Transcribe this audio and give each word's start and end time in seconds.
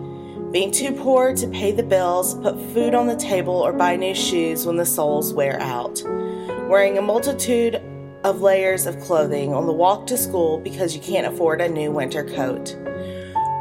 Being 0.51 0.71
too 0.71 0.91
poor 0.91 1.33
to 1.35 1.47
pay 1.47 1.71
the 1.71 1.81
bills, 1.81 2.35
put 2.35 2.59
food 2.73 2.93
on 2.93 3.07
the 3.07 3.15
table, 3.15 3.53
or 3.53 3.71
buy 3.71 3.95
new 3.95 4.13
shoes 4.13 4.65
when 4.65 4.75
the 4.75 4.85
soles 4.85 5.33
wear 5.33 5.57
out. 5.61 6.03
Wearing 6.67 6.97
a 6.97 7.01
multitude 7.01 7.81
of 8.25 8.41
layers 8.41 8.87
of 8.87 8.99
clothing 8.99 9.53
on 9.53 9.67
the 9.67 9.71
walk 9.71 10.05
to 10.07 10.17
school 10.17 10.59
because 10.59 10.93
you 10.93 11.01
can't 11.01 11.33
afford 11.33 11.61
a 11.61 11.69
new 11.69 11.91
winter 11.91 12.25
coat. 12.25 12.75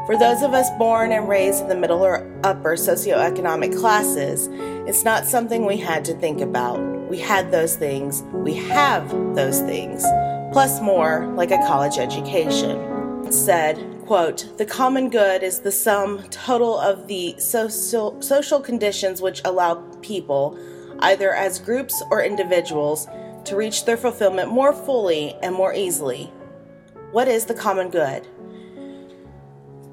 For 0.09 0.17
those 0.17 0.41
of 0.41 0.55
us 0.55 0.71
born 0.79 1.13
and 1.13 1.29
raised 1.29 1.61
in 1.61 1.69
the 1.69 1.77
middle 1.77 2.01
or 2.01 2.27
upper 2.43 2.77
socioeconomic 2.77 3.79
classes, 3.79 4.49
it's 4.89 5.05
not 5.05 5.27
something 5.27 5.67
we 5.67 5.77
had 5.77 6.03
to 6.07 6.15
think 6.15 6.41
about. 6.41 6.81
We 7.11 7.19
had 7.19 7.51
those 7.51 7.77
things, 7.77 8.23
we 8.33 8.55
have 8.55 9.07
those 9.35 9.61
things 9.61 10.03
plus 10.51 10.81
more, 10.81 11.27
like 11.35 11.51
a 11.51 11.59
college 11.59 11.99
education. 11.99 13.27
It 13.27 13.35
said, 13.35 13.77
quote, 14.07 14.57
the 14.57 14.65
common 14.65 15.11
good 15.11 15.43
is 15.43 15.61
the 15.61 15.71
sum 15.71 16.23
total 16.31 16.79
of 16.79 17.07
the 17.07 17.35
social, 17.39 18.23
social 18.23 18.61
conditions 18.61 19.21
which 19.21 19.43
allow 19.45 19.75
people, 20.01 20.59
either 21.01 21.35
as 21.35 21.59
groups 21.59 22.03
or 22.11 22.23
individuals, 22.23 23.07
to 23.45 23.57
reach 23.57 23.85
their 23.85 23.99
fulfillment 23.99 24.51
more 24.51 24.73
fully 24.73 25.35
and 25.43 25.55
more 25.55 25.75
easily. 25.75 26.33
What 27.13 27.29
is 27.29 27.45
the 27.45 27.53
common 27.53 27.91
good? 27.91 28.27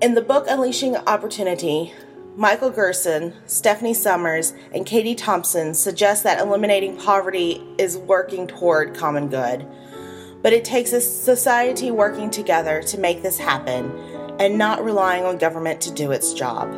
In 0.05 0.13
the 0.13 0.21
book 0.21 0.45
Unleashing 0.47 0.95
Opportunity, 0.95 1.91
Michael 2.35 2.69
Gerson, 2.69 3.33
Stephanie 3.47 3.95
Summers, 3.95 4.53
and 4.71 4.85
Katie 4.85 5.15
Thompson 5.15 5.73
suggest 5.73 6.23
that 6.23 6.39
eliminating 6.39 6.95
poverty 6.95 7.63
is 7.79 7.97
working 7.97 8.45
toward 8.45 8.93
common 8.93 9.29
good. 9.29 9.67
But 10.43 10.53
it 10.53 10.63
takes 10.63 10.93
a 10.93 11.01
society 11.01 11.89
working 11.89 12.29
together 12.29 12.83
to 12.83 12.99
make 12.99 13.23
this 13.23 13.39
happen 13.39 13.89
and 14.39 14.59
not 14.59 14.85
relying 14.85 15.25
on 15.25 15.39
government 15.39 15.81
to 15.81 15.91
do 15.91 16.11
its 16.11 16.33
job. 16.35 16.71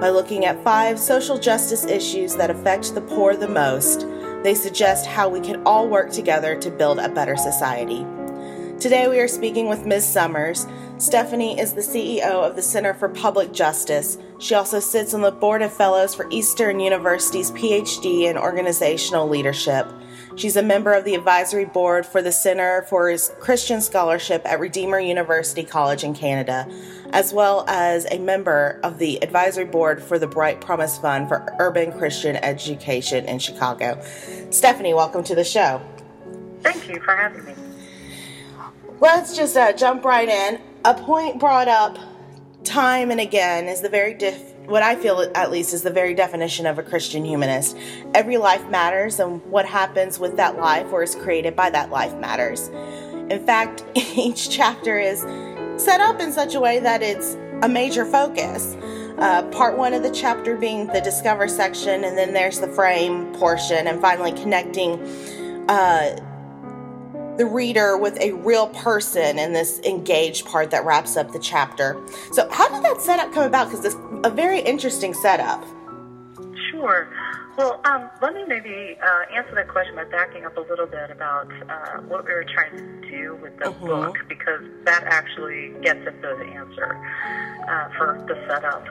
By 0.00 0.08
looking 0.08 0.44
at 0.44 0.64
five 0.64 0.98
social 0.98 1.38
justice 1.38 1.84
issues 1.84 2.34
that 2.34 2.50
affect 2.50 2.92
the 2.92 3.02
poor 3.02 3.36
the 3.36 3.46
most, 3.46 4.04
they 4.42 4.56
suggest 4.56 5.06
how 5.06 5.28
we 5.28 5.38
can 5.38 5.62
all 5.62 5.88
work 5.88 6.10
together 6.10 6.58
to 6.58 6.72
build 6.72 6.98
a 6.98 7.08
better 7.08 7.36
society. 7.36 8.04
Today 8.80 9.06
we 9.06 9.20
are 9.20 9.28
speaking 9.28 9.68
with 9.68 9.86
Ms. 9.86 10.04
Summers. 10.04 10.66
Stephanie 10.98 11.60
is 11.60 11.74
the 11.74 11.80
CEO 11.80 12.42
of 12.44 12.56
the 12.56 12.62
Center 12.62 12.92
for 12.92 13.08
Public 13.08 13.52
Justice. 13.52 14.18
She 14.40 14.56
also 14.56 14.80
sits 14.80 15.14
on 15.14 15.20
the 15.20 15.30
Board 15.30 15.62
of 15.62 15.72
Fellows 15.72 16.12
for 16.12 16.26
Eastern 16.28 16.80
University's 16.80 17.52
PhD 17.52 18.28
in 18.28 18.36
Organizational 18.36 19.28
Leadership. 19.28 19.86
She's 20.34 20.56
a 20.56 20.62
member 20.62 20.92
of 20.92 21.04
the 21.04 21.14
advisory 21.14 21.66
board 21.66 22.04
for 22.04 22.20
the 22.20 22.32
Center 22.32 22.82
for 22.88 23.16
Christian 23.38 23.80
Scholarship 23.80 24.42
at 24.44 24.58
Redeemer 24.58 24.98
University 24.98 25.62
College 25.62 26.02
in 26.02 26.14
Canada, 26.14 26.68
as 27.12 27.32
well 27.32 27.64
as 27.68 28.04
a 28.10 28.18
member 28.18 28.80
of 28.82 28.98
the 28.98 29.22
advisory 29.22 29.66
board 29.66 30.02
for 30.02 30.18
the 30.18 30.26
Bright 30.26 30.60
Promise 30.60 30.98
Fund 30.98 31.28
for 31.28 31.54
Urban 31.60 31.92
Christian 31.92 32.34
Education 32.34 33.24
in 33.26 33.38
Chicago. 33.38 34.02
Stephanie, 34.50 34.94
welcome 34.94 35.22
to 35.22 35.36
the 35.36 35.44
show. 35.44 35.80
Thank 36.62 36.88
you 36.88 37.00
for 37.00 37.14
having 37.14 37.44
me. 37.44 37.54
Let's 38.98 39.36
just 39.36 39.56
uh, 39.56 39.72
jump 39.74 40.04
right 40.04 40.28
in. 40.28 40.60
A 40.84 40.94
point 40.94 41.40
brought 41.40 41.68
up 41.68 41.98
time 42.64 43.10
and 43.10 43.20
again 43.20 43.66
is 43.66 43.80
the 43.80 43.88
very 43.88 44.14
diff 44.14 44.54
what 44.68 44.82
I 44.82 44.96
feel 44.96 45.30
at 45.34 45.50
least 45.50 45.72
is 45.72 45.82
the 45.82 45.90
very 45.90 46.12
definition 46.12 46.66
of 46.66 46.78
a 46.78 46.82
Christian 46.82 47.24
humanist. 47.24 47.76
Every 48.14 48.36
life 48.36 48.68
matters, 48.68 49.18
and 49.18 49.42
what 49.46 49.64
happens 49.64 50.18
with 50.18 50.36
that 50.36 50.58
life 50.58 50.92
or 50.92 51.02
is 51.02 51.14
created 51.14 51.56
by 51.56 51.70
that 51.70 51.88
life 51.88 52.14
matters. 52.16 52.68
In 53.30 53.42
fact, 53.46 53.82
each 53.94 54.50
chapter 54.50 54.98
is 54.98 55.22
set 55.82 56.00
up 56.02 56.20
in 56.20 56.32
such 56.32 56.54
a 56.54 56.60
way 56.60 56.80
that 56.80 57.02
it's 57.02 57.34
a 57.62 57.68
major 57.68 58.04
focus. 58.04 58.76
Uh, 59.16 59.42
part 59.50 59.78
one 59.78 59.94
of 59.94 60.02
the 60.02 60.10
chapter 60.10 60.54
being 60.54 60.86
the 60.88 61.00
discover 61.00 61.48
section, 61.48 62.04
and 62.04 62.16
then 62.18 62.34
there's 62.34 62.60
the 62.60 62.68
frame 62.68 63.32
portion, 63.34 63.86
and 63.86 64.02
finally 64.02 64.32
connecting 64.32 65.00
uh, 65.70 66.14
the 67.38 67.46
reader 67.46 67.96
with 67.96 68.20
a 68.20 68.32
real 68.32 68.66
person 68.68 69.38
in 69.38 69.52
this 69.52 69.80
engaged 69.80 70.44
part 70.44 70.70
that 70.72 70.84
wraps 70.84 71.16
up 71.16 71.32
the 71.32 71.38
chapter. 71.38 71.96
So, 72.32 72.48
how 72.50 72.68
did 72.68 72.82
that 72.84 73.00
setup 73.00 73.32
come 73.32 73.44
about? 73.44 73.70
Because 73.70 73.84
it's 73.84 73.96
a 74.24 74.30
very 74.30 74.60
interesting 74.60 75.14
setup. 75.14 75.64
Sure. 76.70 77.08
Well, 77.56 77.80
um, 77.84 78.08
let 78.22 78.34
me 78.34 78.44
maybe 78.46 78.96
uh, 79.02 79.34
answer 79.36 79.54
that 79.56 79.66
question 79.66 79.96
by 79.96 80.04
backing 80.04 80.44
up 80.46 80.56
a 80.56 80.60
little 80.60 80.86
bit 80.86 81.10
about 81.10 81.50
uh, 81.68 81.98
what 82.02 82.24
we 82.24 82.32
were 82.32 82.44
trying 82.44 82.76
to 82.76 83.10
do 83.10 83.36
with 83.42 83.58
the 83.58 83.66
mm-hmm. 83.66 83.86
book, 83.86 84.16
because 84.28 84.62
that 84.84 85.02
actually 85.04 85.70
gets 85.82 86.06
at 86.06 86.20
the 86.22 86.36
answer 86.54 86.96
uh, 87.68 87.88
for 87.96 88.24
the 88.28 88.34
setup. 88.48 88.86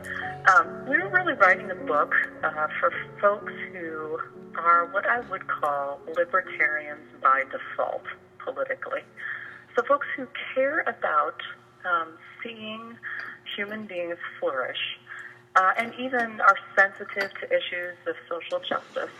Um, 0.49 0.85
we 0.89 0.97
were 0.97 1.09
really 1.09 1.33
writing 1.33 1.67
the 1.67 1.75
book 1.75 2.13
uh, 2.43 2.67
for 2.79 2.93
folks 3.21 3.53
who 3.71 4.19
are 4.57 4.87
what 4.91 5.05
I 5.05 5.21
would 5.29 5.47
call 5.47 5.99
libertarians 6.15 7.07
by 7.21 7.43
default 7.51 8.03
politically. 8.47 9.01
So, 9.75 9.83
folks 9.83 10.07
who 10.15 10.27
care 10.55 10.81
about 10.81 11.41
um, 11.85 12.17
seeing 12.41 12.97
human 13.55 13.85
beings 13.85 14.17
flourish 14.39 14.97
uh, 15.55 15.73
and 15.77 15.93
even 15.99 16.39
are 16.41 16.57
sensitive 16.75 17.31
to 17.39 17.45
issues 17.47 17.97
of 18.07 18.15
social 18.29 18.59
justice 18.59 19.15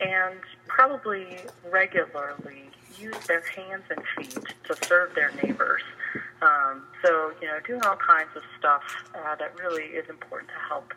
and 0.00 0.40
probably 0.66 1.26
regularly 1.70 2.70
use 2.98 3.16
their 3.26 3.42
hands 3.42 3.84
and 3.90 4.00
feet 4.16 4.44
to 4.64 4.76
serve 4.86 5.14
their 5.14 5.32
neighbors. 5.42 5.82
Um, 6.42 6.84
so, 7.04 7.32
you 7.40 7.48
know, 7.48 7.58
doing 7.66 7.82
all 7.82 7.96
kinds 7.96 8.30
of 8.36 8.42
stuff 8.58 8.82
uh, 9.14 9.34
that 9.36 9.54
really 9.58 9.84
is 9.84 10.08
important 10.08 10.50
to 10.50 10.58
help. 10.68 10.92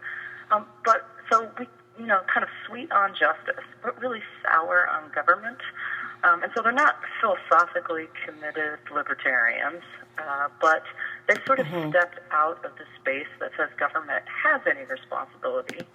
Um, 0.52 0.66
but 0.86 1.08
so 1.32 1.50
we, 1.58 1.68
you 2.00 2.06
know, 2.06 2.22
kind 2.32 2.44
of 2.44 2.50
sweet 2.68 2.92
on 2.92 3.12
justice, 3.12 3.64
but 3.84 4.00
really 4.02 4.22
sour 4.44 4.88
on 4.90 5.12
government. 5.14 5.60
Um, 6.24 6.44
and 6.44 6.52
so 6.56 6.62
they're 6.62 6.72
not 6.72 6.98
philosophically 7.20 8.08
committed 8.26 8.80
libertarians, 8.94 9.82
uh, 10.18 10.50
but 10.60 10.84
they 11.28 11.36
sort 11.46 11.60
of 11.60 11.66
mm-hmm. 11.66 11.90
stepped 11.90 12.20
out 12.32 12.64
of 12.64 12.72
the 12.78 12.86
space 13.00 13.30
that 13.40 13.52
says 13.58 13.70
government 13.80 14.24
has 14.28 14.62
any 14.70 14.86
responsibility. 14.86 15.86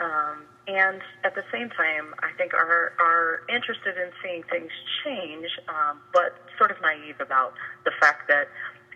Um, 0.00 0.46
and 0.68 1.02
at 1.24 1.34
the 1.34 1.44
same 1.50 1.70
time, 1.70 2.14
I 2.22 2.30
think 2.36 2.54
are 2.54 2.92
are 3.00 3.42
interested 3.48 3.96
in 3.96 4.10
seeing 4.22 4.44
things 4.44 4.70
change, 5.04 5.48
um, 5.68 5.98
but 6.12 6.38
sort 6.56 6.70
of 6.70 6.80
naive 6.80 7.20
about 7.20 7.54
the 7.84 7.90
fact 8.00 8.28
that 8.28 8.48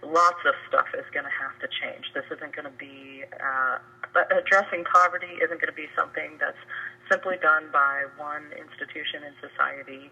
lots 0.03 0.38
of 0.47 0.55
stuff 0.69 0.87
is 0.94 1.05
going 1.12 1.25
to 1.25 1.32
have 1.32 1.59
to 1.61 1.69
change. 1.69 2.12
This 2.15 2.25
isn't 2.31 2.55
going 2.55 2.66
to 2.66 2.78
be 2.78 3.25
uh, 3.41 3.78
addressing 4.31 4.84
poverty 4.84 5.41
isn't 5.43 5.61
going 5.61 5.72
to 5.72 5.78
be 5.78 5.88
something 5.97 6.37
that's 6.38 6.59
simply 7.12 7.37
done 7.43 7.69
by 7.73 8.09
one 8.17 8.49
institution 8.56 9.21
in 9.28 9.37
society, 9.37 10.11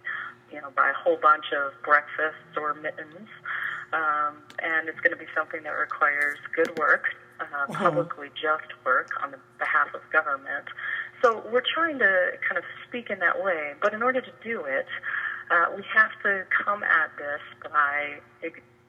you 0.52 0.60
know, 0.60 0.68
by 0.76 0.90
a 0.90 0.92
whole 0.92 1.16
bunch 1.16 1.46
of 1.56 1.72
breakfasts 1.82 2.52
or 2.56 2.74
mittens. 2.74 3.28
Um, 3.92 4.44
and 4.62 4.88
it's 4.88 5.00
going 5.00 5.16
to 5.16 5.18
be 5.18 5.30
something 5.34 5.62
that 5.64 5.72
requires 5.72 6.38
good 6.54 6.76
work, 6.78 7.16
uh, 7.40 7.44
mm-hmm. 7.44 7.72
publicly 7.72 8.28
just 8.36 8.68
work 8.84 9.08
on 9.24 9.32
the 9.32 9.40
behalf 9.58 9.88
of 9.94 10.00
government. 10.12 10.68
So 11.22 11.42
we're 11.50 11.64
trying 11.74 11.98
to 11.98 12.36
kind 12.46 12.58
of 12.58 12.64
speak 12.86 13.10
in 13.10 13.18
that 13.20 13.42
way, 13.42 13.72
but 13.80 13.94
in 13.94 14.02
order 14.02 14.20
to 14.20 14.32
do 14.44 14.64
it, 14.64 14.86
uh, 15.50 15.72
we 15.74 15.82
have 15.92 16.12
to 16.22 16.44
come 16.64 16.84
at 16.84 17.10
this 17.18 17.42
by 17.64 18.20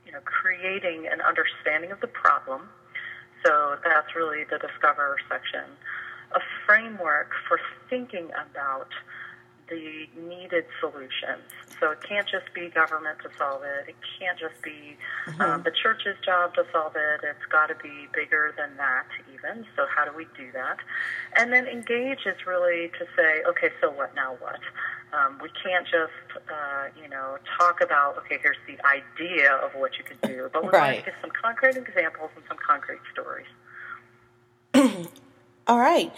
you 0.05 0.11
know 0.11 0.19
creating 0.23 1.07
an 1.11 1.19
understanding 1.21 1.91
of 1.91 1.99
the 1.99 2.07
problem. 2.07 2.69
So 3.43 3.77
that's 3.83 4.15
really 4.15 4.43
the 4.45 4.59
discover 4.59 5.17
section 5.27 5.65
a 6.33 6.39
framework 6.65 7.31
for 7.47 7.59
thinking 7.89 8.29
about 8.31 8.89
the 9.71 10.05
needed 10.27 10.65
solutions. 10.79 11.47
So 11.79 11.91
it 11.91 12.03
can't 12.07 12.27
just 12.27 12.53
be 12.53 12.69
government 12.69 13.17
to 13.23 13.29
solve 13.39 13.63
it. 13.63 13.89
It 13.89 13.95
can't 14.19 14.37
just 14.37 14.61
be 14.61 14.97
mm-hmm. 15.25 15.41
um, 15.41 15.63
the 15.63 15.71
church's 15.71 16.17
job 16.23 16.53
to 16.55 16.65
solve 16.71 16.93
it. 16.95 17.21
It's 17.23 17.45
got 17.49 17.67
to 17.67 17.75
be 17.81 18.07
bigger 18.13 18.53
than 18.55 18.77
that, 18.77 19.07
even. 19.33 19.65
So 19.75 19.85
how 19.89 20.05
do 20.05 20.11
we 20.15 20.27
do 20.37 20.51
that? 20.53 20.77
And 21.37 21.51
then 21.51 21.65
engage 21.65 22.27
is 22.27 22.45
really 22.45 22.91
to 22.99 23.05
say, 23.17 23.41
okay, 23.49 23.69
so 23.81 23.89
what 23.89 24.13
now? 24.13 24.35
What? 24.39 24.59
Um, 25.13 25.39
we 25.41 25.49
can't 25.63 25.85
just, 25.85 26.39
uh, 26.47 26.87
you 27.01 27.09
know, 27.09 27.37
talk 27.57 27.81
about, 27.81 28.17
okay, 28.19 28.37
here's 28.41 28.61
the 28.67 28.77
idea 28.85 29.53
of 29.55 29.71
what 29.71 29.97
you 29.97 30.03
can 30.03 30.17
do, 30.21 30.49
but 30.53 30.63
we 30.63 30.69
right. 30.69 30.93
want 30.93 31.05
to 31.05 31.11
give 31.11 31.19
some 31.21 31.31
concrete 31.31 31.77
examples 31.77 32.29
and 32.35 32.43
some 32.47 32.57
concrete 32.65 33.01
stories. 33.11 33.47
All 35.71 35.79
right. 35.79 36.13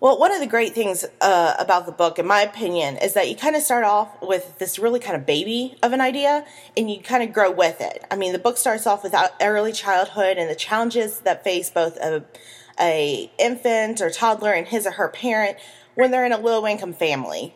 Well, 0.00 0.18
one 0.18 0.32
of 0.32 0.40
the 0.40 0.46
great 0.46 0.72
things 0.72 1.04
uh, 1.20 1.54
about 1.58 1.84
the 1.84 1.92
book, 1.92 2.18
in 2.18 2.26
my 2.26 2.40
opinion, 2.40 2.96
is 2.96 3.12
that 3.12 3.28
you 3.28 3.36
kind 3.36 3.54
of 3.54 3.60
start 3.60 3.84
off 3.84 4.08
with 4.22 4.58
this 4.58 4.78
really 4.78 4.98
kind 4.98 5.14
of 5.14 5.26
baby 5.26 5.76
of 5.82 5.92
an 5.92 6.00
idea 6.00 6.46
and 6.74 6.90
you 6.90 6.98
kind 6.98 7.22
of 7.22 7.34
grow 7.34 7.50
with 7.50 7.82
it. 7.82 8.02
I 8.10 8.16
mean, 8.16 8.32
the 8.32 8.38
book 8.38 8.56
starts 8.56 8.86
off 8.86 9.02
with 9.02 9.14
early 9.42 9.72
childhood 9.72 10.38
and 10.38 10.48
the 10.48 10.54
challenges 10.54 11.20
that 11.20 11.44
face 11.44 11.68
both 11.68 11.98
a, 11.98 12.24
a 12.80 13.30
infant 13.38 14.00
or 14.00 14.08
toddler 14.08 14.54
and 14.54 14.66
his 14.66 14.86
or 14.86 14.92
her 14.92 15.08
parent 15.08 15.58
when 15.94 16.10
they're 16.10 16.24
in 16.24 16.32
a 16.32 16.38
low 16.38 16.66
income 16.66 16.94
family. 16.94 17.54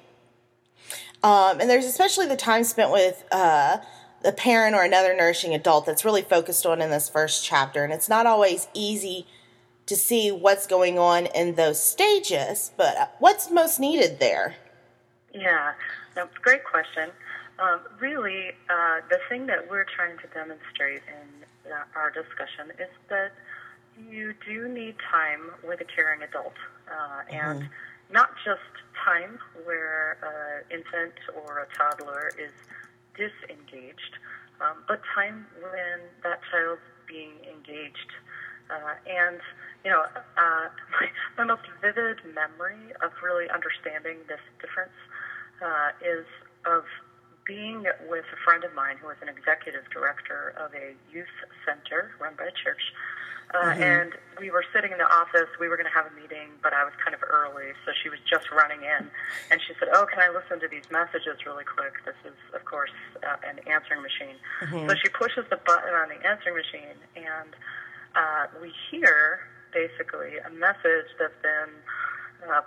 Um, 1.22 1.60
and 1.62 1.70
there's 1.70 1.86
especially 1.86 2.26
the 2.26 2.36
time 2.36 2.64
spent 2.64 2.92
with 2.92 3.24
uh, 3.32 3.78
the 4.22 4.32
parent 4.32 4.76
or 4.76 4.84
another 4.84 5.16
nourishing 5.16 5.54
adult 5.54 5.86
that's 5.86 6.04
really 6.04 6.20
focused 6.20 6.66
on 6.66 6.82
in 6.82 6.90
this 6.90 7.08
first 7.08 7.42
chapter. 7.42 7.84
And 7.84 7.90
it's 7.90 8.10
not 8.10 8.26
always 8.26 8.68
easy 8.74 9.26
to 9.86 9.96
see 9.96 10.30
what's 10.30 10.66
going 10.66 10.98
on 10.98 11.26
in 11.26 11.54
those 11.54 11.82
stages, 11.82 12.72
but 12.76 13.16
what's 13.18 13.50
most 13.50 13.80
needed 13.80 14.20
there? 14.20 14.56
Yeah, 15.34 15.72
a 16.16 16.28
great 16.40 16.64
question. 16.64 17.10
Um, 17.58 17.80
really, 18.00 18.50
uh, 18.70 19.00
the 19.08 19.18
thing 19.28 19.46
that 19.46 19.70
we're 19.70 19.84
trying 19.84 20.18
to 20.18 20.26
demonstrate 20.28 21.02
in 21.08 21.72
our 21.94 22.10
discussion 22.10 22.70
is 22.78 22.90
that 23.08 23.32
you 24.10 24.34
do 24.46 24.68
need 24.68 24.96
time 25.10 25.50
with 25.66 25.80
a 25.80 25.84
caring 25.84 26.22
adult, 26.22 26.54
uh, 26.88 27.22
and 27.30 27.62
mm-hmm. 27.62 28.12
not 28.12 28.30
just 28.44 28.60
time 29.04 29.38
where 29.64 30.18
an 30.22 30.78
infant 30.78 31.14
or 31.34 31.60
a 31.60 31.76
toddler 31.76 32.30
is 32.38 32.52
disengaged, 33.16 34.18
um, 34.60 34.82
but 34.88 35.00
time 35.14 35.46
when 35.60 36.00
that 36.22 36.40
child's 36.50 36.80
being 37.06 37.32
engaged. 37.44 38.10
Uh, 38.70 38.94
and 39.06 39.40
you 39.84 39.90
know, 39.90 40.02
uh, 40.02 40.66
my, 40.94 41.06
my 41.38 41.44
most 41.44 41.66
vivid 41.80 42.18
memory 42.34 42.94
of 43.02 43.10
really 43.22 43.50
understanding 43.50 44.18
this 44.28 44.42
difference 44.60 44.96
uh, 45.62 45.90
is 46.02 46.26
of 46.66 46.84
being 47.44 47.82
with 48.06 48.24
a 48.30 48.38
friend 48.44 48.62
of 48.62 48.72
mine 48.74 48.96
who 49.02 49.08
was 49.08 49.18
an 49.20 49.28
executive 49.28 49.82
director 49.90 50.54
of 50.58 50.70
a 50.74 50.94
youth 51.10 51.34
center 51.66 52.14
run 52.20 52.34
by 52.38 52.46
a 52.46 52.54
church. 52.54 52.94
Uh, 53.52 53.74
mm-hmm. 53.74 53.82
And 53.82 54.10
we 54.40 54.50
were 54.50 54.64
sitting 54.72 54.92
in 54.92 54.98
the 54.98 55.10
office. 55.10 55.50
We 55.60 55.68
were 55.68 55.76
going 55.76 55.90
to 55.90 55.92
have 55.92 56.08
a 56.08 56.14
meeting, 56.16 56.56
but 56.62 56.72
I 56.72 56.84
was 56.84 56.94
kind 57.04 57.12
of 57.12 57.20
early, 57.20 57.76
so 57.84 57.92
she 57.92 58.08
was 58.08 58.16
just 58.24 58.48
running 58.48 58.80
in. 58.80 59.10
And 59.50 59.60
she 59.60 59.74
said, 59.76 59.92
"Oh, 59.92 60.06
can 60.08 60.24
I 60.24 60.32
listen 60.32 60.56
to 60.64 60.68
these 60.70 60.88
messages 60.88 61.44
really 61.44 61.66
quick?" 61.66 61.92
This 62.06 62.16
is, 62.24 62.38
of 62.54 62.64
course, 62.64 62.94
uh, 63.20 63.36
an 63.44 63.60
answering 63.68 64.00
machine. 64.00 64.40
Mm-hmm. 64.64 64.88
So 64.88 64.96
she 64.96 65.10
pushes 65.12 65.44
the 65.50 65.60
button 65.60 65.92
on 65.92 66.08
the 66.08 66.16
answering 66.24 66.56
machine, 66.56 66.96
and 67.12 67.52
uh, 68.16 68.46
we 68.62 68.72
hear 68.88 69.44
basically 69.72 70.38
a 70.38 70.50
message 70.50 71.08
that's 71.18 71.34
been 71.42 71.72
uh, 72.48 72.62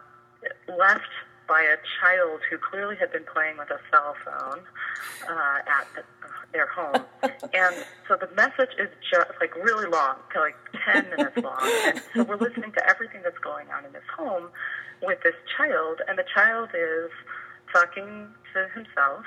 left 0.78 1.10
by 1.48 1.62
a 1.62 1.78
child 2.02 2.42
who 2.50 2.58
clearly 2.58 2.96
had 2.96 3.12
been 3.12 3.26
playing 3.32 3.58
with 3.58 3.70
a 3.70 3.80
cell 3.92 4.16
phone 4.26 4.62
uh, 5.30 5.58
at 5.68 5.88
the, 5.96 6.02
uh, 6.02 6.30
their 6.54 6.68
home. 6.68 7.06
and 7.54 7.76
so 8.08 8.16
the 8.16 8.30
message 8.36 8.74
is 8.80 8.90
just 9.12 9.30
like 9.40 9.56
really 9.56 9.88
long, 9.88 10.16
like 10.36 10.56
10 10.92 11.10
minutes 11.10 11.38
long. 11.38 11.72
And 11.86 12.02
so 12.14 12.24
we're 12.24 12.38
listening 12.38 12.72
to 12.74 12.90
everything 12.90 13.22
that's 13.24 13.38
going 13.40 13.68
on 13.70 13.86
in 13.86 13.94
this 13.94 14.08
home 14.16 14.50
with 15.02 15.20
this 15.24 15.36
child, 15.58 16.02
and 16.08 16.18
the 16.18 16.26
child 16.34 16.70
is 16.74 17.12
talking 17.72 18.28
to 18.54 18.68
himself. 18.74 19.26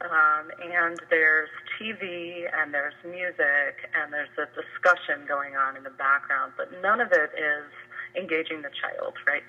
Um, 0.00 0.48
and 0.64 0.98
there's 1.10 1.50
TV 1.78 2.48
and 2.56 2.72
there's 2.72 2.94
music 3.04 3.84
and 3.94 4.12
there's 4.12 4.32
a 4.38 4.48
discussion 4.56 5.26
going 5.28 5.56
on 5.56 5.76
in 5.76 5.82
the 5.82 5.90
background, 5.90 6.52
but 6.56 6.70
none 6.80 7.00
of 7.00 7.12
it 7.12 7.30
is 7.36 7.68
engaging 8.16 8.62
the 8.62 8.70
child, 8.70 9.14
right? 9.26 9.42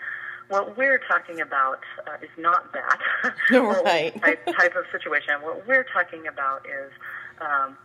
What 0.50 0.77
we're 0.77 1.00
talking 1.07 1.39
about 1.39 1.80
uh, 2.06 2.18
is 2.21 2.30
not 2.38 2.74
that 2.74 3.00
right. 3.51 4.21
type, 4.21 4.45
type 4.45 4.75
of 4.75 4.83
situation. 4.92 5.36
What 5.42 5.65
we're 5.65 5.86
talking 5.86 6.27
about 6.27 6.65
is 6.65 6.92
um, 7.39 7.77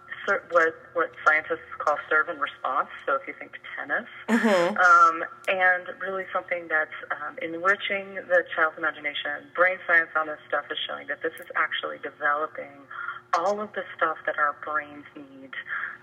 what 0.51 0.75
what 0.95 1.11
scientists 1.25 1.67
call 1.79 1.97
serve 2.09 2.29
and 2.29 2.41
response. 2.41 2.89
So 3.05 3.15
if 3.17 3.27
you 3.27 3.35
think 3.39 3.59
tennis, 3.77 4.09
mm-hmm. 4.29 4.77
um, 4.77 5.25
and 5.49 5.85
really 6.01 6.25
something 6.33 6.69
that's 6.69 6.97
um, 7.11 7.39
enriching 7.43 8.15
the 8.29 8.45
child's 8.55 8.79
imagination. 8.79 9.49
Brain 9.55 9.79
science 9.87 10.11
on 10.17 10.27
this 10.27 10.39
stuff 10.49 10.65
is 10.71 10.79
showing 10.87 11.07
that 11.09 11.23
this 11.23 11.35
is 11.39 11.47
actually 11.57 11.99
developing 12.03 12.73
all 13.35 13.61
of 13.61 13.73
the 13.75 13.83
stuff 13.97 14.17
that 14.27 14.39
our 14.39 14.57
brains 14.65 15.05
need 15.15 15.51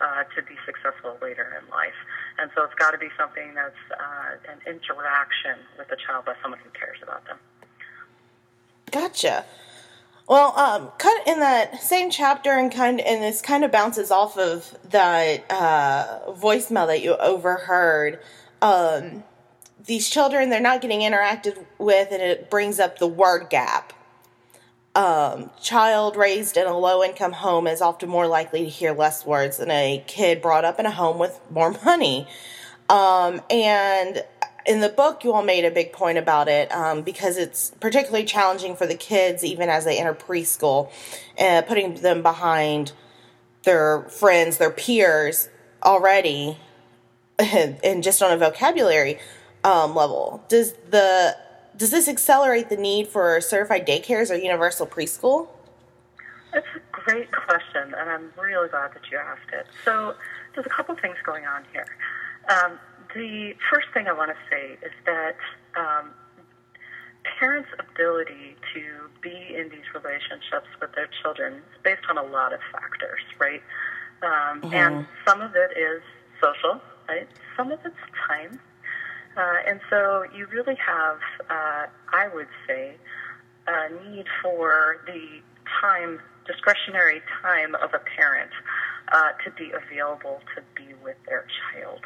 uh, 0.02 0.24
to 0.36 0.42
be 0.44 0.56
successful 0.66 1.18
later 1.22 1.48
in 1.58 1.64
life. 1.70 1.98
And 2.38 2.52
so 2.56 2.64
it's 2.64 2.76
got 2.76 2.92
to 2.92 2.98
be 2.98 3.10
something 3.18 3.54
that's 3.56 3.84
uh, 3.92 4.52
an 4.52 4.60
interaction 4.68 5.64
with 5.78 5.88
the 5.88 5.98
child 5.98 6.26
by 6.26 6.36
someone 6.42 6.60
who 6.64 6.70
cares 6.78 6.98
about 7.02 7.26
them. 7.26 7.38
Gotcha. 8.92 9.46
Well, 10.28 10.58
um, 10.58 10.90
in 11.28 11.42
that 11.42 11.82
same 11.82 12.10
chapter, 12.10 12.52
and 12.52 12.72
kind 12.72 13.00
of, 13.00 13.06
and 13.06 13.22
this 13.22 13.42
kind 13.42 13.66
of 13.66 13.72
bounces 13.72 14.10
off 14.10 14.38
of 14.38 14.78
that 14.90 15.44
uh, 15.50 16.32
voicemail 16.32 16.88
that 16.88 17.02
you 17.02 17.16
overheard. 17.18 18.20
Um, 18.62 19.24
these 19.86 20.10
children, 20.10 20.50
they're 20.50 20.62
not 20.62 20.82
getting 20.82 21.02
interacted 21.02 21.66
with, 21.78 22.10
and 22.12 22.22
it 22.22 22.50
brings 22.50 22.80
up 22.80 23.00
the 23.00 23.08
word 23.08 23.50
gap. 23.50 23.92
Um, 24.96 25.50
child 25.62 26.16
raised 26.16 26.56
in 26.56 26.68
a 26.68 26.78
low 26.78 27.04
income 27.04 27.34
home 27.34 27.68
is 27.68 27.82
often 27.82 28.08
more 28.08 28.28
likely 28.28 28.64
to 28.64 28.70
hear 28.70 28.94
less 28.94 29.26
words 29.26 29.58
than 29.58 29.72
a 29.72 30.04
kid 30.08 30.42
brought 30.42 30.64
up 30.64 30.80
in 30.80 30.86
a 30.86 30.92
home 30.92 31.18
with 31.18 31.40
more 31.50 31.72
money. 31.86 32.28
Um, 32.90 33.42
and 33.50 34.24
in 34.66 34.80
the 34.80 34.90
book, 34.90 35.24
you 35.24 35.34
all 35.34 35.44
made 35.44 35.66
a 35.66 35.72
big 35.72 35.92
point 35.92 36.18
about 36.18 36.48
it 36.48 36.72
um, 36.72 37.02
because 37.02 37.38
it's 37.38 37.72
particularly 37.80 38.26
challenging 38.26 38.76
for 38.76 38.88
the 38.88 38.96
kids, 38.96 39.44
even 39.44 39.70
as 39.70 39.86
they 39.86 40.00
enter 40.00 40.14
preschool, 40.14 40.92
uh, 41.38 41.62
putting 41.64 41.96
them 41.96 42.22
behind 42.22 42.94
their 43.64 44.04
friends, 44.04 44.58
their 44.58 44.72
peers 44.72 45.50
already, 45.84 46.58
and 47.40 48.04
just 48.04 48.22
on 48.22 48.32
a 48.32 48.38
vocabulary 48.38 49.20
um, 49.64 49.96
level. 49.96 50.44
Does 50.48 50.74
the 50.90 51.36
does 51.76 51.90
this 51.90 52.08
accelerate 52.08 52.70
the 52.70 52.78
need 52.78 53.08
for 53.08 53.42
certified 53.42 53.88
daycares 53.88 54.30
or 54.30 54.36
universal 54.36 54.86
preschool? 54.86 55.48
That's 56.54 56.68
a 56.76 56.80
great 56.92 57.32
question, 57.32 57.96
and 57.98 58.10
I'm 58.10 58.32
really 58.40 58.70
glad 58.70 58.94
that 58.94 59.02
you 59.12 59.18
asked 59.18 59.50
it. 59.52 59.66
So, 59.84 60.14
there's 60.54 60.68
a 60.68 60.70
couple 60.70 60.96
things 60.96 61.18
going 61.26 61.48
on 61.48 61.64
here. 61.72 61.88
Um, 62.48 62.80
the 63.14 63.54
first 63.72 63.88
thing 63.94 64.08
I 64.08 64.14
want 64.14 64.32
to 64.32 64.38
say 64.50 64.78
is 64.86 64.94
that 65.06 65.38
um, 65.76 66.12
parents' 67.40 67.70
ability 67.80 68.56
to 68.74 69.10
be 69.22 69.56
in 69.56 69.70
these 69.70 69.88
relationships 69.94 70.68
with 70.82 70.92
their 70.96 71.10
children 71.22 71.56
is 71.56 71.82
based 71.84 72.04
on 72.10 72.18
a 72.18 72.24
lot 72.24 72.54
of 72.54 72.60
factors, 72.72 73.22
right? 73.40 73.62
Um, 74.22 74.62
mm-hmm. 74.62 74.74
And 74.74 75.08
some 75.26 75.42
of 75.42 75.52
it 75.56 75.78
is 75.78 76.02
social, 76.42 76.82
right? 77.08 77.28
Some 77.56 77.72
of 77.72 77.80
it's 77.86 77.96
time. 78.28 78.60
Uh, 79.36 79.68
and 79.68 79.80
so 79.90 80.26
you 80.36 80.46
really 80.48 80.76
have, 80.76 81.18
uh, 81.50 81.88
I 82.14 82.30
would 82.34 82.48
say, 82.68 82.96
a 83.68 83.90
need 84.10 84.26
for 84.42 85.04
the 85.08 85.42
time, 85.82 86.20
discretionary 86.46 87.22
time 87.42 87.76
of 87.76 87.94
a 87.94 88.00
parent 88.00 88.52
uh, 89.12 89.32
to 89.44 89.52
be 89.52 89.72
available 89.72 90.42
to 90.56 90.62
be 90.76 90.94
with 91.04 91.18
their 91.28 91.46
child. 91.72 92.02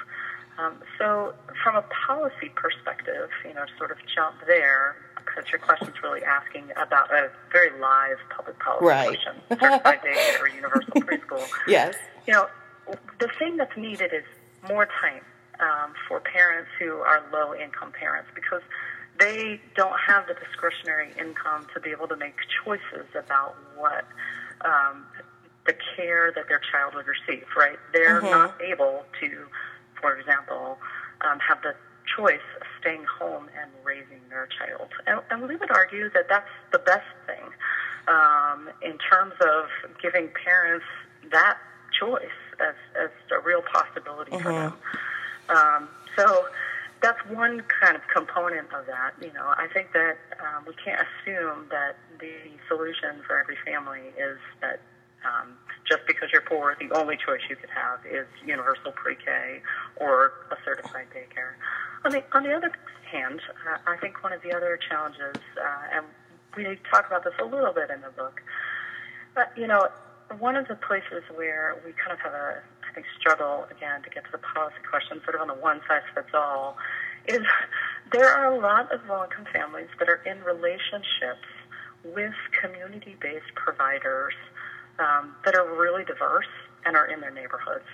Um, 0.58 0.76
so, 0.98 1.34
from 1.64 1.76
a 1.76 1.84
policy 2.08 2.50
perspective, 2.56 3.30
you 3.46 3.54
know, 3.54 3.66
sort 3.78 3.92
of 3.92 3.98
jump 4.14 4.36
there 4.48 4.96
because 5.16 5.52
your 5.52 5.60
question 5.60 5.90
is 5.90 5.94
really 6.02 6.24
asking 6.24 6.72
about 6.78 7.12
a 7.12 7.30
very 7.52 7.78
live 7.80 8.18
public 8.36 8.58
policy 8.60 8.86
right. 8.86 9.08
question, 9.08 9.34
certified 9.50 10.00
or 10.40 10.48
universal 10.48 10.94
preschool. 10.94 11.48
Yes. 11.68 11.96
You 12.26 12.34
know, 12.34 12.48
the 13.20 13.30
thing 13.38 13.58
that's 13.58 13.76
needed 13.78 14.12
is 14.14 14.24
more 14.68 14.88
time 15.00 15.22
um, 15.60 15.94
for 16.08 16.20
parents 16.20 16.70
who 16.80 16.94
are 16.98 17.24
low 17.32 17.54
income 17.54 17.92
parents 17.92 18.30
because 18.34 18.62
they 19.20 19.60
don't 19.76 20.00
have 20.08 20.28
the 20.28 20.36
discretionary 20.36 21.12
income 21.20 21.68
to 21.74 21.80
be 21.80 21.90
able 21.92 22.08
to 22.08 22.16
make 22.16 22.36
choices 22.64 23.08
about 23.16 23.56
what 23.76 24.06
um, 24.64 25.06
the 25.66 25.76
care 25.96 26.32
that 26.34 26.48
their 26.48 26.62
child 26.72 26.94
would 26.96 27.06
receive, 27.08 27.46
right? 27.56 27.78
They're 27.94 28.22
mm-hmm. 28.22 28.32
not 28.32 28.62
able 28.62 29.06
to 29.20 29.48
for 30.02 30.18
example, 30.18 30.78
um, 31.22 31.40
have 31.40 31.62
the 31.62 31.76
choice 32.16 32.48
of 32.60 32.68
staying 32.80 33.04
home 33.20 33.50
and 33.60 33.70
raising 33.84 34.22
their 34.30 34.48
child. 34.48 34.90
And, 35.06 35.22
and 35.30 35.48
we 35.48 35.56
would 35.56 35.72
argue 35.72 36.10
that 36.12 36.28
that's 36.30 36.50
the 36.72 36.80
best 36.80 37.08
thing 37.26 37.44
um, 38.08 38.70
in 38.82 38.98
terms 38.98 39.34
of 39.42 39.66
giving 40.02 40.30
parents 40.30 40.86
that 41.32 41.58
choice 42.00 42.40
as, 42.60 42.76
as 43.02 43.10
a 43.32 43.40
real 43.46 43.62
possibility 43.62 44.32
mm-hmm. 44.32 44.44
for 44.44 44.52
them. 44.52 44.74
Um, 45.50 45.90
so 46.18 46.48
that's 47.02 47.20
one 47.30 47.64
kind 47.82 47.96
of 47.96 48.02
component 48.14 48.72
of 48.74 48.86
that. 48.88 49.14
You 49.22 49.32
know, 49.34 49.54
I 49.58 49.68
think 49.74 49.94
that 49.94 50.18
um, 50.40 50.66
we 50.68 50.74
can't 50.84 51.02
assume 51.02 51.66
that 51.70 51.98
the 52.20 52.34
solution 52.68 53.22
for 53.26 53.40
every 53.40 53.58
family 53.66 54.14
is 54.18 54.38
that 54.62 54.80
um, 55.26 55.54
just 55.88 56.06
because 56.06 56.30
you're 56.32 56.42
poor, 56.42 56.76
the 56.80 56.92
only 56.98 57.16
choice 57.16 57.42
you 57.50 57.56
could 57.56 57.70
have 57.70 58.00
is 58.06 58.28
universal 58.46 58.92
pre-K 58.92 59.62
or 59.96 60.34
a 60.52 60.56
certified 60.66 61.08
daycare. 61.16 61.56
On 62.06 62.12
the, 62.12 62.24
on 62.36 62.44
the 62.44 62.54
other 62.54 62.72
hand, 63.10 63.42
uh, 63.70 63.78
I 63.88 63.98
think 63.98 64.24
one 64.24 64.34
of 64.34 64.42
the 64.42 64.54
other 64.54 64.78
challenges, 64.90 65.36
uh, 65.58 65.96
and 65.96 66.06
we 66.56 66.78
talk 66.92 67.08
about 67.08 67.24
this 67.24 67.34
a 67.40 67.46
little 67.46 67.74
bit 67.74 67.90
in 67.90 68.02
the 68.02 68.12
book, 68.12 68.42
but, 69.34 69.52
you 69.56 69.68
know, 69.68 69.88
one 70.40 70.56
of 70.56 70.68
the 70.68 70.76
places 70.76 71.24
where 71.36 71.76
we 71.86 71.94
kind 71.94 72.12
of 72.12 72.20
have 72.20 72.34
a, 72.34 72.62
I 72.90 72.94
think, 72.94 73.06
struggle, 73.20 73.66
again, 73.72 74.02
to 74.04 74.10
get 74.10 74.26
to 74.26 74.32
the 74.32 74.40
policy 74.40 74.76
question, 74.90 75.22
sort 75.24 75.36
of 75.36 75.42
on 75.42 75.48
the 75.48 75.54
one 75.54 75.80
size 75.88 76.02
fits 76.14 76.34
all, 76.34 76.78
is 77.28 77.40
there 78.12 78.28
are 78.28 78.54
a 78.54 78.60
lot 78.60 78.92
of 78.92 79.00
low 79.08 79.24
income 79.24 79.46
families 79.54 79.88
that 80.00 80.10
are 80.10 80.22
in 80.26 80.44
relationships 80.44 81.48
with 82.04 82.34
community 82.62 83.16
based 83.22 83.54
providers 83.56 84.34
um, 85.00 85.36
that 85.46 85.56
are 85.56 85.68
really 85.80 86.04
diverse 86.04 86.48
and 86.86 86.96
are 86.96 87.06
in 87.06 87.20
their 87.22 87.32
neighborhoods. 87.32 87.86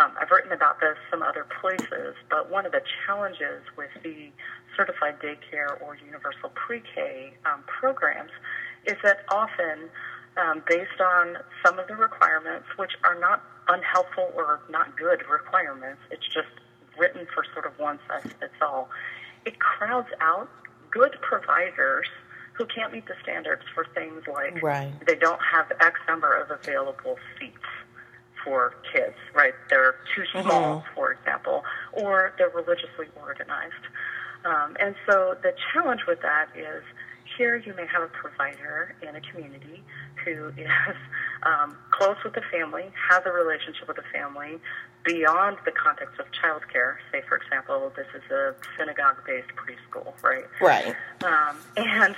Um, 0.00 0.12
I've 0.20 0.30
written 0.30 0.52
about 0.52 0.80
this 0.80 0.96
some 1.10 1.22
other 1.22 1.46
places, 1.60 2.14
but 2.30 2.50
one 2.50 2.64
of 2.64 2.72
the 2.72 2.82
challenges 3.06 3.62
with 3.76 3.90
the 4.02 4.30
certified 4.76 5.20
daycare 5.20 5.80
or 5.82 5.96
universal 6.04 6.50
pre 6.54 6.80
K 6.94 7.34
um, 7.44 7.62
programs 7.66 8.30
is 8.86 8.96
that 9.02 9.24
often, 9.30 9.90
um, 10.36 10.62
based 10.66 11.00
on 11.00 11.36
some 11.64 11.78
of 11.78 11.86
the 11.86 11.96
requirements, 11.96 12.66
which 12.76 12.92
are 13.04 13.18
not 13.18 13.42
unhelpful 13.68 14.32
or 14.34 14.60
not 14.70 14.96
good 14.96 15.22
requirements, 15.28 16.00
it's 16.10 16.26
just 16.26 16.48
written 16.98 17.26
for 17.34 17.44
sort 17.52 17.66
of 17.66 17.78
one 17.78 17.98
size 18.08 18.32
fits 18.40 18.54
all, 18.62 18.88
it 19.44 19.58
crowds 19.58 20.08
out 20.20 20.48
good 20.90 21.16
providers 21.20 22.06
who 22.52 22.66
can't 22.66 22.92
meet 22.92 23.06
the 23.06 23.14
standards 23.22 23.62
for 23.74 23.86
things 23.94 24.22
like 24.26 24.62
right. 24.62 24.92
they 25.06 25.14
don't 25.14 25.40
have 25.40 25.70
X 25.80 25.98
number 26.08 26.34
of 26.34 26.50
available 26.50 27.16
seats 27.38 27.56
for 28.44 28.74
kids, 28.92 29.16
right? 29.34 29.54
They're 29.68 29.96
too 30.14 30.24
small, 30.32 30.80
mm-hmm. 30.80 30.94
for 30.94 31.12
example, 31.12 31.62
or 31.92 32.32
they're 32.38 32.50
religiously 32.50 33.06
organized. 33.16 33.84
Um, 34.44 34.76
and 34.80 34.94
so 35.06 35.36
the 35.42 35.52
challenge 35.72 36.00
with 36.08 36.20
that 36.22 36.46
is 36.56 36.82
here 37.40 37.56
you 37.56 37.72
may 37.72 37.86
have 37.86 38.02
a 38.02 38.08
provider 38.08 38.94
in 39.00 39.16
a 39.16 39.20
community 39.22 39.82
who 40.26 40.48
is 40.58 40.68
um, 41.42 41.74
close 41.90 42.18
with 42.22 42.34
the 42.34 42.42
family, 42.52 42.84
has 43.08 43.22
a 43.24 43.30
relationship 43.30 43.88
with 43.88 43.96
the 43.96 44.04
family 44.12 44.60
beyond 45.06 45.56
the 45.64 45.72
context 45.72 46.20
of 46.20 46.26
childcare. 46.32 46.96
Say, 47.10 47.22
for 47.26 47.38
example, 47.38 47.90
this 47.96 48.06
is 48.14 48.30
a 48.30 48.54
synagogue-based 48.76 49.48
preschool, 49.56 50.12
right? 50.22 50.44
Right. 50.60 50.94
Um, 51.24 51.56
and 51.78 52.14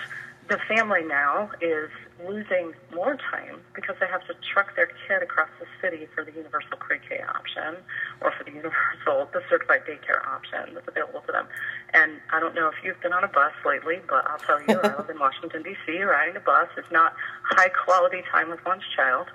the 0.48 0.58
family 0.66 1.04
now 1.04 1.52
is 1.60 1.88
losing 2.26 2.72
more 2.94 3.16
time 3.30 3.60
because 3.74 3.96
they 4.00 4.06
have 4.06 4.26
to 4.26 4.34
truck 4.52 4.74
their 4.76 4.86
kid 4.86 5.22
across 5.22 5.48
the 5.60 5.66
city 5.80 6.06
for 6.14 6.24
the 6.24 6.32
universal 6.32 6.76
pre-K 6.78 7.20
option 7.34 7.76
or 8.20 8.32
for 8.32 8.44
the 8.44 8.50
universal, 8.50 9.28
the 9.32 9.42
certified 9.48 9.82
daycare 9.86 10.26
option 10.26 10.74
that's 10.74 10.86
available 10.88 11.20
to 11.26 11.32
them. 11.32 11.46
And 11.94 12.20
I 12.32 12.40
don't 12.40 12.54
know 12.54 12.68
if 12.68 12.74
you've 12.82 13.00
been 13.00 13.12
on 13.12 13.24
a 13.24 13.28
bus 13.28 13.52
lately, 13.64 14.00
but 14.08 14.26
I'll 14.26 14.38
tell 14.38 14.60
you, 14.60 14.80
I 14.82 14.96
live 14.96 15.10
in 15.10 15.18
Washington, 15.20 15.62
D.C., 15.62 16.02
riding 16.02 16.36
a 16.36 16.40
bus 16.40 16.68
is 16.76 16.86
not 16.90 17.14
high 17.50 17.68
quality 17.68 18.22
time 18.30 18.50
with 18.50 18.64
one's 18.64 18.84
child. 18.94 19.28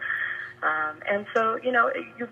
Um, 0.64 1.02
and 1.10 1.26
so, 1.34 1.58
you 1.62 1.72
know, 1.72 1.92
you, 2.18 2.28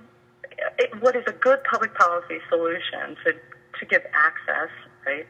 it, 0.79 1.01
what 1.01 1.15
is 1.15 1.23
a 1.27 1.33
good 1.33 1.63
public 1.63 1.93
policy 1.95 2.39
solution 2.49 3.15
to, 3.25 3.33
to 3.33 3.85
give 3.85 4.01
access, 4.13 4.69
right? 5.05 5.27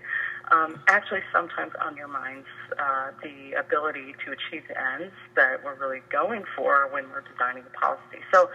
Um, 0.52 0.80
actually 0.88 1.22
sometimes 1.32 1.72
on 1.82 1.96
undermines 1.96 2.46
uh, 2.78 3.12
the 3.24 3.58
ability 3.58 4.16
to 4.26 4.32
achieve 4.32 4.64
the 4.68 4.76
ends 4.94 5.14
that 5.36 5.64
we're 5.64 5.76
really 5.76 6.02
going 6.12 6.44
for 6.56 6.88
when 6.92 7.10
we're 7.10 7.24
designing 7.32 7.64
the 7.64 7.70
policy. 7.72 8.20
So 8.34 8.50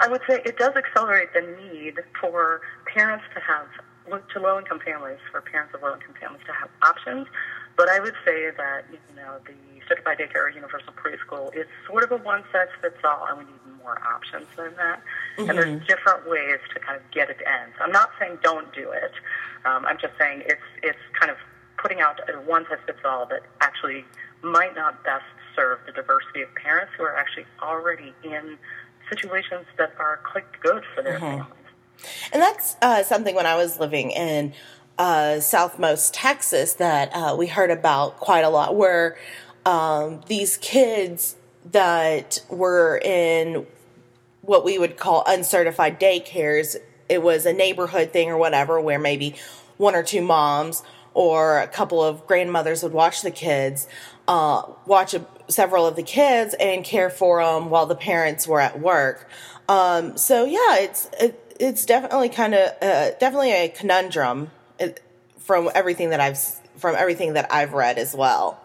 I 0.00 0.08
would 0.08 0.22
say 0.28 0.42
it 0.44 0.58
does 0.58 0.74
accelerate 0.76 1.32
the 1.34 1.42
need 1.42 2.00
for 2.20 2.60
parents 2.86 3.24
to 3.34 3.40
have, 3.40 3.68
to 4.32 4.40
low 4.40 4.58
income 4.58 4.80
families, 4.84 5.18
for 5.30 5.40
parents 5.40 5.74
of 5.74 5.82
low 5.82 5.94
income 5.94 6.14
families 6.20 6.42
to 6.46 6.52
have 6.52 6.68
options. 6.82 7.26
But 7.76 7.88
I 7.88 8.00
would 8.00 8.14
say 8.24 8.50
that, 8.50 8.84
you 8.90 8.98
know, 9.16 9.38
the 9.46 9.54
certified 9.90 10.18
daycare 10.18 10.46
or 10.46 10.50
universal 10.50 10.92
preschool 10.94 11.54
is 11.54 11.66
sort 11.86 12.04
of 12.04 12.12
a 12.12 12.22
one 12.22 12.44
size 12.52 12.68
fits 12.80 13.02
all, 13.04 13.26
and 13.28 13.38
we 13.38 13.44
need 13.44 13.82
more 13.82 14.00
options 14.06 14.46
than 14.56 14.72
that. 14.76 15.02
Mm-hmm. 15.36 15.50
And 15.50 15.58
there's 15.58 15.86
different 15.86 16.30
ways 16.30 16.60
to 16.72 16.80
kind 16.80 16.96
of 16.96 17.02
get 17.10 17.28
it 17.28 17.38
ends. 17.42 17.74
I'm 17.80 17.92
not 17.92 18.10
saying 18.18 18.38
don't 18.42 18.72
do 18.72 18.92
it. 18.92 19.12
Um, 19.64 19.84
I'm 19.84 19.98
just 19.98 20.14
saying 20.18 20.42
it's 20.46 20.68
it's 20.82 20.98
kind 21.18 21.30
of 21.30 21.36
putting 21.76 22.00
out 22.00 22.20
a 22.28 22.40
one 22.40 22.64
size 22.68 22.78
fits 22.86 23.00
all 23.04 23.26
that 23.26 23.42
actually 23.60 24.04
might 24.42 24.74
not 24.76 25.02
best 25.04 25.24
serve 25.56 25.80
the 25.86 25.92
diversity 25.92 26.42
of 26.42 26.54
parents 26.54 26.92
who 26.96 27.02
are 27.02 27.16
actually 27.16 27.46
already 27.62 28.14
in 28.22 28.56
situations 29.10 29.66
that 29.76 29.92
are 29.98 30.20
quite 30.30 30.46
good 30.62 30.84
for 30.94 31.02
their 31.02 31.18
mm-hmm. 31.18 31.42
families. 31.42 31.56
And 32.32 32.40
that's 32.40 32.76
uh, 32.80 33.02
something 33.02 33.34
when 33.34 33.46
I 33.46 33.56
was 33.56 33.78
living 33.78 34.10
in 34.10 34.54
uh, 34.98 35.40
Southmost 35.40 36.10
Texas 36.12 36.74
that 36.74 37.10
uh, 37.14 37.34
we 37.36 37.46
heard 37.46 37.70
about 37.70 38.18
quite 38.18 38.44
a 38.44 38.50
lot, 38.50 38.76
where 38.76 39.16
um, 39.66 40.20
these 40.26 40.56
kids 40.56 41.36
that 41.72 42.40
were 42.48 42.98
in 42.98 43.66
what 44.42 44.64
we 44.64 44.78
would 44.78 44.96
call 44.96 45.22
uncertified 45.26 46.00
daycares, 46.00 46.76
it 47.08 47.22
was 47.22 47.46
a 47.46 47.52
neighborhood 47.52 48.12
thing 48.12 48.30
or 48.30 48.38
whatever, 48.38 48.80
where 48.80 48.98
maybe 48.98 49.34
one 49.76 49.94
or 49.94 50.02
two 50.02 50.22
moms 50.22 50.82
or 51.14 51.60
a 51.60 51.66
couple 51.66 52.02
of 52.02 52.26
grandmothers 52.26 52.82
would 52.82 52.92
watch 52.92 53.22
the 53.22 53.30
kids, 53.30 53.88
uh, 54.28 54.62
watch 54.86 55.14
a, 55.14 55.26
several 55.48 55.86
of 55.86 55.96
the 55.96 56.02
kids 56.02 56.54
and 56.60 56.84
care 56.84 57.10
for 57.10 57.42
them 57.42 57.70
while 57.70 57.86
the 57.86 57.94
parents 57.94 58.46
were 58.46 58.60
at 58.60 58.80
work. 58.80 59.28
Um, 59.68 60.16
so 60.16 60.44
yeah, 60.44 60.78
it's 60.78 61.08
it, 61.18 61.56
it's 61.58 61.84
definitely 61.84 62.28
kind 62.28 62.54
of 62.54 62.70
uh, 62.80 63.10
definitely 63.18 63.52
a 63.52 63.68
conundrum 63.68 64.50
uh, 64.80 64.88
from 65.38 65.70
everything 65.74 66.10
that 66.10 66.20
I've 66.20 66.38
from 66.76 66.96
everything 66.96 67.34
that 67.34 67.52
I've 67.52 67.72
read 67.72 67.98
as 67.98 68.14
well. 68.14 68.59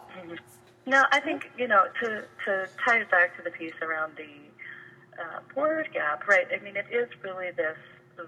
Mm-hmm. 0.85 0.91
No, 0.91 1.03
I 1.11 1.19
think 1.19 1.49
you 1.57 1.67
know 1.67 1.85
to 2.01 2.23
to 2.45 2.69
tie 2.85 2.99
it 2.99 3.11
back 3.11 3.35
to 3.37 3.43
the 3.43 3.51
piece 3.51 3.73
around 3.81 4.13
the 4.17 5.21
uh, 5.21 5.39
word 5.55 5.89
gap, 5.93 6.27
right? 6.27 6.47
I 6.53 6.63
mean, 6.63 6.75
it 6.75 6.85
is 6.91 7.09
really 7.23 7.51
this 7.51 7.77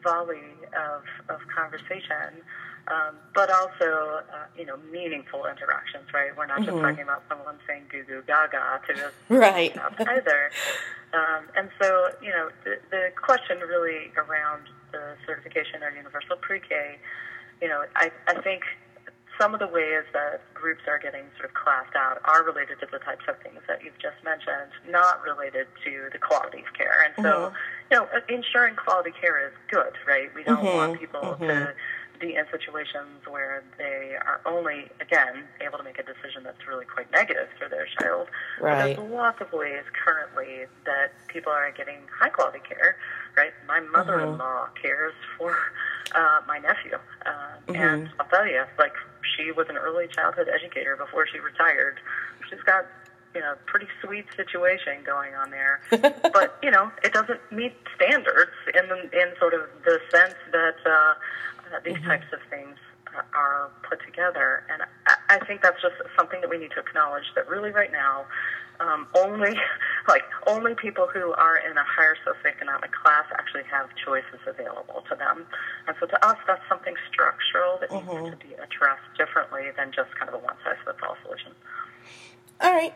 volley 0.03 0.41
of 0.75 1.03
of 1.29 1.39
conversation 1.47 2.43
um, 2.87 3.15
but 3.35 3.49
also, 3.51 4.23
uh, 4.31 4.47
you 4.57 4.65
know, 4.65 4.77
meaningful 4.91 5.45
interactions, 5.45 6.07
right? 6.13 6.35
We're 6.35 6.45
not 6.45 6.61
mm-hmm. 6.61 6.71
just 6.71 6.81
talking 6.81 7.03
about 7.03 7.23
someone 7.27 7.57
saying 7.67 7.83
goo 7.91 8.03
goo 8.03 8.23
gaga 8.25 8.79
to 8.87 8.93
just 8.93 9.15
right. 9.29 9.75
either. 9.99 10.51
Um, 11.13 11.43
and 11.55 11.69
so, 11.81 12.09
you 12.21 12.29
know, 12.29 12.49
the, 12.63 12.79
the 12.89 13.11
question 13.21 13.59
really 13.59 14.11
around 14.15 14.67
the 14.91 15.15
certification 15.25 15.83
or 15.83 15.91
universal 15.91 16.37
pre-K, 16.37 16.97
you 17.61 17.67
know, 17.67 17.83
I, 17.95 18.11
I 18.27 18.41
think 18.41 18.63
some 19.39 19.53
of 19.53 19.59
the 19.59 19.67
ways 19.67 20.03
that 20.13 20.41
groups 20.53 20.81
are 20.87 20.99
getting 20.99 21.23
sort 21.37 21.49
of 21.49 21.53
classed 21.53 21.95
out 21.95 22.19
are 22.25 22.43
related 22.43 22.79
to 22.79 22.87
the 22.91 22.99
types 22.99 23.25
of 23.27 23.39
things 23.41 23.59
that 23.67 23.83
you've 23.83 23.97
just 23.99 24.17
mentioned, 24.23 24.71
not 24.89 25.21
related 25.23 25.67
to 25.83 26.09
the 26.11 26.17
quality 26.17 26.59
of 26.59 26.73
care. 26.73 27.05
And 27.05 27.13
so, 27.23 27.31
mm-hmm. 27.31 27.55
you 27.91 27.97
know, 27.97 28.07
ensuring 28.29 28.75
quality 28.75 29.11
care 29.19 29.45
is 29.47 29.53
good, 29.69 29.93
right? 30.07 30.29
We 30.35 30.43
don't 30.43 30.57
mm-hmm. 30.57 30.77
want 30.77 30.99
people 30.99 31.21
mm-hmm. 31.21 31.43
to 31.43 31.73
be 32.19 32.35
in 32.35 32.45
situations 32.51 33.21
where 33.29 33.63
they 33.77 34.17
are 34.25 34.41
only, 34.45 34.89
again, 34.99 35.43
able 35.61 35.77
to 35.77 35.83
make 35.83 35.99
a 35.99 36.03
decision 36.03 36.43
that's 36.43 36.67
really 36.67 36.85
quite 36.85 37.11
negative 37.11 37.47
for 37.59 37.69
their 37.69 37.85
child. 37.99 38.27
Right. 38.59 38.95
But 38.95 39.01
there's 39.01 39.11
lots 39.11 39.41
of 39.41 39.53
ways 39.53 39.83
currently 39.93 40.65
that 40.85 41.11
people 41.27 41.51
are 41.51 41.71
getting 41.71 41.99
high 42.19 42.29
quality 42.29 42.59
care, 42.67 42.97
right? 43.35 43.51
My 43.67 43.79
mother 43.81 44.19
in 44.19 44.37
law 44.37 44.65
mm-hmm. 44.65 44.81
cares 44.81 45.13
for 45.37 45.55
uh, 46.15 46.41
my 46.47 46.57
nephew. 46.57 46.97
Uh, 47.25 47.29
mm-hmm. 47.67 47.75
And 47.75 48.09
I'll 48.19 48.27
tell 48.27 48.47
you, 48.47 48.63
like, 48.79 48.93
she 49.35 49.51
was 49.51 49.67
an 49.69 49.77
early 49.77 50.07
childhood 50.07 50.47
educator 50.53 50.95
before 50.95 51.27
she 51.27 51.39
retired. 51.39 51.99
She's 52.49 52.61
got 52.61 52.85
you 53.35 53.41
know, 53.41 53.53
pretty 53.67 53.87
sweet 54.01 54.25
situation 54.35 55.03
going 55.05 55.35
on 55.35 55.51
there. 55.51 55.81
but 56.33 56.57
you 56.63 56.71
know, 56.71 56.91
it 57.03 57.13
doesn't 57.13 57.39
meet 57.51 57.75
standards 57.95 58.55
in 58.73 58.89
the, 58.89 58.97
in 59.13 59.33
sort 59.39 59.53
of 59.53 59.61
the 59.85 59.99
sense 60.09 60.33
that 60.51 60.75
uh, 60.85 61.13
these 61.85 61.95
mm-hmm. 61.95 62.07
types 62.07 62.25
of 62.33 62.39
things 62.49 62.77
are 63.35 63.69
put 63.87 64.03
together. 64.05 64.63
And 64.71 64.81
I, 65.05 65.35
I 65.37 65.45
think 65.45 65.61
that's 65.61 65.81
just 65.81 65.95
something 66.17 66.41
that 66.41 66.49
we 66.49 66.57
need 66.57 66.71
to 66.71 66.79
acknowledge 66.79 67.25
that 67.35 67.47
really 67.47 67.71
right 67.71 67.91
now, 67.91 68.25
um, 68.79 69.07
only 69.15 69.55
like 70.07 70.23
only 70.47 70.75
people 70.75 71.07
who 71.07 71.33
are 71.33 71.57
in 71.57 71.77
a 71.77 71.83
higher 71.83 72.15
socioeconomic 72.25 72.91
class 72.91 73.25
actually 73.37 73.63
have 73.63 73.89
choices 74.05 74.39
available 74.47 75.03
to 75.09 75.15
them. 75.15 75.45
And 75.87 75.95
so 75.99 76.05
to 76.07 76.25
us, 76.25 76.37
that's 76.47 76.61
something 76.69 76.95
structural 77.11 77.77
that 77.81 77.89
mm-hmm. 77.89 78.23
needs 78.23 78.37
to 78.37 78.47
be 78.47 78.53
addressed 78.53 79.07
differently 79.17 79.71
than 79.75 79.91
just 79.91 80.15
kind 80.15 80.29
of 80.29 80.35
a 80.35 80.43
one 80.43 80.55
size 80.63 80.77
fits 80.85 80.99
all 81.03 81.17
solution. 81.23 81.51
All 82.61 82.73
right. 82.73 82.93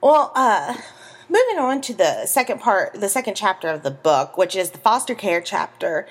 Well, 0.00 0.32
uh, 0.34 0.76
moving 1.28 1.58
on 1.58 1.80
to 1.82 1.94
the 1.94 2.26
second 2.26 2.60
part, 2.60 2.94
the 2.94 3.08
second 3.08 3.34
chapter 3.34 3.68
of 3.68 3.82
the 3.82 3.90
book, 3.90 4.36
which 4.36 4.54
is 4.54 4.70
the 4.70 4.78
foster 4.78 5.14
care 5.14 5.40
chapter. 5.40 6.06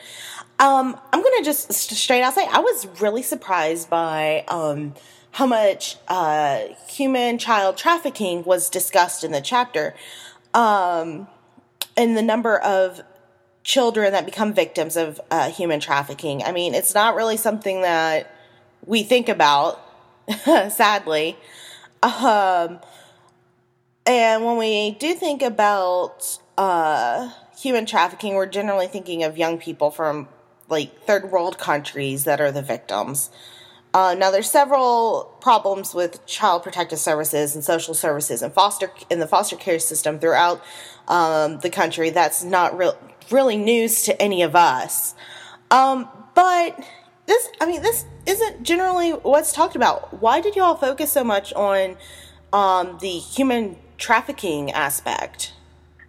Um, 0.59 0.99
I'm 1.13 1.21
gonna 1.21 1.43
just 1.43 1.71
straight 1.71 2.23
out 2.23 2.33
say 2.33 2.47
I 2.51 2.59
was 2.59 2.87
really 2.99 3.21
surprised 3.21 3.89
by 3.89 4.43
um, 4.47 4.95
how 5.37 5.45
much 5.45 5.97
uh, 6.07 6.61
human 6.89 7.37
child 7.37 7.77
trafficking 7.77 8.43
was 8.43 8.71
discussed 8.71 9.23
in 9.23 9.31
the 9.31 9.39
chapter, 9.39 9.93
um, 10.55 11.27
and 11.95 12.17
the 12.17 12.23
number 12.23 12.57
of 12.57 13.03
children 13.63 14.13
that 14.13 14.25
become 14.25 14.51
victims 14.51 14.97
of 14.97 15.21
uh, 15.29 15.47
human 15.51 15.79
trafficking. 15.79 16.41
I 16.41 16.51
mean, 16.51 16.73
it's 16.73 16.95
not 16.95 17.13
really 17.13 17.37
something 17.37 17.83
that 17.83 18.33
we 18.83 19.03
think 19.03 19.29
about, 19.29 19.79
sadly. 20.43 21.37
Um, 22.01 22.79
and 24.07 24.43
when 24.43 24.57
we 24.57 24.97
do 24.99 25.13
think 25.13 25.43
about 25.43 26.39
uh, 26.57 27.29
human 27.59 27.85
trafficking, 27.85 28.33
we're 28.33 28.47
generally 28.47 28.87
thinking 28.87 29.23
of 29.23 29.37
young 29.37 29.59
people 29.59 29.91
from 29.91 30.29
like 30.67 30.99
third 31.01 31.29
world 31.29 31.59
countries 31.59 32.23
that 32.23 32.41
are 32.41 32.51
the 32.51 32.63
victims. 32.63 33.29
Uh, 33.97 34.13
now, 34.13 34.29
there's 34.29 34.51
several 34.51 35.23
problems 35.41 35.95
with 35.95 36.23
child 36.27 36.61
protective 36.61 36.99
services 36.99 37.55
and 37.55 37.63
social 37.63 37.95
services 37.95 38.43
and 38.43 38.53
foster 38.53 38.91
in 39.09 39.19
the 39.19 39.25
foster 39.25 39.55
care 39.55 39.79
system 39.79 40.19
throughout 40.19 40.61
um, 41.07 41.57
the 41.61 41.69
country. 41.71 42.11
That's 42.11 42.43
not 42.43 42.77
real, 42.77 42.95
really 43.31 43.57
news 43.57 44.03
to 44.03 44.21
any 44.21 44.43
of 44.43 44.55
us. 44.55 45.15
Um, 45.71 46.07
but 46.35 46.79
this, 47.25 47.49
I 47.59 47.65
mean, 47.65 47.81
this 47.81 48.05
isn't 48.27 48.61
generally 48.61 49.13
what's 49.13 49.51
talked 49.51 49.75
about. 49.75 50.21
Why 50.21 50.41
did 50.41 50.55
y'all 50.55 50.75
focus 50.75 51.11
so 51.11 51.23
much 51.23 51.51
on 51.53 51.97
um, 52.53 52.99
the 53.01 53.17
human 53.17 53.77
trafficking 53.97 54.69
aspect? 54.73 55.53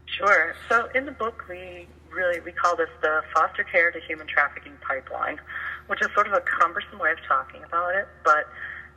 Sure. 0.04 0.54
So 0.68 0.90
in 0.94 1.06
the 1.06 1.12
book, 1.12 1.46
we 1.48 1.86
really 2.12 2.40
we 2.40 2.52
call 2.52 2.76
this 2.76 2.90
the 3.00 3.22
foster 3.32 3.64
care 3.64 3.90
to 3.90 4.00
human 4.00 4.26
trafficking 4.26 4.74
pipeline, 4.82 5.40
which 5.88 6.00
is 6.00 6.08
sort 6.14 6.26
of 6.26 6.32
a 6.32 6.42
cumbersome 6.44 6.98
way 6.98 7.12
of 7.12 7.18
talking 7.26 7.64
about 7.64 7.94
it, 7.94 8.06
but 8.24 8.48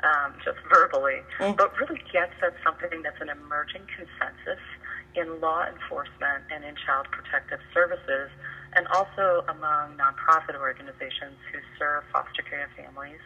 um, 0.03 0.33
just 0.43 0.57
verbally, 0.69 1.21
mm. 1.39 1.55
but 1.57 1.73
really 1.79 2.01
gets 2.11 2.33
at 2.41 2.53
something 2.63 3.01
that's 3.01 3.19
an 3.21 3.29
emerging 3.29 3.83
consensus 3.95 4.61
in 5.15 5.41
law 5.41 5.65
enforcement 5.67 6.43
and 6.53 6.63
in 6.63 6.75
child 6.85 7.07
protective 7.11 7.59
services, 7.73 8.29
and 8.73 8.87
also 8.87 9.43
among 9.49 9.97
nonprofit 9.97 10.55
organizations 10.55 11.35
who 11.51 11.59
serve 11.77 12.03
foster 12.11 12.41
care 12.43 12.69
families 12.77 13.19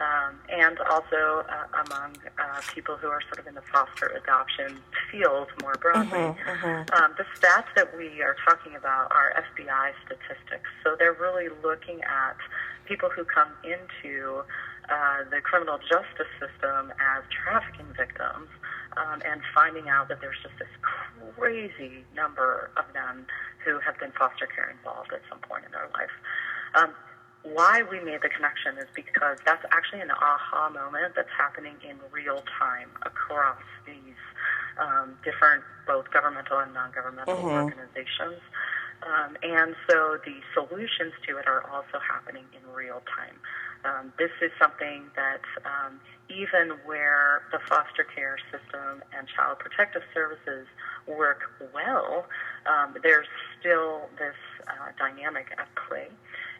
um, 0.00 0.38
and 0.48 0.78
also 0.90 1.44
uh, 1.48 1.82
among 1.86 2.16
uh, 2.38 2.60
people 2.72 2.96
who 2.96 3.08
are 3.08 3.20
sort 3.22 3.40
of 3.40 3.46
in 3.46 3.54
the 3.54 3.66
foster 3.72 4.06
adoption 4.06 4.78
field 5.10 5.48
more 5.62 5.74
broadly. 5.80 6.10
Mm-hmm, 6.10 6.66
mm-hmm. 6.66 6.94
Um, 6.94 7.14
the 7.18 7.24
stats 7.36 7.66
that 7.74 7.96
we 7.96 8.22
are 8.22 8.36
talking 8.46 8.76
about 8.76 9.10
are 9.10 9.32
FBI 9.34 9.92
statistics. 10.06 10.70
So 10.84 10.94
they're 10.98 11.18
really 11.18 11.48
looking 11.62 12.00
at 12.02 12.36
people 12.88 13.10
who 13.12 13.24
come 13.24 13.52
into 13.62 14.42
uh, 14.88 15.20
the 15.30 15.40
criminal 15.44 15.76
justice 15.78 16.32
system 16.40 16.90
as 16.96 17.22
trafficking 17.28 17.92
victims 17.92 18.48
um, 18.96 19.20
and 19.28 19.44
finding 19.54 19.88
out 19.88 20.08
that 20.08 20.20
there's 20.24 20.40
just 20.42 20.56
this 20.58 20.72
crazy 21.36 22.02
number 22.16 22.70
of 22.80 22.88
them 22.94 23.26
who 23.64 23.78
have 23.84 24.00
been 24.00 24.10
foster 24.16 24.48
care 24.48 24.72
involved 24.72 25.12
at 25.12 25.20
some 25.28 25.38
point 25.44 25.64
in 25.68 25.72
their 25.72 25.90
life. 25.92 26.14
Um, 26.74 26.96
why 27.44 27.82
we 27.84 28.00
made 28.00 28.22
the 28.22 28.28
connection 28.32 28.78
is 28.78 28.88
because 28.96 29.38
that's 29.44 29.64
actually 29.70 30.00
an 30.00 30.10
aha 30.10 30.70
moment 30.72 31.14
that's 31.14 31.32
happening 31.36 31.76
in 31.84 31.96
real 32.10 32.42
time 32.58 32.88
across 33.02 33.62
these 33.86 34.18
um, 34.80 35.14
different, 35.24 35.62
both 35.86 36.10
governmental 36.10 36.58
and 36.58 36.72
non-governmental 36.72 37.34
mm-hmm. 37.34 37.68
organizations. 37.68 38.40
Um, 39.02 39.36
and 39.42 39.74
so 39.88 40.18
the 40.24 40.40
solutions 40.54 41.12
to 41.26 41.38
it 41.38 41.46
are 41.46 41.62
also 41.70 41.98
happening 42.02 42.44
in 42.52 42.62
real 42.74 43.02
time. 43.06 43.36
Um, 43.84 44.12
this 44.18 44.30
is 44.42 44.50
something 44.60 45.04
that 45.14 45.42
um, 45.64 46.00
even 46.28 46.76
where 46.84 47.42
the 47.52 47.58
foster 47.68 48.04
care 48.04 48.36
system 48.50 49.02
and 49.16 49.28
child 49.28 49.58
protective 49.60 50.02
services 50.12 50.66
work 51.06 51.42
well, 51.72 52.26
um, 52.66 52.96
there's 53.02 53.28
still 53.60 54.10
this 54.18 54.36
uh, 54.66 54.90
dynamic 54.98 55.46
at 55.56 55.68
play. 55.88 56.08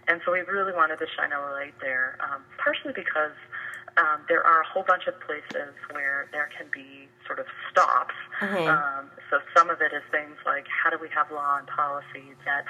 And 0.06 0.22
so 0.24 0.32
we 0.32 0.40
really 0.40 0.72
wanted 0.72 0.98
to 1.00 1.06
shine 1.16 1.32
a 1.32 1.40
light 1.40 1.74
there, 1.82 2.16
um, 2.24 2.42
partially 2.56 2.94
because 2.94 3.36
um, 3.98 4.22
there 4.28 4.46
are 4.46 4.62
a 4.62 4.66
whole 4.66 4.84
bunch 4.86 5.06
of 5.06 5.18
places 5.20 5.74
where 5.90 6.28
there 6.32 6.48
can 6.56 6.66
be 6.72 7.08
sort 7.26 7.38
of 7.38 7.46
stops. 7.70 8.14
Mm-hmm. 8.40 8.68
Um, 8.70 9.10
so 9.30 9.38
some 9.56 9.68
of 9.70 9.82
it 9.82 9.92
is 9.92 10.02
things 10.10 10.36
like 10.46 10.66
how 10.70 10.90
do 10.90 10.98
we 11.00 11.08
have 11.10 11.30
law 11.30 11.58
and 11.58 11.66
policy 11.66 12.32
that 12.46 12.64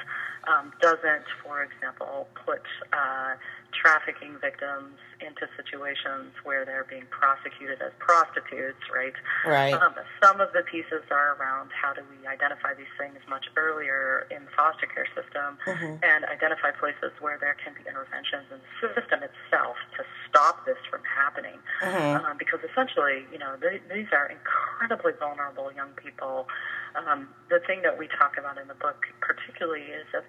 um, 0.49 0.73
doesn't, 0.81 1.29
for 1.45 1.63
example, 1.63 2.27
put 2.35 2.63
uh, 2.93 3.37
trafficking 3.73 4.37
victims 4.41 4.97
into 5.21 5.51
situations 5.59 6.33
where 6.45 6.65
they're 6.65 6.87
being 6.89 7.07
prosecuted 7.11 7.83
as 7.83 7.93
prostitutes, 7.99 8.81
right? 8.93 9.13
Right. 9.45 9.75
Um, 9.75 9.95
some 10.23 10.41
of 10.41 10.53
the 10.55 10.63
pieces 10.63 11.03
are 11.11 11.35
around 11.37 11.71
how 11.75 11.93
do 11.93 12.03
we 12.07 12.27
identify 12.27 12.75
these 12.75 12.91
things 12.97 13.19
much 13.29 13.47
earlier 13.57 14.27
in 14.31 14.45
the 14.47 14.53
foster 14.55 14.87
care 14.87 15.11
system 15.13 15.59
mm-hmm. 15.67 15.99
and 16.03 16.25
identify 16.31 16.71
places 16.71 17.11
where 17.21 17.37
there 17.39 17.57
can 17.59 17.75
be 17.75 17.83
interventions 17.89 18.47
in 18.51 18.59
the 18.63 18.71
system 18.95 19.21
itself 19.27 19.77
to 19.99 20.03
stop 20.29 20.65
this 20.65 20.79
from 20.91 21.03
happening. 21.03 21.59
Mm-hmm. 21.83 22.25
Um, 22.25 22.37
because 22.39 22.61
essentially, 22.63 23.27
you 23.33 23.39
know, 23.39 23.59
they, 23.59 23.83
these 23.91 24.11
are 24.15 24.31
incredibly 24.31 25.13
vulnerable 25.19 25.71
young 25.75 25.93
people. 25.99 26.47
Um, 26.95 27.29
the 27.51 27.61
thing 27.67 27.83
that 27.83 27.99
we 27.99 28.09
talk 28.09 28.39
about 28.39 28.57
in 28.57 28.69
the 28.69 28.79
book 28.79 29.07
particularly 29.21 29.91
is 29.93 30.07
that 30.13 30.25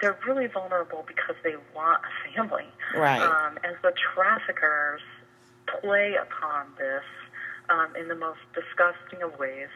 they're 0.00 0.18
really 0.26 0.46
vulnerable 0.46 1.04
because 1.06 1.36
they 1.44 1.54
want 1.74 2.02
a 2.02 2.34
family. 2.34 2.66
Right. 2.96 3.20
Um, 3.20 3.58
and 3.64 3.76
the 3.82 3.92
traffickers 4.14 5.00
play 5.80 6.16
upon 6.20 6.66
this 6.78 7.04
um, 7.70 7.94
in 7.96 8.08
the 8.08 8.16
most 8.16 8.40
disgusting 8.54 9.22
of 9.22 9.38
ways. 9.38 9.68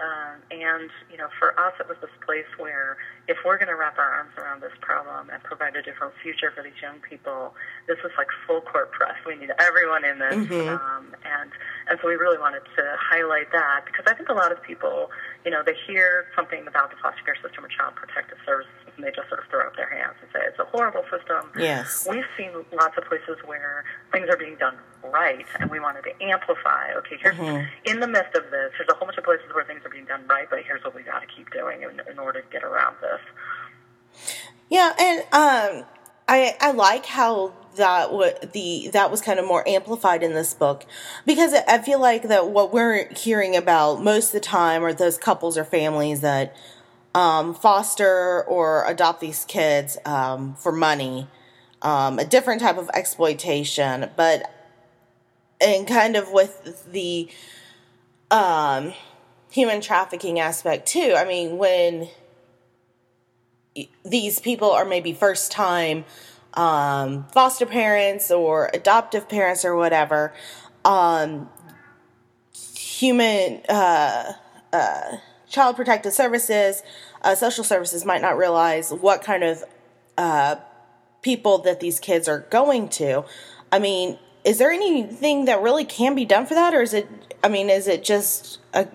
Um, 0.00 0.42
and, 0.50 0.90
you 1.10 1.18
know, 1.18 1.28
for 1.38 1.54
us, 1.60 1.74
it 1.78 1.86
was 1.86 1.96
this 2.00 2.10
place 2.24 2.48
where 2.58 2.96
if 3.28 3.36
we're 3.44 3.56
going 3.56 3.68
to 3.68 3.76
wrap 3.76 3.98
our 3.98 4.10
arms 4.24 4.32
around 4.36 4.60
this 4.60 4.74
problem 4.80 5.30
and 5.30 5.42
provide 5.42 5.76
a 5.76 5.82
different 5.82 6.14
future 6.22 6.50
for 6.50 6.62
these 6.62 6.78
young 6.82 6.98
people, 7.06 7.54
this 7.86 7.98
was 8.02 8.10
like 8.18 8.26
full 8.46 8.62
court 8.62 8.90
press. 8.90 9.14
We 9.26 9.36
need 9.36 9.50
everyone 9.60 10.04
in 10.04 10.18
this. 10.18 10.42
Mm-hmm. 10.48 10.74
Um, 10.74 11.14
and, 11.22 11.50
and 11.86 11.98
so 12.02 12.08
we 12.08 12.14
really 12.14 12.38
wanted 12.38 12.66
to 12.74 12.84
highlight 12.98 13.52
that 13.52 13.86
because 13.86 14.06
I 14.10 14.14
think 14.14 14.28
a 14.28 14.34
lot 14.34 14.50
of 14.50 14.62
people, 14.62 15.10
you 15.44 15.50
know, 15.50 15.62
they 15.62 15.76
hear 15.86 16.26
something 16.34 16.66
about 16.66 16.90
the 16.90 16.96
foster 16.98 17.22
care 17.22 17.38
system 17.38 17.64
or 17.64 17.70
child 17.70 17.94
protective 17.94 18.38
services 18.42 18.81
and 18.96 19.04
they 19.04 19.10
just 19.10 19.28
sort 19.28 19.40
of 19.40 19.46
throw 19.48 19.66
up 19.66 19.76
their 19.76 19.88
hands 19.88 20.14
and 20.20 20.30
say 20.32 20.40
it's 20.46 20.58
a 20.58 20.64
horrible 20.64 21.02
system. 21.10 21.50
Yes. 21.58 22.06
We've 22.08 22.28
seen 22.36 22.50
lots 22.72 22.96
of 22.98 23.04
places 23.04 23.38
where 23.44 23.84
things 24.12 24.28
are 24.28 24.36
being 24.36 24.56
done 24.56 24.76
right, 25.04 25.46
and 25.60 25.70
we 25.70 25.80
wanted 25.80 26.02
to 26.04 26.22
amplify. 26.22 26.92
Okay, 26.98 27.16
here's 27.20 27.36
mm-hmm. 27.36 27.66
in 27.84 28.00
the 28.00 28.08
midst 28.08 28.36
of 28.36 28.44
this, 28.50 28.72
there's 28.76 28.88
a 28.90 28.94
whole 28.94 29.06
bunch 29.06 29.18
of 29.18 29.24
places 29.24 29.46
where 29.54 29.64
things 29.64 29.80
are 29.84 29.90
being 29.90 30.04
done 30.04 30.26
right, 30.28 30.48
but 30.48 30.60
here's 30.64 30.82
what 30.84 30.94
we 30.94 31.02
got 31.02 31.20
to 31.20 31.26
keep 31.26 31.50
doing 31.52 31.82
in, 31.82 32.00
in 32.10 32.18
order 32.18 32.40
to 32.40 32.46
get 32.50 32.64
around 32.64 32.96
this. 33.00 33.20
Yeah, 34.68 34.92
and 34.98 35.20
um, 35.32 35.86
I 36.28 36.56
I 36.60 36.72
like 36.72 37.06
how 37.06 37.52
that 37.76 38.12
what 38.12 38.52
the 38.52 38.90
that 38.92 39.10
was 39.10 39.20
kind 39.20 39.38
of 39.38 39.46
more 39.46 39.66
amplified 39.68 40.22
in 40.22 40.32
this 40.34 40.54
book 40.54 40.86
because 41.26 41.54
I 41.66 41.78
feel 41.78 42.00
like 42.00 42.24
that 42.24 42.48
what 42.48 42.72
we're 42.72 43.08
hearing 43.14 43.56
about 43.56 44.02
most 44.02 44.26
of 44.28 44.32
the 44.32 44.40
time 44.40 44.84
are 44.84 44.92
those 44.92 45.18
couples 45.18 45.56
or 45.56 45.64
families 45.64 46.20
that 46.20 46.54
um, 47.14 47.54
foster 47.54 48.44
or 48.44 48.84
adopt 48.86 49.20
these 49.20 49.44
kids 49.44 49.98
um, 50.04 50.54
for 50.54 50.72
money, 50.72 51.28
um, 51.82 52.18
a 52.18 52.24
different 52.24 52.60
type 52.60 52.78
of 52.78 52.90
exploitation, 52.94 54.10
but 54.16 54.50
and 55.60 55.86
kind 55.86 56.16
of 56.16 56.32
with 56.32 56.90
the 56.90 57.28
um, 58.30 58.92
human 59.50 59.80
trafficking 59.80 60.40
aspect 60.40 60.86
too. 60.86 61.14
I 61.16 61.24
mean, 61.24 61.58
when 61.58 62.08
these 64.04 64.40
people 64.40 64.70
are 64.70 64.84
maybe 64.84 65.12
first 65.12 65.52
time 65.52 66.04
um, 66.54 67.26
foster 67.32 67.66
parents 67.66 68.30
or 68.30 68.70
adoptive 68.74 69.28
parents 69.28 69.64
or 69.64 69.76
whatever, 69.76 70.34
um, 70.84 71.48
human. 72.74 73.60
Uh, 73.68 74.32
uh, 74.72 75.16
child 75.52 75.76
protective 75.76 76.14
services, 76.14 76.82
uh, 77.20 77.34
social 77.34 77.62
services 77.62 78.04
might 78.04 78.22
not 78.22 78.36
realize 78.38 78.90
what 78.90 79.22
kind 79.22 79.44
of 79.44 79.62
uh, 80.16 80.56
people 81.20 81.58
that 81.58 81.78
these 81.78 82.00
kids 82.00 82.26
are 82.26 82.40
going 82.50 82.88
to. 82.88 83.22
I 83.70 83.78
mean, 83.78 84.18
is 84.44 84.58
there 84.58 84.72
anything 84.72 85.44
that 85.44 85.60
really 85.62 85.84
can 85.84 86.14
be 86.14 86.24
done 86.24 86.46
for 86.46 86.54
that, 86.54 86.74
or 86.74 86.80
is 86.80 86.94
it? 86.94 87.06
I 87.44 87.48
mean, 87.48 87.70
is 87.70 87.86
it 87.86 88.02
just 88.02 88.58
a 88.72 88.88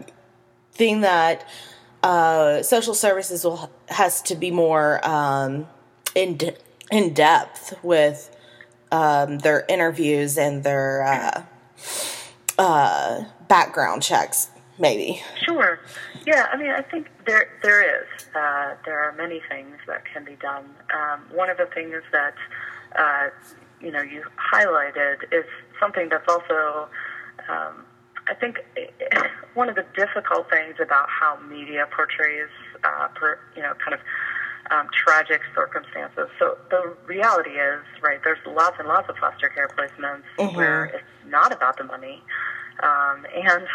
thing 0.74 1.02
that 1.02 1.48
uh, 2.04 2.64
social 2.64 2.96
services 2.96 3.44
will 3.44 3.72
has 3.90 4.22
to 4.24 4.36
be 4.36 4.52
more 4.52 5.08
um, 5.08 5.68
in 6.16 6.38
de- 6.38 6.58
in 6.92 7.14
depth 7.14 7.78
with 7.84 8.36
um, 8.92 9.38
their 9.40 9.64
interviews 9.70 10.38
and 10.38 10.64
their 10.64 11.04
uh, 11.04 11.44
uh, 12.58 13.24
background 13.48 14.02
checks? 14.02 14.50
Maybe. 14.80 15.22
Sure. 15.44 15.80
Yeah, 16.26 16.48
I 16.52 16.58
mean, 16.58 16.72
I 16.72 16.82
think 16.82 17.08
there 17.26 17.48
there 17.64 17.82
is. 18.02 18.08
Uh, 18.36 18.76
there 18.86 19.00
are 19.04 19.14
many 19.18 19.42
things 19.50 19.78
that 19.88 20.04
can 20.12 20.24
be 20.26 20.36
done. 20.36 20.66
Um, 20.94 21.22
one 21.32 21.50
of 21.50 21.58
the 21.58 21.66
things 21.68 21.96
that 22.12 22.36
uh, 22.98 23.30
you 23.82 23.92
know 23.92 24.02
you 24.02 24.24
highlighted 24.54 25.24
is 25.32 25.46
something 25.80 26.10
that's 26.10 26.28
also, 26.28 26.88
um, 27.50 27.86
I 28.28 28.34
think, 28.34 28.58
one 29.54 29.70
of 29.70 29.76
the 29.76 29.86
difficult 29.96 30.50
things 30.50 30.76
about 30.82 31.08
how 31.10 31.38
media 31.50 31.88
portrays, 31.96 32.50
uh, 32.84 33.08
per, 33.16 33.40
you 33.56 33.62
know, 33.62 33.74
kind 33.76 33.94
of 33.94 34.00
um, 34.72 34.88
tragic 34.92 35.42
circumstances. 35.56 36.28
So 36.40 36.58
the 36.70 36.96
reality 37.06 37.52
is, 37.52 37.82
right, 38.02 38.20
there's 38.24 38.40
lots 38.46 38.76
and 38.80 38.88
lots 38.88 39.08
of 39.10 39.16
foster 39.18 39.50
care 39.50 39.70
placements 39.70 40.24
Mhm. 40.38 40.56
where 40.56 40.86
it's 40.86 41.04
not 41.28 41.52
about 41.54 41.78
the 41.78 41.84
money. 41.86 42.22
Um, 42.84 43.26
and 43.34 43.68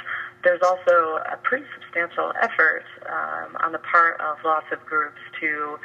there's 0.44 0.60
also 0.62 1.18
a 1.30 1.36
pretty 1.42 1.64
substantial 1.74 2.32
effort 2.40 2.84
um, 3.08 3.56
on 3.60 3.72
the 3.72 3.78
part 3.78 4.20
of 4.20 4.38
lots 4.44 4.66
of 4.72 4.84
groups 4.84 5.18
to, 5.40 5.78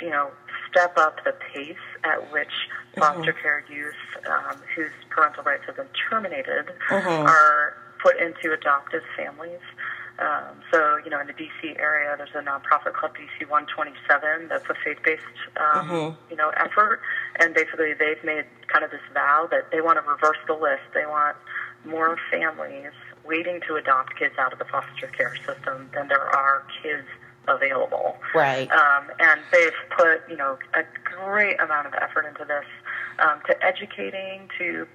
you 0.00 0.10
know, 0.10 0.30
step 0.70 0.96
up 0.96 1.22
the 1.24 1.32
pace 1.52 1.76
at 2.04 2.30
which 2.32 2.52
foster 2.98 3.32
care 3.32 3.62
youth 3.68 3.94
um, 4.26 4.56
whose 4.74 4.92
parental 5.10 5.42
rights 5.44 5.62
have 5.66 5.76
been 5.76 5.88
terminated 6.10 6.66
Mhm. 6.90 7.26
are 7.26 7.74
put 8.02 8.16
into 8.16 8.52
adoptive 8.52 9.02
families. 9.16 9.60
Um, 10.18 10.60
so, 10.72 10.96
you 10.96 11.10
know, 11.10 11.20
in 11.20 11.28
the 11.28 11.32
DC 11.32 11.76
area, 11.78 12.16
there's 12.16 12.34
a 12.34 12.40
nonprofit 12.42 12.92
called 12.92 13.14
DC 13.14 13.44
127 13.48 14.48
that's 14.48 14.68
a 14.68 14.74
faith-based, 14.74 15.22
um, 15.56 15.88
Mhm. 15.88 16.16
you 16.30 16.36
know, 16.36 16.50
effort. 16.56 17.00
And 17.36 17.54
basically, 17.54 17.94
they've 17.94 18.22
made 18.24 18.46
kind 18.66 18.84
of 18.84 18.90
this 18.90 19.00
vow 19.14 19.46
that 19.50 19.70
they 19.70 19.80
want 19.80 19.96
to 20.02 20.10
reverse 20.10 20.38
the 20.46 20.54
list. 20.54 20.82
They 20.92 21.06
want 21.06 21.36
more 21.84 22.16
families 22.30 22.92
waiting 23.28 23.60
to 23.68 23.76
adopt 23.76 24.16
kids 24.16 24.34
out 24.38 24.52
of 24.52 24.58
the 24.58 24.64
foster 24.64 25.06
care 25.08 25.34
system 25.46 25.90
than 25.94 26.08
there 26.08 26.34
are 26.34 26.64
kids 26.82 27.06
available. 27.46 28.16
Right. 28.34 28.70
Um, 28.72 29.10
and 29.20 29.40
they've 29.52 29.72
put, 29.90 30.22
you 30.28 30.36
know, 30.36 30.58
a 30.74 30.82
great 31.04 31.60
amount 31.60 31.86
of 31.86 31.94
effort 31.94 32.24
into 32.24 32.44
this, 32.44 32.64
um, 33.18 33.40
to 33.46 33.64
educating, 33.64 34.48
to 34.58 34.86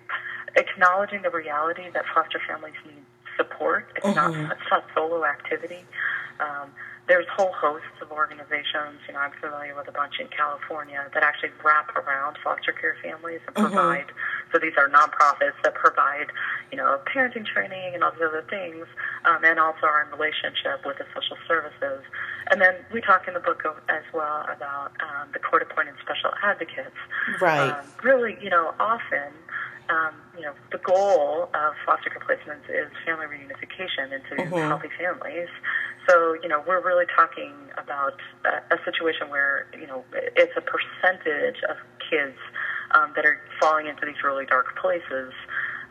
acknowledging 0.56 1.22
the 1.22 1.30
reality 1.30 1.90
that 1.94 2.06
foster 2.14 2.42
families 2.48 2.76
need 2.86 3.06
support. 3.38 3.86
It's 3.96 4.16
not 4.16 4.32
Mhm. 4.32 4.52
it's 4.52 4.70
not 4.72 4.84
solo 4.94 5.26
activity. 5.26 5.86
Um, 6.40 6.74
there's 7.08 7.28
whole 7.28 7.52
hosts 7.52 8.00
of 8.02 8.12
organizations. 8.12 9.02
You 9.08 9.14
know, 9.16 9.20
I'm 9.20 9.32
familiar 9.32 9.76
with 9.76 9.88
a 9.88 9.92
bunch 9.92 10.20
in 10.20 10.28
California 10.28 11.10
that 11.14 11.24
actually 11.24 11.52
wrap 11.64 11.96
around 11.96 12.38
foster 12.44 12.72
care 12.72 12.96
families 13.02 13.42
and 13.48 13.56
Mhm. 13.56 13.72
provide. 13.72 14.12
So 14.54 14.60
these 14.60 14.78
are 14.78 14.88
nonprofits 14.88 15.58
that 15.64 15.74
provide, 15.74 16.32
you 16.72 16.78
know, 16.78 17.00
parenting 17.10 17.44
training 17.44 17.96
and 17.96 18.04
all 18.04 18.12
these 18.12 18.22
other 18.22 18.46
things, 18.48 18.86
um, 19.26 19.44
and 19.44 19.60
also 19.60 19.88
are 19.88 20.04
in 20.06 20.12
relationship 20.12 20.86
with 20.86 21.00
the 21.00 21.06
social 21.16 21.38
services. 21.48 22.06
And 22.52 22.62
then 22.62 22.86
we 22.92 23.02
talk 23.02 23.28
in 23.28 23.34
the 23.34 23.40
book 23.40 23.66
of- 23.66 23.82
as 23.90 24.04
well 24.14 24.46
about 24.48 24.92
um, 25.02 25.30
the 25.34 25.40
court-appointed 25.40 25.96
special 26.00 26.32
advocates. 26.44 26.96
Right. 27.42 27.72
Um, 27.72 27.86
really, 28.04 28.38
you 28.40 28.50
know, 28.50 28.76
often, 28.80 29.34
um, 29.90 30.14
you 30.38 30.42
know, 30.42 30.54
the 30.72 30.78
goal 30.78 31.50
of 31.56 31.74
foster 31.84 32.12
care 32.12 32.22
placements 32.22 32.70
is 32.70 32.92
family 33.06 33.26
reunification 33.26 34.12
into 34.14 34.36
Mhm. 34.36 34.68
healthy 34.68 34.90
families. 35.00 35.50
So, 36.08 36.34
you 36.44 36.50
know, 36.50 36.60
we're 36.68 36.82
really 36.82 37.06
talking 37.16 37.72
about 37.78 38.20
a, 38.46 38.62
a 38.76 38.78
situation 38.84 39.30
where, 39.30 39.66
you 39.74 39.88
know, 39.88 40.06
it's 40.14 40.56
a 40.56 40.62
percentage 40.62 41.64
of 41.64 41.78
kids 42.10 42.38
um, 42.94 43.12
that 43.16 43.26
are 43.26 43.40
falling 43.60 43.88
into 43.88 44.06
these 44.06 44.24
really 44.24 44.46
dark 44.46 44.78
places. 44.80 45.34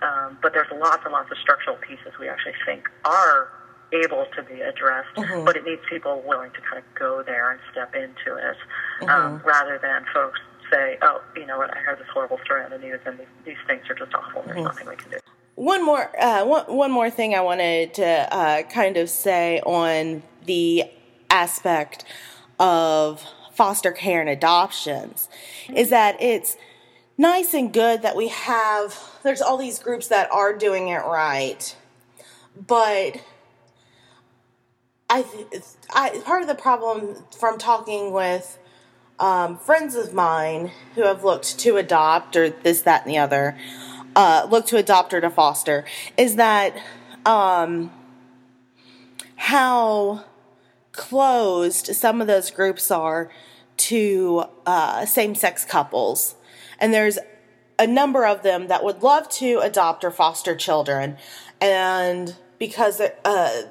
Um, 0.03 0.39
but 0.43 0.53
there's 0.53 0.67
lots 0.75 1.03
and 1.05 1.13
lots 1.13 1.31
of 1.31 1.39
structural 1.39 1.77
pieces 1.77 2.13
we 2.19 2.29
actually 2.29 2.55
think 2.67 2.89
are 3.05 3.49
able 3.93 4.27
to 4.35 4.43
be 4.43 4.61
addressed, 4.61 5.15
Mhm. 5.17 5.45
but 5.45 5.55
it 5.57 5.65
needs 5.65 5.83
people 5.89 6.23
willing 6.27 6.51
to 6.53 6.61
kind 6.63 6.79
of 6.79 6.85
go 6.95 7.23
there 7.23 7.51
and 7.53 7.61
step 7.71 7.95
into 7.95 8.37
it 8.37 8.57
Mm-hmm. 9.01 9.09
um, 9.11 9.43
rather 9.45 9.79
than 9.79 10.05
folks 10.13 10.41
say, 10.73 10.97
oh, 11.03 11.21
you 11.37 11.45
know 11.47 11.59
what, 11.59 11.71
I 11.77 11.81
heard 11.81 11.99
this 11.99 12.07
horrible 12.13 12.39
story 12.45 12.65
on 12.65 12.71
the 12.71 12.79
news 12.79 13.01
and 13.05 13.19
these, 13.19 13.27
these 13.45 13.57
things 13.67 13.83
are 13.91 13.95
just 13.95 14.13
awful 14.15 14.41
and 14.43 14.51
there's 14.51 14.65
nothing 14.65 14.89
we 14.89 14.97
can 14.97 15.11
do. 15.11 15.19
One 15.57 15.85
more, 15.85 16.11
uh, 16.19 16.45
one, 16.47 16.65
one 16.75 16.91
more 16.91 17.11
thing 17.11 17.35
I 17.35 17.43
wanted 17.43 17.93
to 17.95 18.07
uh, 18.35 18.63
kind 18.63 18.97
of 18.97 19.11
say 19.11 19.61
on 19.67 20.23
the 20.47 20.85
aspect 21.29 22.07
of 22.59 23.23
foster 23.53 23.93
care 23.93 24.21
and 24.23 24.31
adoptions 24.31 25.29
is 25.75 25.91
that 25.91 26.17
it's 26.23 26.57
nice 27.23 27.55
and 27.55 27.73
good 27.73 28.03
that 28.03 28.17
we 28.17 28.29
have. 28.29 28.99
There's 29.23 29.41
all 29.41 29.57
these 29.57 29.79
groups 29.79 30.09
that 30.09 30.31
are 30.33 30.53
doing 30.53 30.89
it 30.89 30.99
right, 30.99 31.75
but 32.67 33.23
I, 35.09 35.25
I 35.95 36.21
part 36.25 36.43
of 36.43 36.49
the 36.49 36.57
problem 36.57 37.25
from 37.39 37.59
talking 37.59 38.13
with 38.13 38.59
um, 39.21 39.57
friends 39.57 39.95
of 39.95 40.13
mine 40.13 40.73
who 40.97 41.05
have 41.05 41.23
looked 41.23 41.61
to 41.61 41.77
adopt 41.77 42.35
or 42.35 42.51
this, 42.51 42.83
that, 42.83 43.03
and 43.07 43.15
the 43.15 43.19
other, 43.19 43.57
uh, 44.17 44.49
look 44.51 44.67
to 44.67 44.77
adopt 44.77 45.15
or 45.15 45.21
to 45.21 45.31
foster, 45.31 45.85
is 46.17 46.35
that 46.35 46.77
um, 47.25 47.93
how 49.37 50.25
closed 50.91 51.95
some 51.95 52.21
of 52.21 52.27
those 52.27 52.51
groups 52.51 52.91
are 52.91 53.31
to 53.77 54.45
uh, 54.67 55.07
same 55.07 55.37
sex 55.37 55.65
couples. 55.65 56.35
And 56.83 56.93
there's 56.93 57.19
a 57.79 57.87
number 57.87 58.27
of 58.27 58.43
them 58.43 58.67
that 58.67 58.83
would 58.83 59.05
love 59.05 59.29
to 59.31 59.61
adopt 59.61 60.03
or 60.03 60.11
foster 60.11 60.57
children. 60.57 61.17
And 61.61 62.37
because 62.59 63.01
uh, 63.01 63.63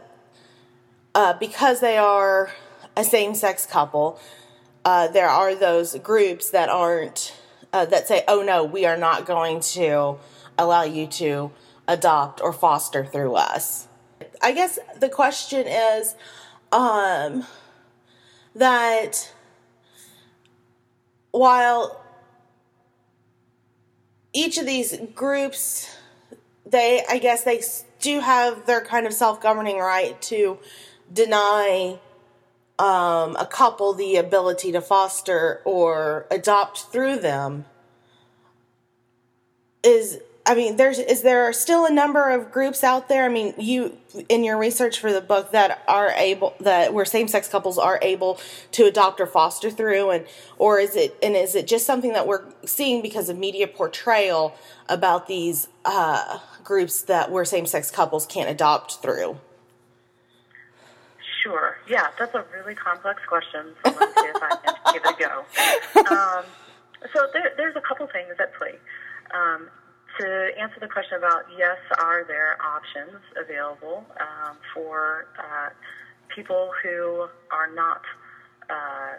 uh, 1.14 1.34
because 1.34 1.82
they 1.82 1.98
are 1.98 2.52
a 2.96 3.04
same 3.04 3.36
sex 3.36 3.66
couple, 3.66 4.18
uh, 4.86 5.10
there 5.10 5.28
are 5.28 5.54
those 5.54 5.96
groups 5.98 6.50
that 6.52 6.70
aren't 6.70 7.36
uh, 7.74 7.86
that 7.86 8.08
say, 8.08 8.24
"Oh 8.30 8.42
no, 8.42 8.64
we 8.64 8.86
are 8.86 8.98
not 8.98 9.26
going 9.26 9.60
to 9.76 10.18
allow 10.58 10.84
you 10.84 11.06
to 11.08 11.52
adopt 11.88 12.40
or 12.40 12.54
foster 12.54 13.06
through 13.06 13.36
us." 13.36 13.90
I 14.42 14.54
guess 14.54 14.80
the 14.98 15.10
question 15.10 15.68
is 15.68 16.16
um, 16.72 17.46
that 18.56 19.34
while 21.32 22.01
each 24.34 24.58
of 24.58 24.66
these 24.66 24.98
groups, 25.14 25.90
they 26.66 27.04
I 27.10 27.18
guess 27.18 27.44
they 27.44 27.62
do 28.00 28.20
have 28.20 28.66
their 28.66 28.82
kind 28.82 29.06
of 29.06 29.14
self-governing 29.14 29.78
right 29.78 30.20
to 30.24 30.58
deny 31.12 32.00
um, 32.80 33.36
a 33.36 33.48
couple 33.50 33.94
the 33.94 34.16
ability 34.16 34.72
to 34.72 34.82
foster 34.82 35.62
or 35.66 36.26
adopt 36.32 36.80
through 36.92 37.20
them. 37.20 37.66
Is 39.84 40.20
i 40.52 40.56
mean 40.56 40.76
there's 40.76 41.00
is 41.00 41.22
there 41.22 41.52
still 41.54 41.86
a 41.86 41.90
number 41.90 42.30
of 42.30 42.52
groups 42.52 42.84
out 42.84 43.08
there 43.08 43.24
i 43.24 43.30
mean 43.30 43.54
you 43.58 43.98
in 44.28 44.44
your 44.44 44.58
research 44.58 45.00
for 45.00 45.14
the 45.14 45.22
book 45.22 45.52
that 45.52 45.82
are 45.88 46.10
able 46.12 46.54
that 46.60 46.94
where 46.94 47.06
same-sex 47.06 47.48
couples 47.48 47.78
are 47.78 47.98
able 48.02 48.38
to 48.72 48.84
adopt 48.84 49.22
or 49.22 49.26
foster 49.26 49.72
through 49.72 50.10
and 50.10 50.26
or 50.58 50.78
is 50.78 50.96
it 50.96 51.18
and 51.24 51.36
is 51.36 51.56
it 51.56 51.66
just 51.68 51.86
something 51.86 52.12
that 52.12 52.28
we're 52.28 52.44
seeing 52.66 53.02
because 53.02 53.30
of 53.30 53.38
media 53.38 53.66
portrayal 53.66 54.54
about 54.90 55.28
these 55.28 55.70
uh, 55.86 56.40
groups 56.66 57.04
that 57.04 57.32
where 57.32 57.46
same-sex 57.46 57.90
couples 57.90 58.26
can't 58.26 58.50
adopt 58.50 59.02
through 59.02 59.40
Sure. 61.44 61.78
Yeah, 61.88 62.10
that's 62.20 62.36
a 62.36 62.46
really 62.54 62.76
complex 62.76 63.20
question. 63.28 63.74
So 63.84 63.96
let's 64.00 64.14
see 64.14 64.28
if 64.28 64.44
I 64.44 64.56
can 64.64 64.94
give 64.94 65.04
it 65.04 65.16
a 65.16 65.28
go. 65.28 65.46
Um, 66.16 66.44
so 67.14 67.28
there, 67.34 67.54
there's 67.58 67.76
a 67.76 67.82
couple 67.82 68.06
things 68.08 68.36
at 68.40 68.54
play. 68.54 68.76
Um, 69.34 69.70
to 70.20 70.50
answer 70.60 70.80
the 70.80 70.88
question 70.88 71.18
about 71.18 71.46
yes, 71.56 71.78
are 72.00 72.24
there 72.24 72.58
options 72.62 73.22
available 73.38 74.06
um, 74.20 74.58
for 74.74 75.26
uh, 75.38 75.70
people 76.36 76.72
who 76.84 77.28
are 77.52 77.68
not 77.74 78.02
uh, 78.70 79.16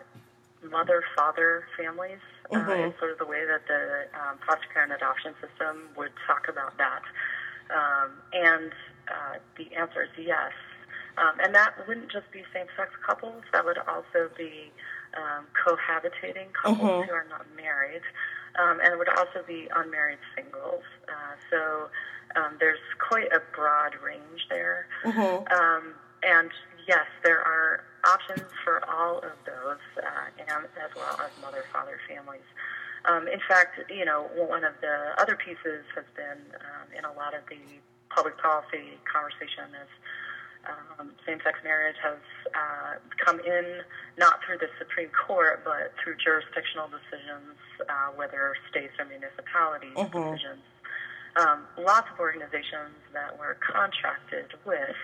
mother 0.68 1.02
father 1.16 1.64
families? 1.76 2.20
Uh, 2.50 2.59
Mhm. 2.59 2.88
is 2.92 2.98
sort 2.98 3.11
of 3.11 3.16
the 3.18 3.24
way 3.24 3.46
that 3.46 3.66
the 3.66 4.07
um, 4.12 4.37
foster 4.46 4.68
care 4.74 4.83
and 4.83 4.92
adoption 4.92 5.35
system 5.40 5.88
would 5.96 6.12
talk 6.26 6.48
about 6.48 6.76
that. 6.76 7.00
Um, 7.70 8.20
and 8.35 8.74
uh, 9.09 9.38
the 9.57 9.74
answer 9.74 10.02
is 10.02 10.11
yes. 10.18 10.52
Um, 11.16 11.40
and 11.40 11.55
that 11.55 11.87
wouldn't 11.87 12.11
just 12.11 12.31
be 12.31 12.44
same-sex 12.52 12.90
couples. 13.07 13.42
That 13.52 13.64
would 13.64 13.78
also 13.78 14.28
be 14.37 14.70
um, 15.16 15.46
cohabitating 15.64 16.52
couples 16.52 16.76
Mhm. 16.78 17.07
who 17.07 17.12
are 17.12 17.24
not 17.31 17.46
married, 17.57 18.02
um, 18.59 18.81
and 18.83 18.99
would 18.99 19.09
also 19.09 19.43
be 19.47 19.69
unmarried 19.75 20.19
singles. 20.35 20.83
Uh, 21.09 21.35
so 21.51 21.88
um, 22.37 22.57
there's 22.61 22.81
quite 22.99 23.33
a 23.33 23.41
broad 23.55 23.95
range 24.05 24.47
there. 24.49 24.87
mm-hmm. 25.05 25.47
Um, 25.53 25.95
and 26.23 26.51
yes, 26.87 27.07
there 27.25 27.41
are 27.41 27.85
options 28.05 28.49
for 28.65 28.83
all 28.88 29.19
of 29.19 29.37
those, 29.47 29.83
uh, 29.99 30.27
and 30.38 30.67
as 30.77 30.91
well 30.97 31.19
as 31.25 31.31
mother-father 31.41 31.99
families. 32.09 32.47
Um, 33.05 33.27
in 33.27 33.41
fact, 33.49 33.91
you 33.91 34.05
know, 34.05 34.31
one 34.35 34.65
of 34.65 34.75
the 34.81 35.15
other 35.19 35.37
pieces 35.37 35.85
has 35.95 36.05
been 36.15 36.38
um, 36.62 36.87
in 36.97 37.05
a 37.05 37.12
lot 37.15 37.35
of 37.35 37.43
the 37.51 37.59
public 38.15 38.38
policy 38.38 38.99
conversation 39.11 39.75
is 39.75 39.91
um, 40.68 41.12
same-sex 41.27 41.59
marriage 41.64 41.96
has 42.03 42.18
uh, 42.55 42.94
come 43.25 43.40
in 43.40 43.83
not 44.18 44.40
through 44.44 44.59
the 44.59 44.68
Supreme 44.79 45.11
Court, 45.11 45.62
but 45.64 45.92
through 46.03 46.16
jurisdictional 46.22 46.88
decisions, 46.88 47.57
uh, 47.88 48.11
whether 48.14 48.55
states 48.70 48.94
or 48.98 49.05
municipalities 49.07 49.96
Mhm. 49.96 50.12
decisions. 50.33 50.62
Um, 51.37 51.66
lots 51.79 52.11
of 52.12 52.20
organizations 52.20 52.94
that 53.12 53.38
were 53.38 53.55
contracted 53.61 54.53
with 54.64 54.96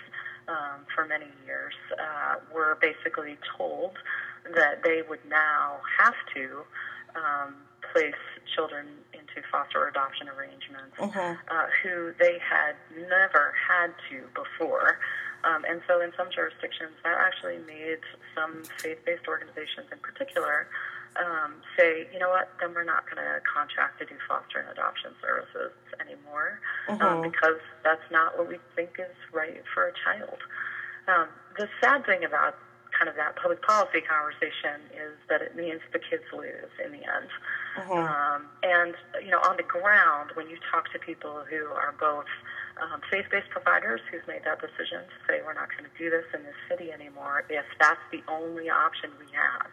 um, 0.49 0.87
for 0.95 1.05
many 1.05 1.29
years 1.47 1.75
uh, 1.99 2.37
were 2.53 2.77
basically 2.81 3.37
told 3.57 3.99
that 4.55 4.83
they 4.83 5.03
would 5.03 5.25
now 5.27 5.81
have 5.99 6.15
to 6.35 6.65
um, 7.15 7.57
place 7.93 8.15
children 8.55 8.87
into 9.13 9.43
foster 9.51 9.89
adoption 9.89 10.29
arrangements 10.29 10.97
Mhm. 10.99 11.39
uh, 11.51 11.67
who 11.83 12.13
they 12.19 12.39
had 12.39 12.77
never 12.97 13.53
had 13.69 13.93
to 14.11 14.29
before. 14.35 14.99
Um, 15.45 15.65
and 15.69 15.81
so, 15.87 16.01
in 16.01 16.13
some 16.17 16.29
jurisdictions, 16.35 16.93
that 17.05 17.17
actually 17.17 17.59
made 17.67 18.03
some 18.35 18.63
faith 18.79 18.99
based 19.07 19.29
organizations 19.29 19.87
in 19.93 19.99
particular 19.99 20.67
um, 21.17 21.55
say, 21.77 22.07
you 22.13 22.19
know 22.19 22.29
what, 22.29 22.49
then 22.61 22.75
we're 22.75 22.85
not 22.85 23.05
going 23.11 23.17
to 23.19 23.41
contract 23.43 23.99
to 23.99 24.05
do 24.07 24.15
foster 24.29 24.61
and 24.61 24.69
adoption 24.71 25.11
services 25.21 25.73
anymore 26.01 26.61
um, 26.89 26.99
Mhm. 26.99 27.23
because 27.23 27.59
that's 27.83 28.05
not 28.11 28.39
what 28.39 28.47
we 28.47 28.59
think 28.77 28.99
is 28.99 29.17
right 29.33 29.65
for 29.75 29.87
a 29.89 29.93
child. 30.05 30.39
Um, 31.09 31.29
the 31.57 31.69
sad 31.81 32.05
thing 32.07 32.25
about 32.25 32.57
kind 32.93 33.09
of 33.09 33.17
that 33.17 33.37
public 33.37 33.63
policy 33.63 34.01
conversation 34.01 34.81
is 34.95 35.15
that 35.29 35.41
it 35.43 35.55
means 35.57 35.81
the 35.93 35.99
kids 35.99 36.25
lose 36.33 36.71
in 36.85 36.93
the 36.93 37.03
end. 37.05 37.31
Um, 37.91 38.49
and, 38.63 38.95
you 39.23 39.31
know, 39.31 39.39
on 39.41 39.57
the 39.57 39.63
ground, 39.63 40.31
when 40.35 40.49
you 40.51 40.59
talk 40.71 40.91
to 40.93 40.99
people 40.99 41.45
who 41.49 41.67
are 41.67 41.95
both 41.99 42.27
um, 42.81 43.01
faith-based 43.11 43.51
providers 43.51 44.01
who've 44.11 44.27
made 44.27 44.45
that 44.45 44.61
decision 44.61 45.03
to 45.07 45.17
say 45.27 45.41
we're 45.45 45.55
not 45.55 45.69
going 45.77 45.89
to 45.89 45.97
do 45.99 46.11
this 46.11 46.25
in 46.35 46.43
this 46.45 46.57
city 46.69 46.93
anymore 46.93 47.45
if 47.51 47.65
that's 47.81 48.01
the 48.13 48.23
only 48.29 48.71
option 48.71 49.11
we 49.19 49.27
have. 49.33 49.71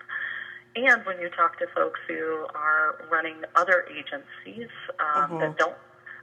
And 0.76 1.06
when 1.06 1.20
you 1.22 1.30
talk 1.30 1.58
to 1.60 1.68
folks 1.74 2.00
who 2.08 2.48
are 2.54 3.00
running 3.10 3.44
other 3.56 3.88
agencies 3.90 4.68
um, 5.00 5.40
that 5.40 5.58
don't 5.58 5.78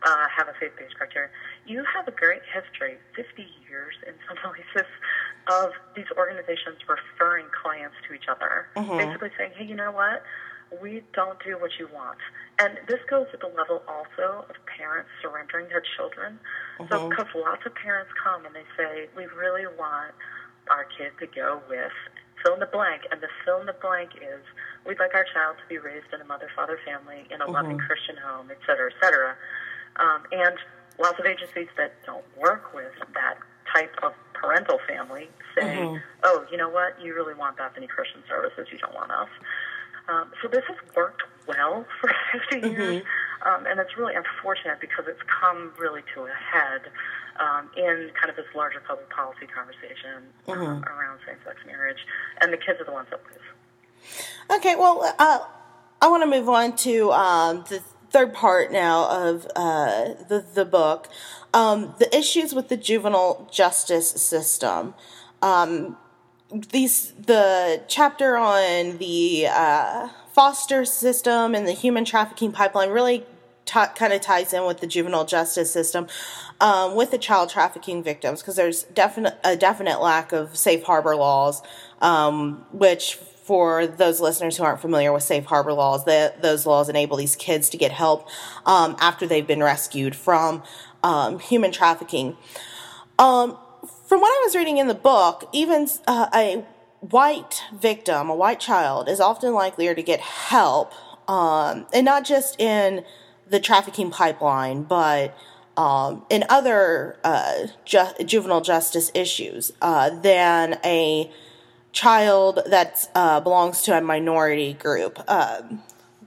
uh, 0.04 0.26
have 0.28 0.48
a 0.48 0.52
faith-based 0.60 0.94
criteria, 0.94 1.30
you 1.66 1.84
have 1.88 2.06
a 2.06 2.10
great 2.12 2.42
history, 2.52 2.98
50 3.16 3.46
years 3.68 3.94
in 4.06 4.12
some 4.28 4.36
places, 4.44 4.88
of 5.48 5.72
these 5.96 6.06
organizations 6.16 6.78
referring 6.86 7.46
clients 7.50 7.96
to 8.06 8.14
each 8.14 8.28
other, 8.30 8.68
basically 8.98 9.30
saying, 9.38 9.52
hey, 9.56 9.64
you 9.64 9.74
know 9.74 9.90
what? 9.90 10.22
We 10.80 11.02
don't 11.12 11.38
do 11.44 11.58
what 11.58 11.72
you 11.78 11.88
want. 11.92 12.18
And 12.58 12.78
this 12.88 13.00
goes 13.10 13.26
at 13.32 13.40
the 13.40 13.48
level 13.48 13.82
also 13.88 14.46
of 14.48 14.56
parents 14.78 15.10
surrendering 15.20 15.68
their 15.68 15.82
children. 15.96 16.38
So, 16.78 16.84
uh-huh. 16.84 17.08
because 17.08 17.26
lots 17.34 17.66
of 17.66 17.74
parents 17.74 18.10
come 18.22 18.46
and 18.46 18.54
they 18.54 18.64
say, 18.76 19.08
we 19.16 19.26
really 19.26 19.66
want 19.78 20.14
our 20.70 20.86
kid 20.96 21.12
to 21.20 21.26
go 21.26 21.60
with 21.68 21.92
fill 22.42 22.54
in 22.54 22.60
the 22.60 22.66
blank, 22.66 23.02
and 23.10 23.20
the 23.20 23.28
fill 23.44 23.60
in 23.60 23.66
the 23.66 23.76
blank 23.80 24.10
is 24.16 24.42
we'd 24.86 24.98
like 24.98 25.14
our 25.14 25.26
child 25.32 25.56
to 25.62 25.66
be 25.68 25.78
raised 25.78 26.06
in 26.12 26.20
a 26.20 26.24
mother 26.24 26.50
father 26.56 26.78
family 26.84 27.26
in 27.30 27.40
a 27.40 27.48
loving 27.48 27.76
uh-huh. 27.76 27.86
Christian 27.86 28.16
home, 28.16 28.50
et 28.50 28.58
cetera, 28.66 28.90
et 28.90 28.98
cetera. 29.00 29.36
Um, 29.96 30.22
and 30.32 30.56
lots 30.98 31.18
of 31.18 31.26
agencies 31.26 31.68
that 31.76 31.94
don't 32.04 32.24
work 32.36 32.74
with 32.74 32.92
that 33.14 33.38
type 33.72 33.94
of 34.02 34.12
parental 34.34 34.78
family 34.88 35.28
say, 35.56 35.82
uh-huh. 35.82 35.98
oh, 36.24 36.44
you 36.50 36.56
know 36.56 36.68
what, 36.68 37.00
you 37.00 37.14
really 37.14 37.34
want 37.34 37.56
Bethany 37.56 37.86
Christian 37.86 38.22
Services, 38.28 38.66
you 38.72 38.78
don't 38.78 38.94
want 38.94 39.10
us. 39.10 39.28
Um, 40.08 40.30
so 40.42 40.48
this 40.48 40.64
has 40.68 40.76
worked 40.96 41.22
well 41.46 41.86
for 42.00 42.12
50 42.50 42.68
years, 42.68 43.02
um, 43.46 43.66
and 43.66 43.80
it's 43.80 43.96
really 43.96 44.14
unfortunate 44.14 44.80
because 44.80 45.04
it's 45.08 45.22
come 45.40 45.72
really 45.78 46.02
to 46.14 46.24
a 46.24 46.34
head 46.34 46.82
um, 47.40 47.70
in 47.76 48.10
kind 48.18 48.30
of 48.30 48.36
this 48.36 48.46
larger 48.54 48.80
public 48.86 49.08
policy 49.10 49.46
conversation 49.46 50.22
um, 50.48 50.84
around 50.84 51.18
same-sex 51.26 51.56
marriage, 51.66 51.98
and 52.40 52.52
the 52.52 52.56
kids 52.56 52.80
are 52.80 52.84
the 52.84 52.92
ones 52.92 53.08
that 53.10 53.20
lose. 53.24 54.58
Okay, 54.58 54.74
well, 54.76 55.14
uh, 55.18 55.38
I 56.00 56.08
want 56.08 56.22
to 56.22 56.28
move 56.28 56.48
on 56.48 56.76
to 56.78 57.12
um, 57.12 57.64
the 57.68 57.82
third 58.10 58.34
part 58.34 58.70
now 58.70 59.08
of 59.08 59.46
uh, 59.56 60.14
the 60.28 60.44
the 60.54 60.64
book, 60.64 61.08
um, 61.54 61.94
the 61.98 62.14
issues 62.16 62.54
with 62.54 62.68
the 62.68 62.76
juvenile 62.76 63.48
justice 63.50 64.10
system. 64.10 64.94
Um, 65.40 65.96
these 66.52 67.12
the 67.12 67.82
chapter 67.88 68.36
on 68.36 68.98
the 68.98 69.46
uh, 69.48 70.08
foster 70.32 70.84
system 70.84 71.54
and 71.54 71.66
the 71.66 71.72
human 71.72 72.04
trafficking 72.04 72.52
pipeline 72.52 72.90
really 72.90 73.24
t- 73.64 73.80
kind 73.96 74.12
of 74.12 74.20
ties 74.20 74.52
in 74.52 74.66
with 74.66 74.80
the 74.80 74.86
juvenile 74.86 75.24
justice 75.24 75.70
system 75.70 76.06
um, 76.60 76.94
with 76.94 77.10
the 77.10 77.18
child 77.18 77.50
trafficking 77.50 78.02
victims 78.02 78.40
because 78.40 78.56
there's 78.56 78.84
definite 78.84 79.38
a 79.44 79.56
definite 79.56 80.00
lack 80.00 80.32
of 80.32 80.56
safe 80.56 80.82
harbor 80.84 81.16
laws, 81.16 81.62
um, 82.00 82.64
which 82.72 83.14
for 83.14 83.86
those 83.86 84.20
listeners 84.20 84.56
who 84.56 84.62
aren't 84.62 84.80
familiar 84.80 85.12
with 85.12 85.22
safe 85.22 85.44
harbor 85.44 85.72
laws, 85.72 86.04
that 86.04 86.42
those 86.42 86.64
laws 86.64 86.88
enable 86.88 87.16
these 87.16 87.34
kids 87.34 87.68
to 87.70 87.76
get 87.76 87.90
help 87.90 88.28
um, 88.66 88.94
after 89.00 89.26
they've 89.26 89.46
been 89.46 89.62
rescued 89.62 90.14
from 90.14 90.62
um, 91.02 91.38
human 91.40 91.72
trafficking. 91.72 92.36
Um, 93.18 93.58
from 94.12 94.20
what 94.20 94.28
I 94.28 94.42
was 94.44 94.54
reading 94.54 94.76
in 94.76 94.88
the 94.88 94.94
book, 94.94 95.48
even 95.54 95.88
uh, 96.06 96.28
a 96.34 96.62
white 97.00 97.64
victim, 97.72 98.28
a 98.28 98.34
white 98.34 98.60
child, 98.60 99.08
is 99.08 99.20
often 99.20 99.54
likelier 99.54 99.94
to 99.94 100.02
get 100.02 100.20
help, 100.20 100.92
um, 101.30 101.86
and 101.94 102.04
not 102.04 102.22
just 102.22 102.60
in 102.60 103.06
the 103.48 103.58
trafficking 103.58 104.10
pipeline, 104.10 104.82
but 104.82 105.34
um, 105.78 106.26
in 106.28 106.44
other 106.50 107.16
uh, 107.24 107.68
ju- 107.86 108.12
juvenile 108.26 108.60
justice 108.60 109.10
issues 109.14 109.72
uh, 109.80 110.10
than 110.10 110.78
a 110.84 111.32
child 111.92 112.60
that 112.66 113.08
uh, 113.14 113.40
belongs 113.40 113.80
to 113.84 113.96
a 113.96 114.02
minority 114.02 114.74
group. 114.74 115.26
Um, 115.26 115.82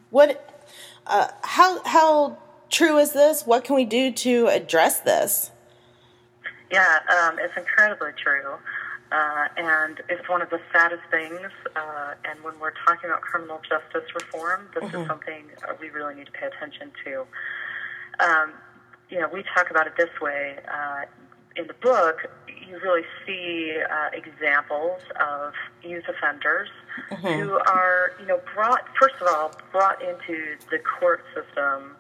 what? 0.10 0.64
Uh, 1.06 1.28
how 1.44 1.84
how 1.84 2.40
true 2.72 2.98
is 2.98 3.14
this? 3.14 3.46
What 3.46 3.64
can 3.64 3.76
we 3.76 3.86
do 3.86 4.12
to 4.12 4.48
address 4.48 5.02
this? 5.02 5.52
Yeah, 6.76 7.00
um, 7.08 7.40
it's 7.40 7.56
incredibly 7.56 8.12
true. 8.22 8.60
Uh, 9.12 9.48
and 9.56 10.02
it's 10.10 10.28
one 10.28 10.42
of 10.42 10.50
the 10.50 10.60
saddest 10.74 11.04
things. 11.10 11.52
Uh, 11.74 12.16
and 12.26 12.44
when 12.44 12.60
we're 12.60 12.74
talking 12.86 13.10
about 13.10 13.22
criminal 13.22 13.62
justice 13.64 14.10
reform, 14.14 14.68
this 14.74 14.84
is 14.94 15.08
something 15.08 15.46
we 15.80 15.90
really 15.90 16.16
need 16.16 16.26
to 16.26 16.32
pay 16.34 16.48
attention 16.48 16.92
to. 17.06 17.26
Um, 18.20 18.54
you 19.10 19.20
know, 19.20 19.30
we 19.32 19.44
talk 19.56 19.72
about 19.72 19.88
it 19.88 19.94
this 19.98 20.10
way 20.20 20.58
uh, 20.68 21.04
in 21.56 21.68
the 21.68 21.76
book. 21.76 22.28
You 22.68 22.80
really 22.80 23.06
see 23.26 23.78
uh, 23.80 24.10
examples 24.12 25.00
of 25.22 25.54
youth 25.82 26.06
offenders 26.10 26.70
who 27.22 27.60
are, 27.68 28.12
you 28.20 28.26
know, 28.26 28.42
brought 28.54 28.82
first 29.00 29.16
of 29.22 29.28
all 29.28 29.54
brought 29.72 30.02
into 30.02 30.58
the 30.72 30.80
court 31.00 31.24
system 31.36 31.96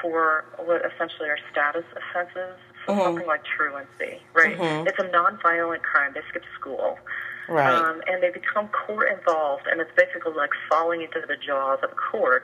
for 0.00 0.44
what 0.58 0.82
essentially 0.84 1.28
are 1.28 1.38
status 1.52 1.84
offenses, 1.94 2.58
so 2.86 2.96
something 2.96 3.26
like 3.26 3.42
truancy, 3.44 4.22
right? 4.34 4.56
It's 4.86 4.98
a 4.98 5.08
nonviolent 5.08 5.82
crime. 5.82 6.12
They 6.14 6.22
skip 6.28 6.44
school. 6.58 6.98
Right. 7.48 7.72
Um, 7.72 8.02
and 8.08 8.22
they 8.22 8.30
become 8.30 8.68
court 8.68 9.08
involved, 9.16 9.66
and 9.70 9.80
it's 9.80 9.92
basically 9.96 10.32
like 10.32 10.50
falling 10.68 11.02
into 11.02 11.22
the 11.26 11.36
jaws 11.36 11.78
of 11.82 11.92
a 11.92 11.94
court. 11.94 12.42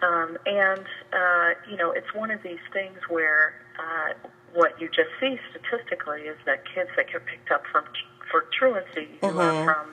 Um, 0.00 0.38
and, 0.46 0.86
uh, 1.12 1.50
you 1.68 1.76
know, 1.76 1.90
it's 1.90 2.14
one 2.14 2.30
of 2.30 2.42
these 2.42 2.62
things 2.72 2.98
where 3.08 3.54
uh, 3.78 4.12
what 4.54 4.80
you 4.80 4.88
just 4.88 5.10
see 5.20 5.38
statistically 5.50 6.22
is 6.22 6.36
that 6.46 6.62
kids 6.72 6.90
that 6.96 7.10
get 7.10 7.26
picked 7.26 7.50
up 7.50 7.64
from 7.72 7.84
for 8.30 8.44
truancy 8.52 9.08
who 9.20 9.38
are 9.38 9.64
from 9.64 9.88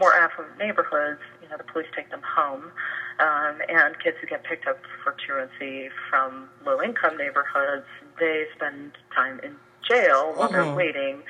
more 0.00 0.12
affluent 0.14 0.58
neighborhoods, 0.58 1.20
you 1.42 1.48
know, 1.48 1.56
the 1.56 1.64
police 1.64 1.86
take 1.94 2.10
them 2.10 2.22
home. 2.22 2.72
Um, 3.20 3.60
and 3.68 3.96
kids 4.00 4.16
who 4.20 4.26
get 4.26 4.42
picked 4.42 4.66
up 4.66 4.80
for 5.04 5.14
truancy 5.24 5.88
from 6.10 6.48
low 6.66 6.82
income 6.82 7.16
neighborhoods, 7.16 7.86
they 8.18 8.44
spend 8.54 8.92
time 9.14 9.40
in 9.42 9.56
jail 9.88 10.32
while 10.34 10.50
they're 10.50 10.74
waiting. 10.74 11.22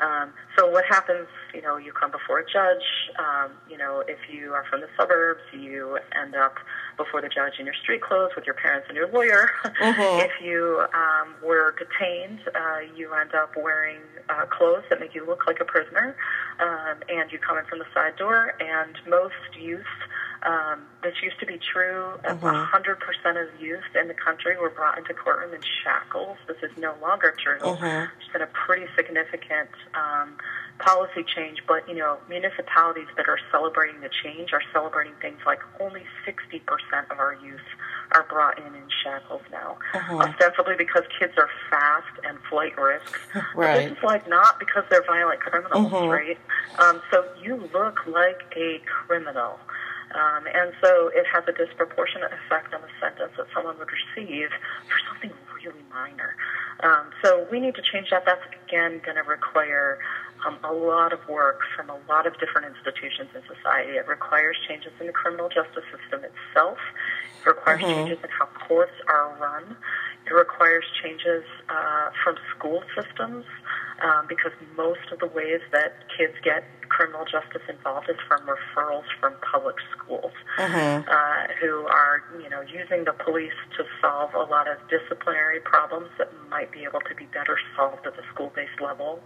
Um, 0.00 0.32
so 0.56 0.66
what 0.70 0.84
happens, 0.86 1.28
you 1.54 1.60
know, 1.60 1.76
you 1.76 1.92
come 1.92 2.10
before 2.10 2.38
a 2.38 2.44
judge, 2.44 2.84
um, 3.18 3.52
you 3.68 3.76
know, 3.76 4.02
if 4.08 4.18
you 4.32 4.52
are 4.52 4.64
from 4.70 4.80
the 4.80 4.88
suburbs, 4.98 5.42
you 5.52 5.98
end 6.18 6.34
up 6.34 6.54
before 6.96 7.20
the 7.20 7.28
judge 7.28 7.54
in 7.58 7.66
your 7.66 7.74
street 7.74 8.00
clothes 8.00 8.30
with 8.34 8.46
your 8.46 8.54
parents 8.54 8.86
and 8.88 8.96
your 8.96 9.10
lawyer. 9.12 9.50
if 9.64 10.30
you 10.42 10.84
um, 10.94 11.34
were 11.44 11.74
detained, 11.78 12.40
uh, 12.54 12.80
you 12.96 13.12
end 13.12 13.34
up 13.34 13.52
wearing 13.56 14.00
uh, 14.30 14.46
clothes 14.46 14.84
that 14.88 15.00
make 15.00 15.14
you 15.14 15.26
look 15.26 15.46
like 15.46 15.60
a 15.60 15.64
prisoner, 15.64 16.16
um, 16.60 16.96
and 17.08 17.30
you 17.30 17.38
come 17.38 17.58
in 17.58 17.64
from 17.66 17.78
the 17.78 17.86
side 17.92 18.16
door, 18.16 18.54
and 18.60 18.96
most 19.06 19.34
youth 19.58 19.84
um, 20.42 20.80
this 21.02 21.14
used 21.22 21.38
to 21.40 21.46
be 21.46 21.58
true 21.58 22.14
of 22.24 22.40
100% 22.40 23.42
of 23.42 23.60
youth 23.60 23.84
in 24.00 24.08
the 24.08 24.14
country 24.14 24.56
were 24.56 24.70
brought 24.70 24.96
into 24.98 25.12
courtroom 25.14 25.52
in 25.54 25.60
shackles. 25.84 26.38
This 26.48 26.56
is 26.62 26.70
no 26.78 26.94
longer 27.02 27.34
true. 27.42 27.60
It's 28.20 28.32
been 28.32 28.42
a 28.42 28.46
pretty 28.46 28.86
significant 28.96 29.68
um, 29.94 30.36
policy 30.78 31.24
change, 31.24 31.58
but 31.68 31.86
you 31.88 31.94
know, 31.94 32.18
municipalities 32.28 33.08
that 33.16 33.28
are 33.28 33.38
celebrating 33.50 34.00
the 34.00 34.08
change 34.22 34.52
are 34.52 34.62
celebrating 34.72 35.12
things 35.20 35.38
like 35.44 35.60
only 35.78 36.04
60% 36.26 36.62
of 37.10 37.18
our 37.18 37.36
youth 37.44 37.60
are 38.12 38.24
brought 38.24 38.58
in 38.58 38.74
in 38.74 38.88
shackles 39.04 39.42
now, 39.52 39.76
ostensibly 40.20 40.74
because 40.76 41.02
kids 41.18 41.34
are 41.36 41.48
fast 41.70 42.06
and 42.24 42.38
flight 42.48 42.76
risks. 42.78 43.18
But 43.54 43.60
Right. 43.60 43.88
this 43.88 43.98
is 43.98 44.02
like 44.02 44.26
not 44.28 44.58
because 44.58 44.84
they're 44.90 45.04
violent 45.06 45.40
criminals, 45.40 45.92
right? 46.08 46.38
Um, 46.78 47.00
so 47.12 47.24
you 47.42 47.68
look 47.74 47.98
like 48.06 48.40
a 48.56 48.80
criminal. 49.06 49.58
Um, 50.12 50.46
and 50.52 50.72
so 50.82 51.10
it 51.14 51.24
has 51.32 51.44
a 51.46 51.52
disproportionate 51.52 52.32
effect 52.32 52.74
on 52.74 52.82
the 52.82 52.92
sentence 53.00 53.32
that 53.36 53.46
someone 53.54 53.78
would 53.78 53.90
receive 53.90 54.50
for 54.88 54.98
something 55.08 55.30
really 55.62 55.84
minor. 55.90 56.34
Um, 56.82 57.10
so 57.22 57.46
we 57.50 57.60
need 57.60 57.74
to 57.76 57.82
change 57.82 58.10
that. 58.10 58.24
That's 58.24 58.42
again 58.66 59.00
going 59.04 59.16
to 59.16 59.28
require 59.28 59.98
um, 60.46 60.58
a 60.64 60.72
lot 60.72 61.12
of 61.12 61.20
work 61.28 61.60
from 61.76 61.90
a 61.90 61.98
lot 62.08 62.26
of 62.26 62.38
different 62.40 62.74
institutions 62.74 63.28
in 63.34 63.42
society. 63.44 63.92
It 63.92 64.08
requires 64.08 64.56
changes 64.66 64.92
in 64.98 65.06
the 65.06 65.12
criminal 65.12 65.48
justice 65.48 65.84
system 65.92 66.24
itself. 66.24 66.78
It 67.44 67.48
requires 67.48 67.82
mm-hmm. 67.82 68.08
changes 68.08 68.18
in 68.24 68.30
how 68.30 68.48
courts 68.66 68.96
are 69.08 69.36
run. 69.38 69.76
It 70.26 70.34
requires 70.34 70.84
changes 71.02 71.44
uh, 71.68 72.10
from 72.24 72.36
school 72.56 72.82
systems 72.96 73.44
um, 74.02 74.26
because 74.28 74.52
most 74.76 75.12
of 75.12 75.18
the 75.18 75.26
ways 75.26 75.60
that 75.72 76.04
kids 76.16 76.34
get 76.42 76.64
criminal 76.88 77.24
justice 77.24 77.62
involved 77.68 78.10
is 78.10 78.16
from 78.26 78.40
referrals 78.44 79.04
from 79.20 79.32
public 79.40 79.76
schools 79.96 80.32
mm-hmm. 80.58 81.08
uh, 81.08 81.42
who 81.60 81.86
are, 81.86 82.22
you 82.42 82.50
know, 82.50 82.60
using 82.62 83.04
the 83.04 83.14
police 83.24 83.56
to 83.76 83.84
solve 84.02 84.34
a 84.34 84.44
lot 84.50 84.68
of 84.68 84.76
disciplinary 84.90 85.60
problems 85.60 86.08
that 86.18 86.28
might 86.50 86.70
be 86.72 86.84
able 86.84 87.00
to 87.08 87.14
be 87.14 87.24
better 87.32 87.56
solved 87.76 88.06
at 88.06 88.16
the 88.16 88.22
school-based 88.34 88.80
level. 88.82 89.20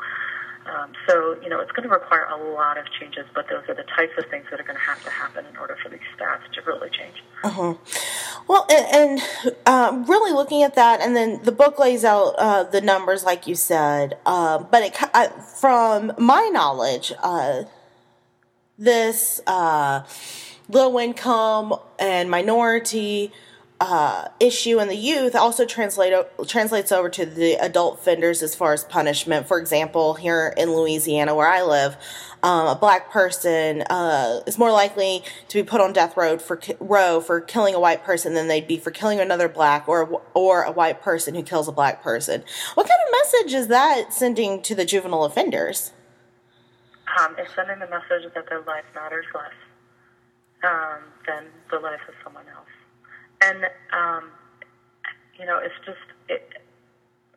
Um, 0.67 0.93
so, 1.07 1.37
you 1.43 1.49
know, 1.49 1.61
it's 1.61 1.73
going 1.73 1.87
to 1.87 1.93
require 1.93 2.25
a 2.25 2.37
lot 2.55 2.79
of 2.79 2.87
changes, 2.99 3.27
but 3.35 3.47
those 3.49 3.63
are 3.69 3.75
the 3.75 3.85
types 3.85 4.13
of 4.17 4.25
things 4.31 4.47
that 4.51 4.59
are 4.59 4.65
going 4.65 4.77
to 4.77 4.83
have 4.83 5.03
to 5.05 5.11
happen 5.11 5.45
in 5.45 5.57
order 5.59 5.77
for 5.83 5.91
these 5.91 6.01
stats 6.17 6.51
to 6.55 6.63
really 6.63 6.89
change. 6.91 7.23
Uh-huh. 7.43 7.75
Well, 8.49 8.67
and, 8.71 9.21
and 9.21 9.57
uh, 9.67 10.05
really 10.09 10.33
looking 10.33 10.63
at 10.63 10.75
that, 10.75 11.01
and 11.01 11.15
then 11.15 11.43
the 11.43 11.53
book 11.53 11.79
lays 11.79 12.05
out 12.05 12.35
uh, 12.39 12.65
the 12.65 12.81
numbers, 12.81 13.25
like 13.25 13.47
you 13.47 13.55
said. 13.55 14.17
Uh, 14.25 14.59
but 14.59 14.83
it, 14.83 14.97
I, 15.13 15.29
from 15.29 16.13
my 16.19 16.49
knowledge, 16.53 17.13
uh, 17.23 17.65
this 18.79 19.41
uh, 19.47 20.05
low 20.69 20.99
income 20.99 21.75
and 21.99 22.31
minority 22.31 23.33
uh, 23.81 24.29
issue 24.39 24.79
in 24.79 24.89
the 24.89 24.97
youth 24.97 25.35
also 25.35 25.67
translate 25.67 26.13
translates 26.47 26.93
over 26.93 27.09
to 27.11 27.27
the 27.27 27.55
adult 27.55 27.99
offenders 27.99 28.43
as 28.43 28.55
far 28.55 28.73
as 28.73 28.85
punishment. 28.85 29.49
For 29.49 29.59
example, 29.59 30.15
here 30.15 30.55
in 30.57 30.73
Louisiana, 30.73 31.35
where 31.35 31.49
I 31.49 31.63
live, 31.63 31.97
um, 32.43 32.69
a 32.69 32.77
black 32.77 33.11
person 33.11 33.83
uh, 33.83 34.41
is 34.47 34.59
more 34.59 34.71
likely 34.71 35.25
to 35.49 35.63
be 35.63 35.69
put 35.69 35.81
on 35.81 35.93
death 35.93 36.17
row 36.17 36.39
for 36.39 36.61
row 36.79 37.21
for 37.21 37.41
killing 37.41 37.75
a 37.75 37.81
white 37.81 38.05
person 38.05 38.35
than 38.35 38.47
they'd 38.47 38.69
be 38.69 38.79
for 38.79 38.93
killing 38.93 39.19
another 39.19 39.49
black 39.49 39.89
or 39.89 40.23
or 40.35 40.63
a 40.63 40.73
white 40.73 41.03
person 41.03 41.35
who 41.35 41.43
kills 41.43 41.67
a 41.67 41.73
black 41.73 42.03
person. 42.03 42.45
What 42.75 42.89
kind 42.89 43.01
of 43.07 43.13
message 43.13 43.55
is 43.55 43.69
that 43.69 44.13
sending 44.13 44.63
to 44.63 44.75
the 44.75 44.85
juvenile 44.85 45.25
offenders? 45.25 45.93
Um, 47.19 47.35
it's 47.39 47.55
sending 47.55 47.81
the 47.81 47.89
message 47.89 48.33
that 48.35 48.49
their 48.49 48.63
life 48.63 48.85
matters 48.95 49.27
less 49.35 49.53
um, 50.63 51.03
than 51.27 51.47
the 51.71 51.79
life 51.79 52.01
of 52.09 52.15
someone 52.23 52.45
else 52.55 52.69
and 53.45 53.65
um, 53.93 54.31
you 55.39 55.47
know, 55.47 55.59
it's 55.59 55.75
just, 55.85 55.99
it, 56.29 56.63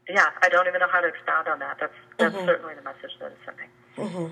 yeah, 0.09 0.27
I 0.41 0.49
don't 0.49 0.67
even 0.67 0.79
know 0.79 0.87
how 0.91 1.01
to 1.01 1.07
expound 1.07 1.47
on 1.47 1.59
that. 1.59 1.77
That's 1.79 1.93
that's 2.17 2.35
mm-hmm. 2.35 2.45
certainly 2.45 2.73
the 2.75 2.81
message 2.81 3.11
that 3.19 3.33
it's 3.33 3.45
sending. 3.45 3.69
Mm-hmm. 3.97 4.31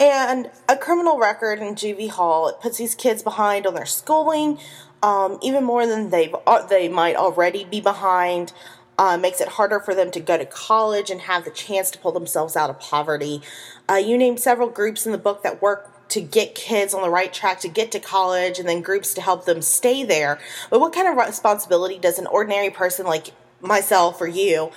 And 0.00 0.50
a 0.68 0.76
criminal 0.76 1.18
record 1.18 1.58
in 1.58 1.74
juvie 1.74 2.10
hall 2.10 2.48
it 2.48 2.60
puts 2.60 2.78
these 2.78 2.94
kids 2.94 3.22
behind 3.22 3.66
on 3.66 3.74
their 3.74 3.86
schooling, 3.86 4.58
um, 5.02 5.38
even 5.42 5.64
more 5.64 5.86
than 5.86 6.10
they 6.10 6.32
uh, 6.46 6.66
they 6.66 6.88
might 6.88 7.16
already 7.16 7.64
be 7.64 7.80
behind. 7.80 8.52
Uh, 8.96 9.16
makes 9.16 9.40
it 9.40 9.48
harder 9.48 9.80
for 9.80 9.92
them 9.92 10.08
to 10.12 10.20
go 10.20 10.38
to 10.38 10.46
college 10.46 11.10
and 11.10 11.22
have 11.22 11.44
the 11.44 11.50
chance 11.50 11.90
to 11.90 11.98
pull 11.98 12.12
themselves 12.12 12.54
out 12.54 12.70
of 12.70 12.78
poverty. 12.78 13.42
Uh, 13.90 13.94
you 13.94 14.16
name 14.16 14.36
several 14.36 14.68
groups 14.68 15.04
in 15.04 15.10
the 15.10 15.18
book 15.18 15.42
that 15.42 15.60
work 15.60 15.93
to 16.08 16.20
get 16.20 16.54
kids 16.54 16.94
on 16.94 17.02
the 17.02 17.10
right 17.10 17.32
track 17.32 17.60
to 17.60 17.68
get 17.68 17.90
to 17.92 18.00
college 18.00 18.58
and 18.58 18.68
then 18.68 18.82
groups 18.82 19.14
to 19.14 19.20
help 19.20 19.44
them 19.44 19.62
stay 19.62 20.04
there. 20.04 20.38
But 20.70 20.80
what 20.80 20.92
kind 20.92 21.08
of 21.08 21.16
responsibility 21.16 21.98
does 21.98 22.18
an 22.18 22.26
ordinary 22.26 22.70
person 22.70 23.06
like 23.06 23.28
myself 23.60 24.20
or 24.20 24.26
you 24.26 24.70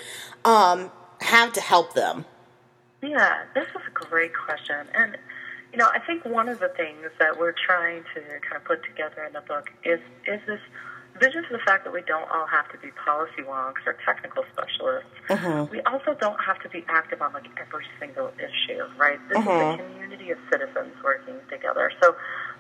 um, 0.46 0.92
have 1.22 1.54
to 1.54 1.62
help 1.62 1.94
them? 1.94 2.26
Yeah, 3.02 3.44
this 3.54 3.68
is 3.68 3.82
a 3.88 3.92
great 3.92 4.32
question. 4.34 4.88
And, 4.94 5.18
you 5.72 5.78
know, 5.78 5.88
I 5.94 6.00
think 6.00 6.26
one 6.26 6.50
of 6.50 6.60
the 6.60 6.70
things 6.70 7.06
that 7.20 7.38
we're 7.38 7.54
trying 7.54 8.04
to 8.16 8.22
kind 8.22 8.56
of 8.56 8.63
put 8.63 8.84
together 8.84 9.24
in 9.24 9.34
the 9.34 9.42
book 9.42 9.70
is, 9.84 10.00
is 10.26 10.40
this 10.48 10.62
vision 11.19 11.43
to 11.43 11.51
the 11.51 11.63
fact 11.65 11.84
that 11.84 11.93
we 11.93 12.01
don't 12.01 12.30
all 12.32 12.47
have 12.47 12.71
to 12.71 12.77
be 12.77 12.89
policy 13.06 13.43
wonks 13.43 13.86
or 13.86 13.95
technical 14.06 14.43
specialists. 14.53 15.10
Mm-hmm. 15.30 15.71
We 15.71 15.82
also 15.82 16.15
don't 16.19 16.39
have 16.41 16.62
to 16.63 16.69
be 16.69 16.86
active 16.88 17.21
on 17.21 17.34
like 17.34 17.47
every 17.60 17.86
single 17.99 18.32
issue, 18.38 18.84
right? 18.97 19.19
This 19.30 19.38
mm-hmm. 19.38 19.49
is 19.49 19.53
a 19.53 19.82
mm-hmm. 19.82 19.93
community 19.93 20.32
of 20.32 20.38
citizens 20.51 20.93
working 21.03 21.36
together. 21.49 21.91
So, 22.01 22.15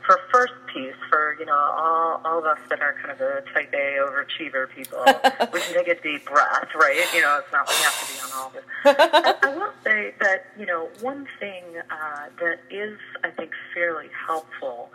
for 0.05 0.19
first 0.31 0.53
piece, 0.73 0.95
for 1.09 1.35
you 1.39 1.45
know 1.45 1.57
all 1.57 2.21
all 2.23 2.39
of 2.39 2.45
us 2.45 2.59
that 2.69 2.81
are 2.81 2.93
kind 2.93 3.11
of 3.11 3.17
the 3.17 3.43
type 3.53 3.73
A 3.73 3.99
overachiever 3.99 4.69
people, 4.69 4.99
we 5.53 5.59
can 5.59 5.73
take 5.73 5.87
a 5.87 6.01
deep 6.01 6.25
breath, 6.25 6.69
right? 6.75 7.05
You 7.13 7.21
know, 7.21 7.39
it's 7.39 7.51
not 7.51 7.67
like 7.67 7.77
we 7.77 7.83
have 7.83 7.99
to 7.99 8.13
be 8.13 8.19
on 8.19 8.29
all 8.35 8.49
this. 8.51 8.63
I, 8.85 9.35
I 9.43 9.55
will 9.55 9.73
say 9.83 10.13
that 10.19 10.47
you 10.57 10.65
know 10.65 10.89
one 11.01 11.27
thing 11.39 11.63
uh, 11.89 12.27
that 12.39 12.59
is 12.69 12.97
I 13.23 13.31
think 13.31 13.51
fairly 13.73 14.09
helpful 14.27 14.89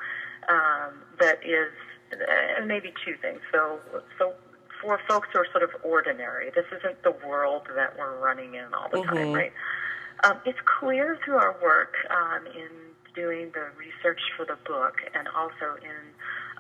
um, 0.49 1.03
that 1.19 1.39
is 1.45 1.73
and 2.57 2.69
maybe 2.69 2.93
two 3.05 3.17
things. 3.21 3.41
So, 3.51 3.81
so 4.19 4.35
for 4.81 5.01
folks 5.09 5.29
who 5.33 5.41
are 5.41 5.47
sort 5.53 5.63
of 5.65 5.71
ordinary, 5.83 6.51
this 6.55 6.67
isn't 6.79 7.03
the 7.03 7.15
world 7.27 7.63
that 7.75 7.97
we're 7.99 8.19
running 8.19 8.55
in 8.55 8.75
all 8.75 8.89
the 8.91 8.99
mm-hmm. 8.99 9.17
time, 9.17 9.33
right? 9.33 9.53
Um, 10.25 10.39
it's 10.45 10.59
clear 10.81 11.19
through 11.25 11.37
our 11.37 11.57
work 11.63 11.95
um, 12.11 12.47
in 12.47 12.69
doing 13.15 13.51
the 13.53 13.67
research 13.77 14.21
for 14.37 14.45
the 14.47 14.57
book 14.67 14.97
and 15.15 15.29
also 15.29 15.77
in 15.83 16.13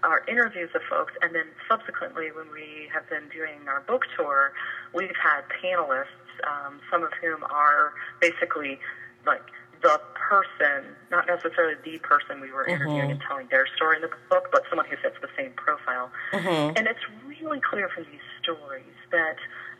our 0.02 0.24
interviews 0.26 0.70
of 0.74 0.82
folks, 0.90 1.12
and 1.22 1.34
then 1.34 1.46
subsequently 1.70 2.32
when 2.34 2.50
we 2.52 2.88
have 2.92 3.08
been 3.08 3.28
doing 3.30 3.68
our 3.68 3.80
book 3.82 4.02
tour, 4.16 4.52
we've 4.92 5.14
had 5.14 5.42
panelists, 5.62 6.26
um, 6.42 6.80
some 6.90 7.04
of 7.04 7.10
whom 7.20 7.44
are 7.44 7.92
basically 8.20 8.80
like 9.26 9.46
the 9.82 10.00
person, 10.14 10.94
not 11.10 11.26
necessarily 11.26 11.74
the 11.84 11.98
person 11.98 12.40
we 12.40 12.52
were 12.52 12.66
interviewing 12.66 13.00
mm-hmm. 13.00 13.10
and 13.10 13.20
telling 13.26 13.48
their 13.50 13.66
story 13.76 13.96
in 13.96 14.02
the 14.02 14.10
book, 14.30 14.48
but 14.52 14.62
someone 14.70 14.86
who 14.86 14.96
fits 14.96 15.16
the 15.20 15.28
same 15.36 15.52
profile. 15.52 16.10
Mm-hmm. 16.32 16.76
And 16.76 16.86
it's 16.86 17.04
really 17.26 17.60
clear 17.60 17.88
from 17.88 18.04
these 18.04 18.20
stories 18.42 18.96
that 19.10 19.36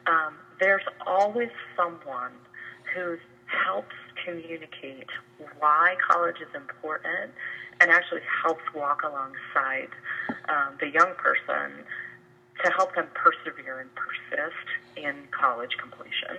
um, 0.07 0.35
there's 0.61 0.83
always 1.07 1.51
someone 1.77 2.33
who 2.95 3.17
helps 3.47 3.95
communicate 4.25 5.09
why 5.59 5.97
college 6.07 6.37
is 6.41 6.55
important 6.55 7.33
and 7.81 7.91
actually 7.91 8.21
helps 8.45 8.63
walk 8.75 9.03
alongside 9.03 9.89
um, 10.49 10.75
the 10.81 10.89
young 10.89 11.15
person 11.17 11.85
to 12.65 12.71
help 12.71 12.95
them 12.95 13.07
persevere 13.15 13.81
and 13.81 13.91
persist 13.95 14.69
in 14.97 15.15
college 15.31 15.77
completion. 15.81 16.39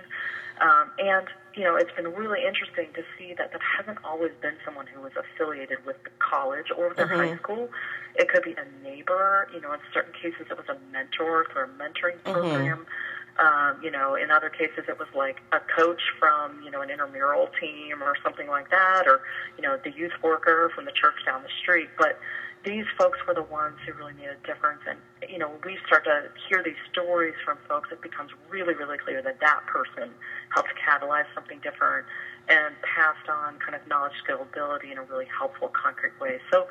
Um, 0.60 0.90
and, 0.98 1.26
you 1.56 1.62
know, 1.62 1.76
it's 1.76 1.92
been 1.92 2.12
really 2.12 2.44
interesting 2.44 2.88
to 2.94 3.02
see 3.16 3.34
that 3.34 3.52
that 3.52 3.60
hasn't 3.78 3.98
always 4.04 4.32
been 4.42 4.54
someone 4.64 4.86
who 4.86 5.00
was 5.00 5.12
affiliated 5.16 5.78
with 5.86 6.02
the 6.02 6.10
college 6.18 6.66
or 6.76 6.88
with 6.88 6.96
the 6.96 7.04
mm-hmm. 7.04 7.14
high 7.14 7.36
school. 7.36 7.68
It 8.16 8.28
could 8.28 8.42
be 8.42 8.52
a 8.52 8.66
neighbor, 8.82 9.48
you 9.54 9.60
know, 9.60 9.72
in 9.72 9.80
certain 9.92 10.14
cases 10.14 10.46
it 10.50 10.56
was 10.56 10.66
a 10.68 10.78
mentor 10.92 11.46
through 11.52 11.64
a 11.64 11.68
mentoring 11.68 12.18
mm-hmm. 12.22 12.32
program. 12.32 12.78
Mm-hmm. 12.78 12.90
Um, 13.36 13.82
you 13.82 13.90
know, 13.90 14.14
in 14.14 14.30
other 14.30 14.48
cases 14.48 14.84
it 14.86 14.96
was 14.96 15.08
like 15.14 15.42
a 15.50 15.58
coach 15.76 16.02
from, 16.20 16.62
you 16.62 16.70
know, 16.70 16.82
an 16.82 16.90
intramural 16.90 17.48
team 17.60 18.00
or 18.00 18.14
something 18.22 18.46
like 18.46 18.70
that, 18.70 19.08
or, 19.08 19.22
you 19.56 19.62
know, 19.62 19.76
the 19.82 19.90
youth 19.90 20.12
worker 20.22 20.70
from 20.72 20.84
the 20.84 20.92
church 20.92 21.16
down 21.26 21.42
the 21.42 21.48
street. 21.60 21.88
But 21.98 22.18
these 22.64 22.84
folks 22.96 23.18
were 23.26 23.34
the 23.34 23.42
ones 23.42 23.76
who 23.86 23.92
really 23.92 24.14
made 24.14 24.28
a 24.28 24.46
difference. 24.46 24.80
And, 24.88 24.98
you 25.30 25.38
know, 25.38 25.48
when 25.48 25.60
we 25.64 25.78
start 25.86 26.04
to 26.04 26.30
hear 26.48 26.62
these 26.64 26.80
stories 26.90 27.34
from 27.44 27.58
folks, 27.68 27.90
it 27.92 28.00
becomes 28.00 28.30
really, 28.48 28.74
really 28.74 28.98
clear 28.98 29.22
that 29.22 29.40
that 29.40 29.60
person 29.66 30.10
helped 30.54 30.70
catalyze 30.80 31.26
something 31.34 31.60
different 31.60 32.06
and 32.48 32.74
passed 32.82 33.28
on 33.28 33.58
kind 33.58 33.74
of 33.74 33.86
knowledge, 33.88 34.12
skill, 34.22 34.42
ability 34.42 34.92
in 34.92 34.98
a 34.98 35.02
really 35.02 35.26
helpful, 35.26 35.68
concrete 35.68 36.18
way. 36.20 36.38
So 36.52 36.66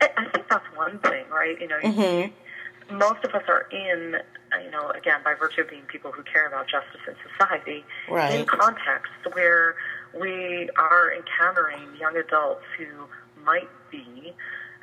I, 0.00 0.08
I 0.16 0.24
think 0.30 0.48
that's 0.48 0.66
one 0.74 0.98
thing, 1.00 1.24
right? 1.30 1.60
You 1.60 1.68
know, 1.68 1.78
mm-hmm. 1.82 2.96
most 2.96 3.24
of 3.24 3.34
us 3.34 3.44
are 3.48 3.66
in, 3.72 4.16
you 4.64 4.70
know, 4.70 4.90
again, 4.90 5.20
by 5.24 5.34
virtue 5.34 5.62
of 5.62 5.70
being 5.70 5.82
people 5.82 6.12
who 6.12 6.22
care 6.22 6.46
about 6.46 6.68
justice 6.68 7.00
in 7.06 7.14
society, 7.32 7.84
right. 8.10 8.40
in 8.40 8.46
contexts 8.46 9.16
where 9.32 9.76
we 10.18 10.68
are 10.76 11.12
encountering 11.12 11.96
young 12.00 12.16
adults 12.16 12.64
who 12.78 13.06
might 13.44 13.68
be 13.90 14.34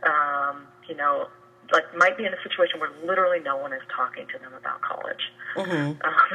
um, 0.04 0.68
you 0.88 0.96
know, 0.96 1.28
like 1.72 1.86
might 1.98 2.18
be 2.18 2.26
in 2.26 2.34
a 2.34 2.42
situation 2.44 2.80
where 2.80 2.92
literally 3.06 3.40
no 3.40 3.58
one 3.58 3.74
is 3.74 3.82
talking 3.96 4.26
to 4.28 4.38
them 4.40 4.54
about 4.54 4.82
college. 4.82 5.32
Mm-hmm. 5.56 5.98
Um, 6.02 6.30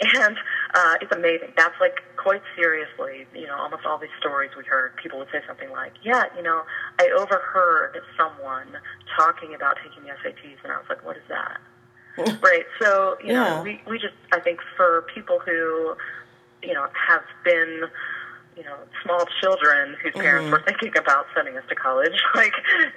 and 0.20 0.36
uh, 0.74 0.94
it's 1.00 1.12
amazing. 1.12 1.52
That's 1.56 1.74
like 1.80 2.02
quite 2.16 2.42
seriously, 2.56 3.26
you 3.34 3.46
know, 3.46 3.56
almost 3.56 3.86
all 3.86 3.98
these 3.98 4.14
stories 4.18 4.50
we 4.56 4.64
heard, 4.64 4.96
people 4.96 5.18
would 5.18 5.28
say 5.32 5.40
something 5.46 5.70
like, 5.70 5.92
yeah, 6.02 6.24
you 6.36 6.42
know, 6.42 6.62
I 7.00 7.08
overheard 7.16 7.96
someone 8.18 8.76
talking 9.16 9.54
about 9.54 9.76
taking 9.82 10.04
the 10.04 10.10
SATs, 10.10 10.58
and 10.64 10.72
I 10.72 10.76
was 10.76 10.86
like, 10.88 11.04
what 11.04 11.16
is 11.16 11.22
that? 11.28 11.60
right. 12.42 12.64
So, 12.80 13.16
you 13.22 13.32
yeah. 13.32 13.56
know, 13.56 13.62
we, 13.62 13.80
we 13.88 13.98
just, 13.98 14.14
I 14.32 14.40
think 14.40 14.60
for 14.76 15.06
people 15.14 15.38
who, 15.44 15.94
you 16.62 16.72
know, 16.72 16.86
have 17.08 17.22
been 17.44 17.84
you 18.56 18.62
know, 18.62 18.76
small 19.02 19.24
children 19.40 19.96
whose 20.02 20.12
parents 20.12 20.44
mm-hmm. 20.44 20.52
were 20.52 20.62
thinking 20.66 20.96
about 20.96 21.26
sending 21.34 21.56
us 21.56 21.64
to 21.68 21.74
college, 21.74 22.14
like 22.34 22.52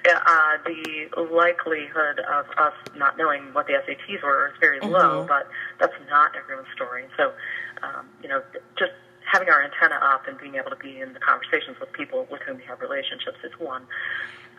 uh, 0.05 0.57
the 0.65 1.09
likelihood 1.31 2.19
of 2.31 2.45
us 2.57 2.73
not 2.95 3.17
knowing 3.17 3.53
what 3.53 3.67
the 3.67 3.73
SATs 3.73 4.21
were 4.23 4.49
is 4.49 4.53
very 4.59 4.79
mm-hmm. 4.79 4.91
low, 4.91 5.25
but 5.27 5.47
that's 5.79 5.93
not 6.09 6.31
everyone's 6.35 6.67
story. 6.75 7.05
So, 7.17 7.33
um, 7.81 8.05
you 8.21 8.29
know, 8.29 8.41
just 8.77 8.91
having 9.25 9.49
our 9.49 9.63
antenna 9.63 9.99
up 10.01 10.27
and 10.27 10.37
being 10.37 10.55
able 10.55 10.69
to 10.69 10.77
be 10.77 10.99
in 11.01 11.13
the 11.13 11.19
conversations 11.19 11.77
with 11.79 11.91
people 11.91 12.27
with 12.31 12.41
whom 12.43 12.57
we 12.57 12.63
have 12.63 12.79
relationships 12.81 13.37
is 13.43 13.51
one. 13.59 13.83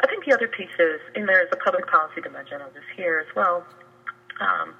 I 0.00 0.06
think 0.06 0.24
the 0.24 0.34
other 0.34 0.46
piece 0.46 0.74
is, 0.78 1.00
and 1.14 1.28
there's 1.28 1.48
a 1.52 1.56
public 1.56 1.86
policy 1.86 2.20
dimension 2.20 2.60
of 2.60 2.74
this 2.74 2.84
here 2.96 3.24
as 3.26 3.34
well. 3.34 3.64
Um, 4.40 4.74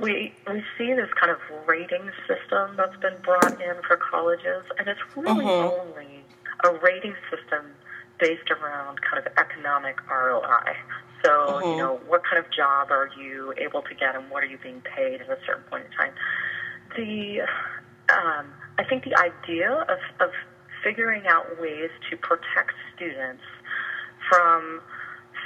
we 0.00 0.32
we 0.50 0.62
see 0.76 0.92
this 0.92 1.10
kind 1.18 1.30
of 1.30 1.38
rating 1.66 2.10
system 2.26 2.76
that's 2.76 2.96
been 3.00 3.16
brought 3.22 3.60
in 3.60 3.76
for 3.86 3.96
colleges, 3.96 4.64
and 4.78 4.88
it's 4.88 5.00
really 5.16 5.44
uh-huh. 5.44 5.70
only 5.70 6.24
a 6.64 6.72
rating 6.82 7.14
system 7.30 7.66
based 8.18 8.50
around 8.50 9.00
kind 9.02 9.24
of 9.24 9.32
economic 9.38 9.96
ROI. 10.08 10.74
So, 11.24 11.30
uh-huh. 11.30 11.70
you 11.70 11.76
know, 11.76 12.00
what 12.06 12.22
kind 12.24 12.44
of 12.44 12.50
job 12.52 12.90
are 12.90 13.10
you 13.18 13.54
able 13.58 13.82
to 13.82 13.94
get, 13.94 14.14
and 14.14 14.30
what 14.30 14.42
are 14.42 14.46
you 14.46 14.58
being 14.62 14.82
paid 14.82 15.20
at 15.20 15.28
a 15.28 15.38
certain 15.46 15.64
point 15.70 15.84
in 15.86 15.92
time? 15.92 16.12
The 16.96 17.40
um, 18.12 18.46
I 18.78 18.84
think 18.84 19.04
the 19.04 19.16
idea 19.16 19.70
of, 19.70 19.98
of 20.20 20.30
figuring 20.82 21.22
out 21.26 21.60
ways 21.60 21.90
to 22.10 22.16
protect 22.16 22.72
students 22.94 23.42
from 24.28 24.80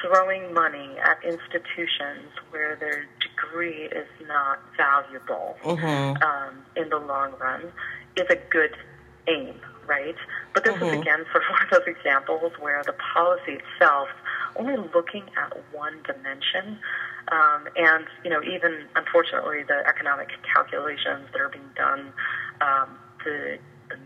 throwing 0.03 0.53
money 0.55 0.97
at 1.03 1.19
institutions 1.25 2.31
where 2.51 2.77
their 2.77 3.07
degree 3.41 3.85
is 3.85 4.09
not 4.27 4.59
valuable 4.77 5.57
mm-hmm. 5.63 6.23
um, 6.23 6.65
in 6.77 6.89
the 6.89 6.99
long 6.99 7.33
run 7.41 7.73
is 8.17 8.27
a 8.31 8.37
good 8.51 8.77
aim, 9.29 9.55
right? 9.87 10.17
But 10.55 10.65
this 10.65 10.75
mm-hmm. 10.75 10.85
is 10.85 11.01
again 11.01 11.25
sort 11.33 11.45
of 11.45 11.51
one 11.51 11.63
of 11.63 11.71
those 11.71 11.95
examples 11.95 12.53
where 12.59 12.83
the 12.85 12.95
policy 13.15 13.59
itself 13.61 14.09
only 14.57 14.77
looking 14.95 15.25
at 15.37 15.57
one 15.73 16.01
dimension. 16.05 16.79
Um, 17.31 17.69
and 17.77 18.07
you 18.25 18.31
know, 18.31 18.43
even 18.43 18.87
unfortunately, 18.97 19.63
the 19.63 19.87
economic 19.87 20.29
calculations 20.55 21.29
that 21.33 21.41
are 21.41 21.51
being 21.51 21.71
done, 21.77 22.13
um, 22.61 22.99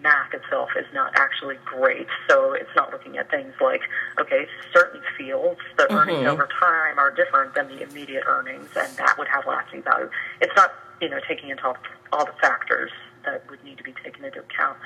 math 0.02 0.34
itself 0.34 0.70
is 0.76 0.86
not 0.92 1.12
actually 1.14 1.56
great. 1.64 2.06
So 2.28 2.52
it's 2.52 2.70
not 2.76 2.92
looking 2.92 3.18
at 3.18 3.30
things 3.30 3.54
like, 3.60 3.82
okay, 4.18 4.46
certain 4.74 5.00
fields, 5.16 5.60
the 5.76 5.84
mm-hmm. 5.84 5.94
earnings 5.94 6.26
over 6.26 6.48
time 6.60 6.98
are 6.98 7.10
different 7.10 7.54
than 7.54 7.68
the 7.68 7.82
immediate 7.82 8.24
earnings, 8.26 8.68
and 8.76 8.96
that 8.96 9.16
would 9.18 9.28
have 9.28 9.46
lasting 9.46 9.82
value. 9.82 10.10
It's 10.40 10.54
not, 10.56 10.72
you 11.00 11.08
know, 11.08 11.20
taking 11.26 11.50
into 11.50 11.64
all, 11.66 11.76
all 12.12 12.26
the 12.26 12.34
factors 12.40 12.90
that 13.24 13.48
would 13.48 13.62
need 13.64 13.78
to 13.78 13.84
be 13.84 13.94
taken 14.04 14.24
into 14.24 14.40
account 14.40 14.76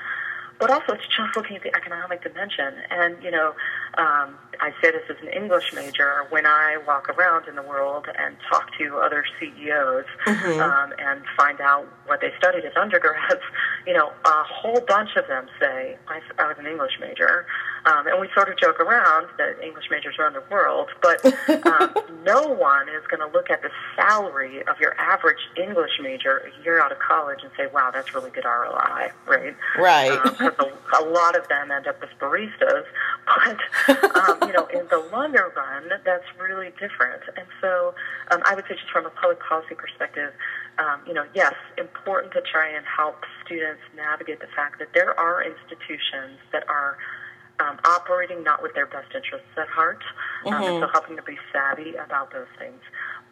but 0.59 0.71
also 0.71 0.95
it's 0.95 1.07
just 1.07 1.37
looking 1.37 1.57
at 1.57 1.63
the 1.63 1.75
economic 1.77 2.23
dimension. 2.23 2.75
And, 2.91 3.23
you 3.23 3.31
know, 3.31 3.55
um, 3.99 4.37
I 4.61 4.73
say 4.83 4.91
this 4.91 5.03
as 5.09 5.17
an 5.23 5.29
English 5.29 5.73
major, 5.75 6.27
when 6.31 6.47
I 6.47 6.79
walk 6.87 7.09
around 7.09 7.49
in 7.49 7.57
the 7.57 7.63
world 7.63 8.07
and 8.19 8.37
talk 8.51 8.71
to 8.79 8.97
other 8.99 9.25
CEOs 9.39 10.05
mm-hmm. 10.27 10.61
um, 10.61 10.93
and 10.99 11.23
find 11.37 11.61
out 11.61 11.87
what 12.07 12.21
they 12.21 12.33
studied 12.39 12.65
as 12.65 12.73
undergrads, 12.77 13.43
you 13.87 13.93
know, 13.93 14.13
a 14.25 14.43
whole 14.45 14.81
bunch 14.81 15.17
of 15.17 15.27
them 15.29 15.47
say, 15.61 15.97
I, 16.09 16.21
I 16.39 16.49
was 16.49 16.57
an 16.59 16.67
English 16.67 16.99
major. 17.01 17.47
Um, 17.87 18.07
and 18.09 18.21
we 18.21 18.29
sort 18.35 18.49
of 18.49 18.59
joke 18.59 18.81
around 18.81 19.29
that 19.39 19.63
English 19.63 19.85
majors 19.91 20.17
run 20.19 20.33
the 20.33 20.43
world, 20.51 20.89
but 21.01 21.25
um, 21.67 21.95
no 22.25 22.43
one 22.49 22.89
is 22.89 23.07
going 23.09 23.21
to 23.21 23.33
look 23.33 23.49
at 23.49 23.63
the 23.63 23.71
salary 23.95 24.61
of 24.67 24.81
your 24.81 24.99
average 24.99 25.39
English 25.57 25.93
major 26.03 26.39
a 26.39 26.65
year 26.65 26.83
out 26.83 26.91
of 26.91 26.99
college 26.99 27.41
and 27.43 27.53
say, 27.57 27.67
wow, 27.73 27.91
that's 27.93 28.13
really 28.15 28.31
good 28.31 28.45
ROI, 28.45 29.13
right? 29.27 29.57
Right. 29.79 30.11
Um, 30.11 30.46
a, 30.47 31.03
a 31.03 31.05
lot 31.05 31.37
of 31.37 31.49
them 31.49 31.71
end 31.71 31.87
up 31.87 32.03
as 32.03 32.09
baristas, 32.21 32.85
but, 33.27 33.59
um, 34.17 34.39
you 34.49 34.53
know, 34.53 34.67
in 34.67 34.87
the 34.89 34.99
longer 35.13 35.53
run, 35.57 35.91
that's 36.05 36.25
really 36.39 36.71
different. 36.79 37.23
And 37.37 37.47
so 37.61 37.95
um, 38.31 38.43
I 38.45 38.55
would 38.55 38.65
say 38.69 38.75
just 38.75 38.91
from 38.91 39.07
a 39.07 39.11
public 39.11 39.41
policy 39.41 39.75
perspective, 39.75 40.33
um, 40.79 41.01
you 41.07 41.15
know, 41.15 41.25
yes, 41.35 41.55
important 41.79 42.33
to 42.35 42.43
try 42.43 42.69
and 42.69 42.85
help 42.85 43.25
students 43.45 43.81
navigate 43.97 44.41
the 44.41 44.49
fact 44.55 44.79
that 44.79 44.89
there 44.95 45.19
are 45.19 45.43
institutions 45.43 46.39
that 46.53 46.69
are 46.69 46.99
um, 47.61 47.79
operating 47.85 48.43
not 48.45 48.63
with 48.63 48.75
their 48.75 48.87
best 48.87 49.15
interests 49.15 49.49
at 49.57 49.69
heart, 49.69 50.03
um, 50.45 50.53
mm-hmm. 50.53 50.63
and 50.63 50.81
so 50.81 50.89
helping 50.93 51.17
to 51.17 51.23
be 51.23 51.39
savvy 51.53 51.95
about 51.97 52.33
those 52.33 52.51
things. 52.59 52.81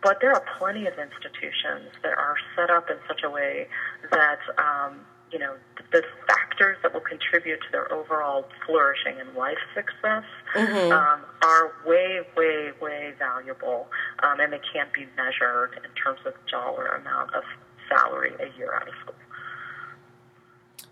But 0.02 0.20
there 0.20 0.32
are 0.32 0.44
plenty 0.58 0.86
of 0.86 0.94
institutions 0.98 1.92
that 2.02 2.16
are 2.16 2.36
set 2.56 2.70
up 2.70 2.90
in 2.90 2.96
such 3.08 3.22
a 3.24 3.30
way 3.30 3.68
that 4.10 4.40
um, 4.58 5.00
you 5.34 5.40
know 5.40 5.56
the 5.90 6.02
factors 6.28 6.78
that 6.82 6.94
will 6.94 7.00
contribute 7.00 7.60
to 7.60 7.66
their 7.72 7.92
overall 7.92 8.44
flourishing 8.64 9.20
and 9.20 9.34
life 9.34 9.58
success 9.74 10.22
mm-hmm. 10.54 10.92
um, 10.92 11.20
are 11.42 11.72
way, 11.84 12.20
way, 12.36 12.70
way 12.80 13.12
valuable, 13.18 13.88
um, 14.22 14.38
and 14.38 14.52
they 14.52 14.60
can't 14.72 14.92
be 14.92 15.06
measured 15.16 15.72
in 15.76 15.90
terms 16.00 16.20
of 16.24 16.34
dollar 16.50 16.86
amount 16.86 17.34
of 17.34 17.42
salary 17.88 18.32
a 18.40 18.56
year 18.56 18.74
out 18.74 18.86
of 18.86 18.94
school. 19.02 19.14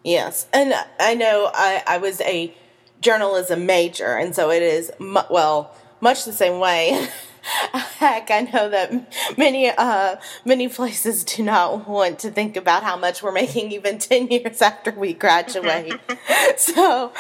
Yes, 0.03 0.49
and 0.53 0.75
I 0.99 1.15
know 1.15 1.51
I, 1.55 1.85
I 1.87 1.99
was 1.99 2.21
a 2.23 2.53
journalism 3.01 3.65
major, 3.65 4.17
and 4.17 4.35
so 4.35 4.51
it 4.51 4.63
is 4.63 4.91
mu- 4.99 5.21
well 5.31 5.75
much 6.01 6.25
the 6.25 6.33
same 6.33 6.59
way. 6.59 7.09
Heck, 7.73 8.31
I 8.31 8.49
know 8.53 8.69
that 8.69 9.37
many 9.37 9.69
uh, 9.69 10.17
many 10.45 10.69
places 10.69 11.25
do 11.25 11.43
not 11.43 11.89
want 11.89 12.21
to 12.21 12.31
think 12.31 12.57
about 12.57 12.85
how 12.85 12.97
much 12.97 13.23
we're 13.23 13.33
making 13.33 13.73
even 13.73 13.99
ten 13.99 14.29
years 14.29 14.63
after 14.63 14.93
we 14.93 15.13
graduate. 15.13 16.01
so, 16.57 17.13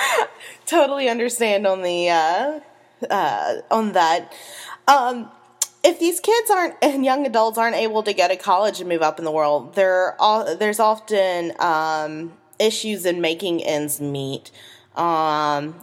totally 0.66 1.09
understand 1.09 1.66
on 1.66 1.83
the 1.83 2.11
uh, 2.11 2.61
uh, 3.11 3.55
on 3.70 3.93
that. 3.93 4.33
Um, 4.87 5.31
if 5.85 5.99
these 5.99 6.20
kids 6.20 6.51
aren't 6.51 6.77
and 6.83 7.05
young 7.05 7.27
adults 7.27 7.59
aren't 7.59 7.77
able 7.77 8.05
to 8.05 8.14
go 8.14 8.29
to 8.29 8.37
college 8.37 8.79
and 8.79 8.89
move 8.89 9.03
up 9.03 9.18
in 9.18 9.25
the 9.25 9.33
world, 9.33 9.75
there 9.75 10.20
all, 10.20 10.57
there's 10.57 10.79
often 10.79 11.53
um, 11.59 12.33
issues 12.61 13.05
in 13.05 13.20
making 13.20 13.64
ends 13.64 14.01
meet. 14.01 14.53
Um, 14.95 15.83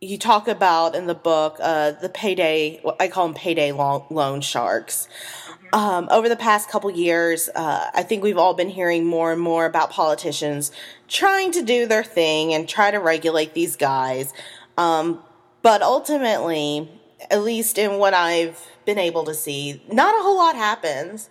you 0.00 0.18
talk 0.18 0.46
about 0.46 0.94
in 0.94 1.06
the 1.06 1.14
book 1.14 1.56
uh, 1.60 1.92
the 1.92 2.08
payday, 2.08 2.82
I 3.00 3.08
call 3.08 3.26
them 3.26 3.34
payday 3.34 3.72
loan 3.72 4.40
sharks. 4.40 5.08
Mm-hmm. 5.08 5.74
Um, 5.74 6.08
over 6.10 6.28
the 6.28 6.36
past 6.36 6.68
couple 6.68 6.90
years, 6.90 7.48
uh, 7.54 7.90
I 7.94 8.02
think 8.02 8.22
we've 8.22 8.38
all 8.38 8.54
been 8.54 8.68
hearing 8.68 9.04
more 9.04 9.32
and 9.32 9.40
more 9.40 9.64
about 9.64 9.90
politicians 9.90 10.70
trying 11.08 11.50
to 11.52 11.62
do 11.62 11.86
their 11.86 12.04
thing 12.04 12.52
and 12.52 12.68
try 12.68 12.90
to 12.90 12.98
regulate 12.98 13.54
these 13.54 13.76
guys. 13.76 14.32
Um, 14.76 15.22
but 15.62 15.82
ultimately, 15.82 16.88
at 17.30 17.42
least 17.42 17.78
in 17.78 17.98
what 17.98 18.14
I've 18.14 18.68
been 18.84 18.98
able 18.98 19.24
to 19.24 19.34
see, 19.34 19.82
not 19.90 20.14
a 20.14 20.22
whole 20.22 20.36
lot 20.36 20.54
happens. 20.54 21.30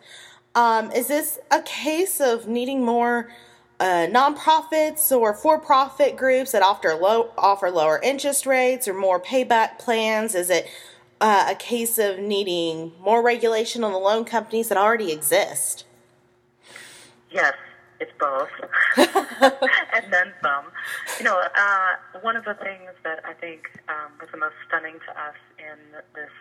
Um, 0.55 0.91
is 0.91 1.07
this 1.07 1.37
a 1.51 1.61
case 1.61 2.19
of 2.19 2.47
needing 2.47 2.83
more 2.83 3.29
uh, 3.79 4.07
nonprofits 4.07 5.11
or 5.11 5.33
for-profit 5.33 6.15
groups 6.15 6.51
that 6.51 6.61
offer 6.61 6.93
low 6.95 7.31
offer 7.37 7.69
lower 7.69 7.99
interest 8.01 8.45
rates 8.45 8.87
or 8.87 8.93
more 8.93 9.19
payback 9.19 9.79
plans? 9.79 10.35
Is 10.35 10.49
it 10.49 10.67
uh, 11.21 11.47
a 11.49 11.55
case 11.55 11.97
of 11.97 12.19
needing 12.19 12.93
more 12.99 13.21
regulation 13.21 13.83
on 13.83 13.91
the 13.91 13.97
loan 13.97 14.25
companies 14.25 14.69
that 14.69 14.77
already 14.77 15.11
exist? 15.11 15.85
Yes, 17.31 17.53
it's 17.99 18.11
both, 18.19 18.49
and 18.97 20.11
then 20.11 20.33
some. 20.41 20.65
You 21.19 21.25
know, 21.25 21.41
uh, 21.55 22.19
one 22.21 22.35
of 22.35 22.45
the 22.45 22.53
things 22.55 22.91
that 23.03 23.19
I 23.25 23.33
think 23.33 23.63
um, 23.89 24.11
was 24.19 24.29
the 24.31 24.37
most 24.37 24.55
stunning 24.67 24.99
to 25.05 25.11
us 25.11 25.35
in 25.59 25.77
this 26.13 26.31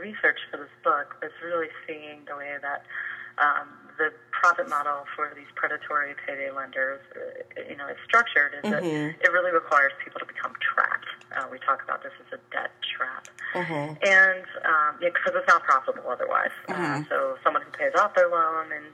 research 0.00 0.40
for 0.50 0.56
this 0.56 0.72
book 0.82 1.20
was 1.20 1.30
really 1.44 1.68
seeing 1.86 2.24
the 2.26 2.36
way 2.36 2.56
that 2.60 2.88
um, 3.36 3.68
the 4.00 4.12
profit 4.32 4.68
model 4.68 5.04
for 5.14 5.32
these 5.36 5.48
predatory 5.54 6.16
payday 6.26 6.50
lenders, 6.50 7.00
uh, 7.12 7.60
you 7.68 7.76
know, 7.76 7.86
is 7.88 8.00
structured 8.08 8.56
is 8.56 8.64
mm-hmm. 8.64 8.72
that 8.72 9.20
it 9.20 9.30
really 9.32 9.52
requires 9.52 9.92
people 10.02 10.18
to 10.18 10.26
become 10.26 10.56
trapped. 10.64 11.12
Uh, 11.36 11.44
we 11.52 11.58
talk 11.60 11.84
about 11.84 12.02
this 12.02 12.12
as 12.24 12.38
a 12.38 12.40
debt 12.50 12.72
trap, 12.80 13.28
mm-hmm. 13.54 13.94
and 14.00 14.44
um, 14.64 14.96
yeah, 15.00 15.12
because 15.12 15.36
it's 15.36 15.46
not 15.46 15.62
profitable 15.62 16.08
otherwise. 16.08 16.52
Uh, 16.68 16.72
mm-hmm. 16.72 17.02
Uh, 17.02 17.08
so 17.08 17.36
someone 17.44 17.62
who 17.62 17.70
pays 17.76 17.92
off 18.00 18.16
their 18.16 18.28
loan 18.28 18.72
in 18.72 18.84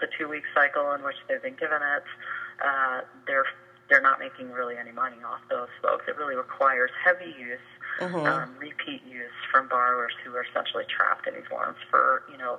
the 0.00 0.08
two-week 0.18 0.44
cycle 0.54 0.92
in 0.92 1.02
which 1.02 1.16
they've 1.28 1.42
been 1.42 1.56
given 1.56 1.78
it, 1.78 2.06
uh, 2.58 3.00
they're 3.26 3.46
they're 3.88 4.02
not 4.02 4.18
making 4.20 4.52
really 4.52 4.76
any 4.76 4.92
money 4.92 5.16
off 5.24 5.40
those 5.48 5.72
folks. 5.80 6.04
It 6.08 6.16
really 6.18 6.36
requires 6.36 6.90
heavy 7.02 7.32
use, 7.38 7.64
mm-hmm. 8.00 8.26
um, 8.26 8.54
repeat 8.58 9.02
use 9.06 9.34
from 9.50 9.68
borrowers 9.68 10.12
who 10.24 10.34
are 10.34 10.44
essentially 10.44 10.84
trapped 10.88 11.26
in 11.26 11.34
these 11.34 11.50
loans 11.50 11.76
for 11.90 12.22
you 12.30 12.38
know 12.38 12.58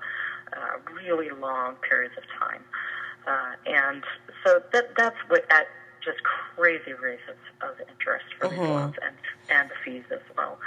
uh, 0.54 0.80
really 0.94 1.30
long 1.30 1.76
periods 1.88 2.16
of 2.18 2.24
time. 2.40 2.62
Uh, 3.28 3.54
and 3.66 4.04
so 4.44 4.62
that 4.74 4.96
that's 4.98 5.18
what 5.28 5.46
at 5.52 5.68
just 6.04 6.24
crazy 6.24 6.94
rates 6.94 7.22
of, 7.30 7.70
of 7.70 7.76
interest 7.80 8.26
for 8.40 8.48
mm-hmm. 8.48 8.62
these 8.62 8.70
loans 8.70 8.96
and 9.04 9.16
and 9.50 9.70
the 9.70 9.76
fees 9.84 10.06
as 10.12 10.24
well. 10.38 10.58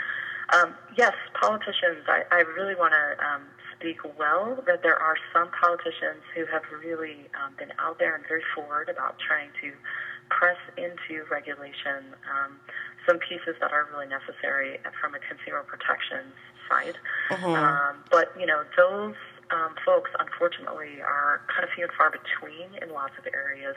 Um, 0.52 0.74
yes, 0.96 1.14
politicians. 1.40 2.04
I, 2.06 2.24
I 2.30 2.40
really 2.40 2.74
want 2.74 2.92
to 2.92 3.24
um, 3.24 3.42
speak 3.78 3.98
well 4.18 4.62
that 4.66 4.82
there 4.82 4.96
are 4.96 5.16
some 5.32 5.48
politicians 5.58 6.22
who 6.34 6.44
have 6.46 6.62
really 6.84 7.26
um, 7.40 7.54
been 7.58 7.72
out 7.78 7.98
there 7.98 8.14
and 8.14 8.24
very 8.28 8.42
forward 8.54 8.88
about 8.88 9.16
trying 9.18 9.48
to 9.62 9.72
press 10.28 10.58
into 10.76 11.24
regulation 11.30 12.14
um, 12.28 12.60
some 13.06 13.18
pieces 13.18 13.56
that 13.60 13.72
are 13.72 13.88
really 13.92 14.06
necessary 14.06 14.78
from 15.00 15.14
a 15.14 15.20
consumer 15.20 15.62
protection 15.62 16.32
side. 16.70 16.96
Mm-hmm. 17.30 17.44
Um, 17.44 18.04
but 18.10 18.32
you 18.38 18.46
know 18.46 18.62
those 18.76 19.14
um, 19.52 19.74
folks, 19.84 20.10
unfortunately, 20.18 21.00
are 21.02 21.42
kind 21.52 21.64
of 21.64 21.70
few 21.74 21.84
and 21.84 21.92
far 21.92 22.10
between 22.10 22.72
in 22.80 22.92
lots 22.92 23.12
of 23.18 23.26
areas. 23.32 23.76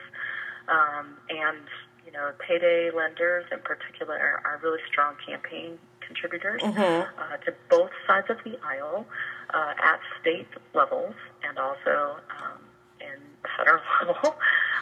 Um, 0.67 1.17
and, 1.29 1.67
you 2.05 2.11
know, 2.11 2.31
payday 2.39 2.89
lenders 2.95 3.45
in 3.51 3.59
particular 3.59 4.41
are 4.43 4.59
really 4.63 4.79
strong 4.87 5.15
campaign 5.27 5.77
contributors 5.99 6.61
Mm-hmm. 6.61 7.21
uh, 7.21 7.37
to 7.45 7.53
both 7.69 7.89
sides 8.07 8.27
of 8.29 8.37
the 8.43 8.57
aisle 8.63 9.05
uh, 9.53 9.73
at 9.83 9.99
state 10.21 10.47
levels 10.73 11.15
and 11.43 11.57
also 11.57 12.17
um, 12.29 12.61
in 13.01 13.19
the 13.41 13.49
federal 13.57 13.81
level. 14.07 14.35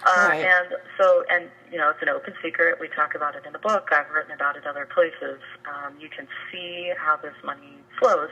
Uh, 0.05 0.27
Right. 0.29 0.45
And 0.45 0.75
so, 0.97 1.23
and 1.29 1.49
you 1.71 1.77
know, 1.77 1.89
it's 1.89 2.01
an 2.01 2.09
open 2.09 2.33
secret. 2.43 2.77
We 2.79 2.87
talk 2.89 3.15
about 3.15 3.35
it 3.35 3.45
in 3.45 3.53
the 3.53 3.59
book. 3.59 3.89
I've 3.91 4.09
written 4.09 4.31
about 4.31 4.55
it 4.57 4.65
other 4.65 4.85
places. 4.85 5.39
Um, 5.67 5.93
you 5.99 6.09
can 6.09 6.27
see 6.51 6.91
how 6.97 7.17
this 7.17 7.33
money 7.43 7.77
flows, 7.99 8.29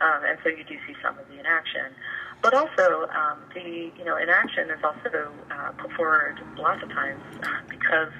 um, 0.00 0.24
and 0.24 0.38
so 0.42 0.48
you 0.48 0.64
do 0.64 0.76
see 0.86 0.94
some 1.02 1.18
of 1.18 1.26
the 1.28 1.38
inaction. 1.38 1.92
But 2.40 2.54
also, 2.54 3.08
um, 3.10 3.38
the 3.54 3.90
you 3.96 4.04
know 4.04 4.16
inaction 4.16 4.70
is 4.70 4.82
also 4.84 5.32
uh, 5.50 5.72
put 5.72 5.92
forward 5.92 6.38
lots 6.56 6.82
of 6.82 6.90
times 6.90 7.20
because 7.68 8.12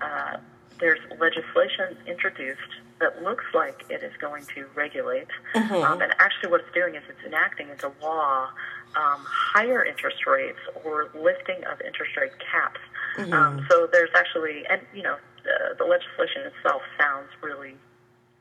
uh, 0.00 0.36
there's 0.78 1.00
legislation 1.18 1.96
introduced 2.06 2.60
that 3.00 3.22
looks 3.22 3.44
like 3.54 3.84
it 3.90 4.02
is 4.02 4.12
going 4.20 4.44
to 4.54 4.66
regulate, 4.74 5.28
um, 5.54 6.00
and 6.00 6.14
actually 6.18 6.50
what 6.50 6.60
it's 6.60 6.72
doing 6.72 6.94
is 6.94 7.02
it's 7.08 7.26
enacting 7.26 7.68
into 7.70 7.92
law 8.00 8.48
um, 8.94 9.24
higher 9.26 9.84
interest 9.84 10.26
rates 10.26 10.58
or 10.84 11.10
lifting 11.14 11.64
of 11.70 11.80
interest 11.80 12.16
rate 12.16 12.32
caps. 12.38 12.80
Um, 13.32 13.66
so 13.70 13.88
there's 13.90 14.10
actually, 14.14 14.64
and 14.68 14.80
you 14.94 15.02
know, 15.02 15.16
the, 15.44 15.74
the 15.78 15.84
legislation 15.84 16.42
itself 16.52 16.82
sounds 16.98 17.28
really 17.42 17.76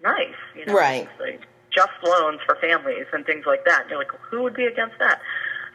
nice. 0.03 0.35
You 0.55 0.65
know, 0.65 0.73
Right. 0.73 1.07
Like 1.19 1.41
just 1.73 1.91
loans 2.03 2.39
for 2.45 2.55
families 2.55 3.05
and 3.13 3.25
things 3.25 3.45
like 3.45 3.65
that. 3.65 3.81
And 3.81 3.89
you're 3.89 3.99
like, 3.99 4.11
who 4.29 4.43
would 4.43 4.53
be 4.53 4.65
against 4.65 4.95
that? 4.99 5.21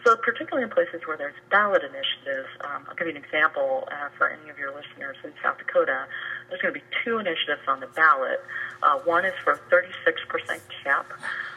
So 0.05 0.17
particularly 0.17 0.65
in 0.65 0.71
places 0.71 1.03
where 1.05 1.17
there's 1.17 1.37
ballot 1.51 1.83
initiatives, 1.85 2.49
um, 2.65 2.87
I'll 2.89 2.97
give 2.97 3.07
you 3.07 3.17
an 3.17 3.23
example 3.23 3.87
uh, 3.93 4.09
for 4.17 4.31
any 4.31 4.49
of 4.49 4.59
your 4.59 4.73
listeners 4.75 5.17
in 5.25 5.33
South 5.43 5.59
Dakota. 5.59 6.07
There's 6.51 6.61
going 6.61 6.75
to 6.75 6.81
be 6.81 6.87
two 7.05 7.19
initiatives 7.19 7.63
on 7.67 7.81
the 7.81 7.87
ballot. 7.89 8.41
Uh, 8.83 8.99
one 9.01 9.25
is 9.25 9.35
for 9.43 9.53
a 9.53 9.59
36% 9.73 10.61
cap, 10.85 11.07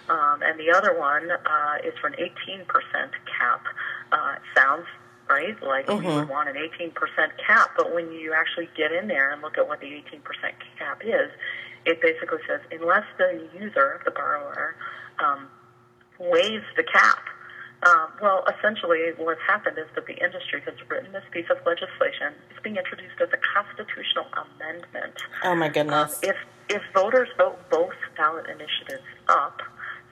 um, 0.09 0.41
and 0.43 0.59
the 0.59 0.71
other 0.71 0.97
one 0.97 1.29
uh, 1.31 1.77
is 1.83 1.93
for 1.99 2.07
an 2.07 2.15
18% 2.15 2.65
cap. 3.39 3.65
Uh, 4.11 4.35
sounds 4.55 4.85
right 5.29 5.61
like 5.63 5.87
we 5.87 6.05
would 6.05 6.29
want 6.29 6.49
an 6.49 6.55
18% 6.55 6.91
cap, 7.45 7.71
but 7.77 7.93
when 7.93 8.11
you 8.11 8.33
actually 8.33 8.69
get 8.75 8.91
in 8.91 9.07
there 9.07 9.31
and 9.31 9.41
look 9.41 9.57
at 9.57 9.67
what 9.67 9.79
the 9.79 9.87
18% 9.87 10.21
cap 10.77 11.01
is, 11.03 11.31
it 11.85 12.01
basically 12.01 12.39
says 12.47 12.61
unless 12.71 13.05
the 13.17 13.47
user, 13.57 14.01
the 14.05 14.11
borrower, 14.11 14.75
um, 15.23 15.47
waives 16.19 16.65
the 16.75 16.83
cap. 16.83 17.19
Um, 17.85 18.07
well, 18.21 18.45
essentially, 18.47 19.11
what's 19.17 19.41
happened 19.45 19.77
is 19.77 19.87
that 19.95 20.05
the 20.07 20.15
industry 20.23 20.61
has 20.65 20.73
written 20.89 21.11
this 21.11 21.23
piece 21.31 21.49
of 21.49 21.57
legislation. 21.65 22.33
It's 22.49 22.59
being 22.63 22.77
introduced 22.77 23.19
as 23.19 23.29
a 23.33 23.37
constitutional 23.53 24.25
amendment. 24.31 25.15
Oh 25.43 25.55
my 25.55 25.67
Um, 25.67 25.73
goodness. 25.73 26.19
if 26.23 26.37
if 26.69 26.81
voters 26.93 27.27
vote 27.37 27.59
both 27.69 27.93
ballot 28.15 28.45
initiatives 28.47 29.03
up, 29.27 29.61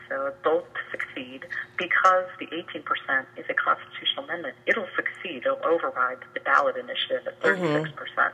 so 0.10 0.34
both 0.44 0.66
succeed, 0.92 1.46
because 1.78 2.26
the 2.40 2.48
18% 2.48 3.26
is 3.38 3.46
a 3.48 3.54
constitutional 3.54 4.26
amendment, 4.26 4.56
it'll 4.66 4.90
succeed. 4.96 5.44
It'll 5.46 5.64
override 5.66 6.18
the 6.34 6.42
ballot 6.42 6.76
initiative 6.76 7.26
at 7.26 7.40
36%. 7.42 7.96
percent 7.96 8.34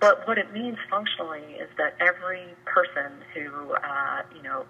But 0.00 0.26
what 0.26 0.36
it 0.36 0.52
means 0.52 0.78
functionally 0.90 1.44
is 1.60 1.68
that 1.78 1.94
every 2.00 2.42
person 2.66 3.12
who, 3.34 3.72
uh, 3.74 4.22
you 4.34 4.42
know, 4.42 4.64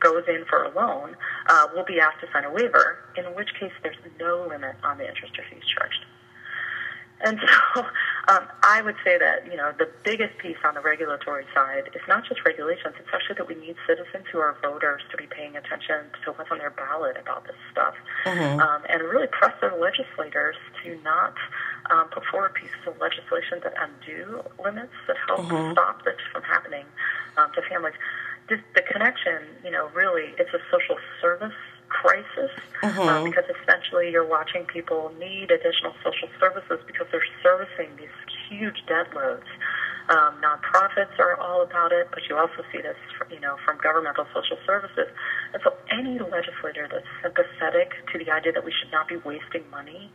goes 0.00 0.24
in 0.28 0.44
for 0.48 0.64
a 0.64 0.74
loan 0.74 1.16
uh, 1.48 1.68
will 1.74 1.84
be 1.84 2.00
asked 2.00 2.20
to 2.20 2.26
sign 2.32 2.44
a 2.44 2.50
waiver, 2.50 2.98
in 3.16 3.24
which 3.34 3.48
case 3.58 3.72
there's 3.82 3.96
no 4.18 4.46
limit 4.48 4.76
on 4.82 4.98
the 4.98 5.08
interest 5.08 5.38
or 5.38 5.44
fees 5.50 5.64
charged. 5.66 6.04
And 7.20 7.40
so 7.74 7.80
um, 8.28 8.46
I 8.62 8.82
would 8.82 8.96
say 9.04 9.18
that, 9.18 9.46
you 9.46 9.56
know, 9.56 9.72
the 9.78 9.88
biggest 10.04 10.36
piece 10.38 10.56
on 10.64 10.74
the 10.74 10.80
regulatory 10.80 11.44
side 11.54 11.90
is 11.94 12.02
not 12.08 12.26
just 12.28 12.44
regulations, 12.44 12.94
it's 12.98 13.08
actually 13.12 13.36
that 13.36 13.48
we 13.48 13.54
need 13.54 13.76
citizens 13.86 14.26
who 14.30 14.38
are 14.38 14.56
voters 14.62 15.02
to 15.10 15.16
be 15.16 15.26
paying 15.26 15.56
attention 15.56 16.10
to 16.24 16.32
what's 16.32 16.50
on 16.50 16.58
their 16.58 16.70
ballot 16.70 17.16
about 17.16 17.46
this 17.46 17.56
stuff 17.72 17.94
um, 18.26 18.82
and 18.88 19.02
really 19.02 19.28
press 19.28 19.54
their 19.60 19.74
legislators 19.78 20.56
to 20.82 20.98
not 21.02 21.34
um, 21.90 22.08
put 22.08 22.24
forward 22.26 22.54
pieces 22.54 22.82
of 22.86 22.98
legislation 23.00 23.60
that 23.62 23.74
undo 23.78 24.42
limits 24.62 24.92
that 25.06 25.16
help 25.26 25.46
stop 25.72 26.04
this 26.04 26.18
from 26.32 26.42
happening 26.42 26.84
um, 27.36 27.50
to 27.54 27.62
families. 27.62 27.94
This, 28.48 28.60
the 28.74 28.82
connection, 28.82 29.42
you 29.64 29.70
know, 29.70 29.90
really, 29.94 30.34
it's 30.38 30.54
a 30.54 30.60
social 30.70 30.96
service 31.20 31.54
crisis 31.88 32.50
uh, 32.82 33.24
because 33.24 33.44
essentially 33.62 34.10
you're 34.10 34.26
watching 34.26 34.64
people 34.64 35.12
need 35.18 35.50
additional 35.50 35.94
social 36.04 36.28
services 36.38 36.78
because 36.86 37.06
they're 37.10 37.26
servicing 37.42 37.90
these 37.98 38.14
huge 38.48 38.82
debt 38.86 39.14
loads. 39.14 39.46
Um, 40.08 40.38
nonprofits 40.38 41.18
are 41.18 41.34
all 41.40 41.62
about 41.62 41.90
it, 41.90 42.06
but 42.12 42.22
you 42.28 42.36
also 42.36 42.62
see 42.70 42.78
this, 42.80 42.96
you 43.28 43.40
know, 43.40 43.56
from 43.64 43.76
governmental 43.82 44.24
social 44.32 44.56
services. 44.64 45.10
And 45.52 45.60
so, 45.64 45.74
any 45.90 46.20
legislator 46.20 46.86
that's 46.86 47.10
sympathetic 47.22 47.90
to 48.12 48.18
the 48.18 48.30
idea 48.30 48.52
that 48.52 48.64
we 48.64 48.70
should 48.70 48.92
not 48.92 49.08
be 49.08 49.16
wasting 49.16 49.64
money 49.70 50.12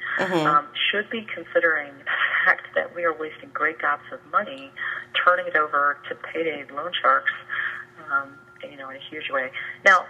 um, 0.48 0.68
should 0.90 1.10
be 1.10 1.28
considering 1.28 1.92
the 2.00 2.06
fact 2.46 2.68
that 2.74 2.96
we 2.96 3.04
are 3.04 3.12
wasting 3.12 3.50
great 3.54 3.80
gobs 3.80 4.08
of 4.14 4.20
money, 4.32 4.72
turning 5.26 5.48
it 5.48 5.58
over 5.58 5.98
to 6.08 6.16
payday 6.16 6.64
loan 6.74 6.92
sharks, 7.02 7.34
um, 8.12 8.38
you 8.70 8.78
know, 8.78 8.89
in 8.89 8.95
a 8.97 9.05
huge 9.09 9.30
way. 9.30 9.51
Now, 9.86 10.05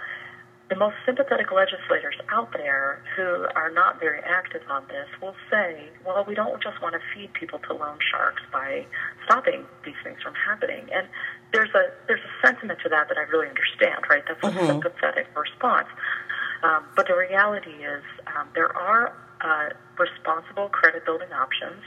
the 0.71 0.77
most 0.77 0.95
sympathetic 1.05 1.51
legislators 1.51 2.15
out 2.29 2.53
there 2.53 3.03
who 3.17 3.45
are 3.55 3.69
not 3.69 3.99
very 3.99 4.21
active 4.23 4.61
on 4.69 4.87
this 4.87 5.07
will 5.21 5.35
say, 5.51 5.89
well, 6.05 6.23
we 6.25 6.33
don't 6.33 6.63
just 6.63 6.81
want 6.81 6.95
to 6.95 7.01
feed 7.13 7.33
people 7.33 7.59
to 7.67 7.73
loan 7.73 7.97
sharks 8.09 8.41
by 8.53 8.85
stopping 9.25 9.65
these 9.83 9.99
things 10.01 10.21
from 10.23 10.33
happening. 10.33 10.87
And 10.93 11.07
there's 11.51 11.71
a 11.75 11.91
there's 12.07 12.21
a 12.23 12.47
sentiment 12.47 12.79
to 12.83 12.89
that 12.89 13.09
that 13.09 13.17
I 13.17 13.23
really 13.23 13.49
understand, 13.49 14.05
right? 14.09 14.23
That's 14.25 14.41
a 14.41 14.65
sympathetic 14.65 15.27
response. 15.35 15.87
Um, 16.63 16.85
but 16.95 17.07
the 17.07 17.17
reality 17.17 17.83
is 17.83 18.03
um, 18.37 18.47
there 18.55 18.71
are 18.71 19.11
uh, 19.41 19.69
responsible 19.99 20.69
credit 20.69 21.03
building 21.03 21.33
options. 21.33 21.83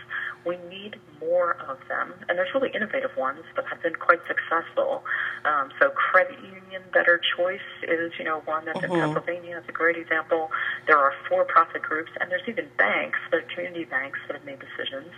We 0.47 0.59
need 0.69 0.97
more 1.21 1.57
of 1.69 1.79
them, 1.89 2.13
and 2.29 2.39
there's 2.39 2.53
really 2.55 2.71
innovative 2.75 3.17
ones 3.17 3.45
that 3.57 3.65
have 3.67 3.83
been 3.83 3.95
quite 3.95 4.21
successful. 4.27 5.03
Um, 5.45 5.71
so, 5.81 5.91
credit 5.91 6.39
union 6.43 6.83
better 6.93 7.21
choice 7.37 7.69
is, 7.83 8.13
you 8.19 8.25
know, 8.25 8.41
one 8.45 8.65
that's 8.65 8.83
in 8.83 8.91
Pennsylvania. 8.91 9.59
It's 9.59 9.69
a 9.69 9.73
great 9.73 9.97
example. 9.97 10.51
There 10.87 10.99
are 10.99 11.13
for-profit 11.29 11.83
groups, 11.83 12.11
and 12.21 12.31
there's 12.31 12.47
even 12.47 12.69
banks, 12.77 13.19
the 13.31 13.43
community 13.55 13.85
banks, 13.85 14.19
that 14.27 14.37
have 14.37 14.45
made 14.45 14.61
decisions 14.61 15.13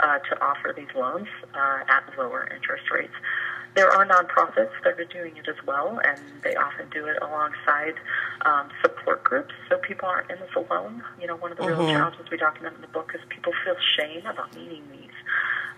uh, 0.00 0.18
to 0.18 0.42
offer 0.42 0.72
these 0.76 0.94
loans 0.94 1.28
uh, 1.54 1.80
at 1.88 2.04
lower 2.16 2.48
interest 2.54 2.90
rates. 2.90 3.14
There 3.74 3.90
are 3.90 4.06
nonprofits 4.06 4.72
that 4.84 4.98
are 4.98 5.04
doing 5.04 5.36
it 5.36 5.48
as 5.48 5.56
well, 5.66 6.00
and 6.04 6.20
they 6.42 6.54
often 6.56 6.88
do 6.90 7.06
it 7.06 7.18
alongside 7.22 7.94
um, 8.44 8.68
support 8.82 9.22
groups, 9.24 9.54
so 9.68 9.78
people 9.78 10.08
aren't 10.08 10.30
in 10.30 10.38
this 10.38 10.50
alone. 10.56 11.02
You 11.20 11.26
know, 11.28 11.36
one 11.36 11.52
of 11.52 11.58
the 11.58 11.66
real 11.66 11.86
challenges 11.86 12.26
we 12.30 12.36
document 12.36 12.76
in 12.76 12.80
the 12.80 12.88
book 12.88 13.12
is 13.14 13.20
people 13.28 13.52
feel 13.64 13.76
shame 13.96 14.26
about 14.26 14.54
needing 14.56 14.82
these. 14.90 14.98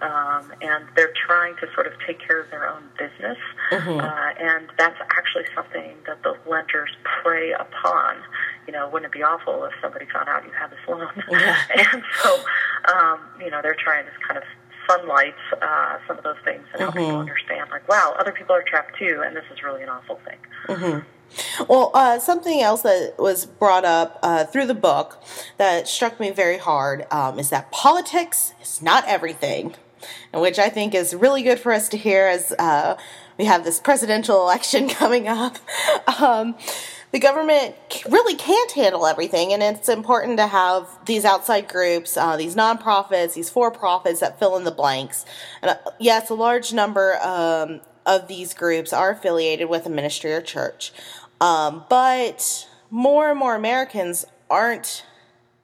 Um, 0.02 0.50
and 0.62 0.86
they're 0.96 1.12
trying 1.26 1.56
to 1.56 1.68
sort 1.74 1.86
of 1.86 1.92
take 2.06 2.18
care 2.26 2.40
of 2.40 2.50
their 2.50 2.66
own 2.66 2.82
business, 2.98 3.36
uh, 4.00 4.32
and 4.40 4.66
that's 4.78 4.98
actually 5.10 5.44
something 5.54 5.92
that 6.06 6.22
the 6.22 6.34
lenders 6.48 6.88
prey 7.22 7.52
upon. 7.52 8.16
You 8.66 8.72
know, 8.72 8.88
wouldn't 8.88 9.12
it 9.12 9.18
be 9.18 9.22
awful 9.22 9.64
if 9.64 9.72
somebody 9.82 10.06
found 10.10 10.28
out 10.28 10.42
you 10.44 10.52
had 10.52 10.70
this 10.70 10.78
loan? 10.88 11.06
and 11.92 12.02
so, 12.22 12.38
um, 12.94 13.20
you 13.38 13.50
know, 13.50 13.60
they're 13.60 13.76
trying 13.78 14.06
to 14.06 14.10
kind 14.26 14.38
of 14.38 14.44
sunlight 14.90 15.34
uh, 15.60 15.98
some 16.06 16.18
of 16.18 16.24
those 16.24 16.36
things 16.44 16.64
and 16.72 16.82
help 16.82 16.94
people 16.94 17.18
understand, 17.18 17.70
like, 17.70 17.88
wow, 17.88 18.14
other 18.18 18.32
people 18.32 18.54
are 18.54 18.62
trapped 18.62 18.98
too, 18.98 19.22
and 19.24 19.36
this 19.36 19.44
is 19.52 19.62
really 19.62 19.82
an 19.82 19.88
awful 19.88 20.20
thing. 20.24 20.38
Well, 21.68 21.92
uh, 21.94 22.18
something 22.18 22.60
else 22.60 22.82
that 22.82 23.14
was 23.18 23.46
brought 23.46 23.84
up 23.84 24.18
uh, 24.22 24.44
through 24.46 24.66
the 24.66 24.74
book 24.74 25.22
that 25.58 25.86
struck 25.86 26.18
me 26.18 26.30
very 26.30 26.58
hard 26.58 27.06
um, 27.12 27.38
is 27.38 27.50
that 27.50 27.70
politics 27.70 28.52
is 28.60 28.82
not 28.82 29.04
everything, 29.06 29.74
and 30.32 30.42
which 30.42 30.58
I 30.58 30.68
think 30.68 30.94
is 30.94 31.14
really 31.14 31.42
good 31.42 31.60
for 31.60 31.72
us 31.72 31.88
to 31.90 31.96
hear 31.96 32.26
as 32.26 32.52
uh, 32.58 32.96
we 33.38 33.44
have 33.44 33.64
this 33.64 33.78
presidential 33.78 34.40
election 34.42 34.88
coming 34.88 35.28
up. 35.28 35.58
Um, 36.20 36.56
the 37.12 37.18
government 37.18 37.74
really 38.08 38.36
can't 38.36 38.70
handle 38.72 39.06
everything, 39.06 39.52
and 39.52 39.62
it's 39.62 39.88
important 39.88 40.36
to 40.38 40.46
have 40.46 40.86
these 41.06 41.24
outside 41.24 41.68
groups, 41.68 42.16
uh, 42.16 42.36
these 42.36 42.54
nonprofits, 42.54 43.34
these 43.34 43.50
for 43.50 43.70
profits 43.70 44.20
that 44.20 44.38
fill 44.38 44.56
in 44.56 44.64
the 44.64 44.70
blanks. 44.70 45.24
And 45.62 45.72
uh, 45.72 45.90
yes, 45.98 46.30
a 46.30 46.34
large 46.34 46.72
number 46.72 47.16
um, 47.20 47.80
of 48.06 48.28
these 48.28 48.54
groups 48.54 48.92
are 48.92 49.10
affiliated 49.10 49.68
with 49.68 49.86
a 49.86 49.90
ministry 49.90 50.32
or 50.32 50.40
church, 50.40 50.92
um, 51.40 51.84
but 51.88 52.68
more 52.90 53.30
and 53.30 53.38
more 53.38 53.54
Americans 53.54 54.24
aren't 54.48 55.04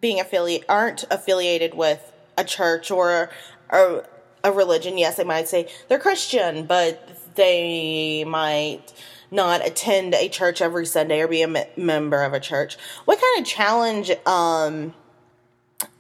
being 0.01 0.20
affiliate 0.20 0.64
aren't 0.68 1.05
affiliated 1.11 1.74
with 1.74 2.12
a 2.36 2.44
church 2.44 2.90
or 2.90 3.30
a, 3.70 4.03
a 4.44 4.53
religion. 4.53 4.99
Yes, 4.99 5.16
they 5.16 5.24
might 5.24 5.49
say 5.49 5.68
they're 5.88 5.99
Christian, 5.99 6.66
but 6.66 7.34
they 7.34 8.24
might 8.24 8.92
not 9.31 9.66
attend 9.66 10.14
a 10.14 10.29
church 10.29 10.61
every 10.61 10.87
Sunday 10.87 11.20
or 11.20 11.29
be 11.29 11.43
a 11.43 11.49
me- 11.49 11.66
member 11.77 12.22
of 12.22 12.33
a 12.33 12.41
church. 12.41 12.77
What 13.05 13.20
kind 13.20 13.41
of 13.41 13.47
challenge 13.47 14.11
um, 14.27 14.95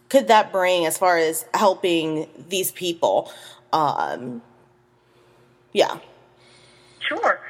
could 0.08 0.28
that 0.28 0.52
bring 0.52 0.86
as 0.86 0.98
far 0.98 1.18
as 1.18 1.46
helping 1.54 2.28
these 2.48 2.72
people? 2.72 3.32
Um, 3.72 4.42
yeah. 5.72 5.98
Sure. 7.00 7.40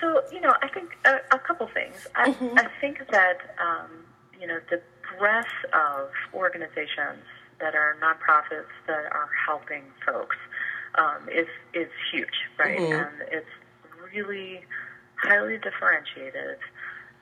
So, 0.00 0.22
you 0.32 0.40
know, 0.40 0.54
I 0.62 0.68
think 0.68 0.96
a, 1.04 1.16
a 1.32 1.38
couple 1.38 1.66
things. 1.68 2.06
I, 2.14 2.30
mm-hmm. 2.30 2.58
I 2.58 2.68
think 2.80 3.06
that, 3.10 3.38
um, 3.58 3.90
you 4.40 4.46
know, 4.46 4.58
the 4.70 4.80
breadth 5.18 5.46
of 5.72 6.10
organizations 6.34 7.24
that 7.60 7.74
are 7.74 7.96
nonprofits 8.02 8.66
that 8.86 9.06
are 9.12 9.30
helping 9.46 9.84
folks 10.04 10.36
um, 10.98 11.28
is 11.28 11.48
is 11.74 11.88
huge, 12.12 12.28
right? 12.58 12.78
Mm-hmm. 12.78 12.92
And 12.92 13.28
it's 13.32 13.46
really 14.14 14.60
highly 15.22 15.58
differentiated, 15.58 16.58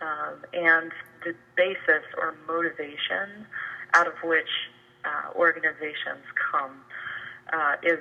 um, 0.00 0.44
and 0.52 0.92
the 1.24 1.34
basis 1.56 2.04
or 2.18 2.34
motivation 2.46 3.46
out 3.94 4.06
of 4.06 4.14
which 4.22 4.48
uh, 5.04 5.36
organizations 5.36 6.24
come 6.50 6.72
uh, 7.52 7.76
is 7.82 8.00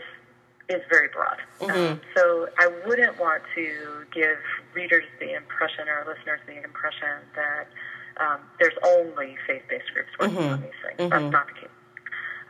is 0.70 0.82
very 0.90 1.10
broad. 1.10 1.38
Mm-hmm. 1.60 1.94
Um, 1.94 2.02
so 2.16 2.48
I 2.58 2.72
wouldn't 2.86 3.20
want 3.20 3.44
to 3.56 4.06
give 4.14 4.38
readers 4.74 5.04
the 5.20 5.36
impression 5.36 5.90
or 5.90 6.06
listeners 6.08 6.40
the 6.48 6.64
impression 6.64 7.20
that 7.36 7.68
um, 8.18 8.40
there's 8.60 8.74
only 8.86 9.36
faith-based 9.46 9.94
groups 9.94 10.10
working 10.20 10.38
mm-hmm. 10.38 10.54
on 10.54 10.62
these 10.62 10.72
things. 10.84 11.00
Mm-hmm. 11.00 11.10
That's 11.10 11.32
not 11.32 11.48
the 11.48 11.54
case. 11.54 11.70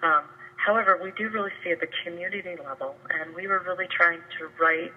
Um, 0.04 0.24
however, 0.58 1.00
we 1.02 1.12
do 1.18 1.30
really 1.30 1.52
see 1.64 1.72
at 1.72 1.80
the 1.80 1.90
community 2.04 2.56
level, 2.64 2.96
and 3.10 3.34
we 3.34 3.48
were 3.48 3.64
really 3.66 3.88
trying 3.88 4.20
to 4.38 4.50
write, 4.62 4.94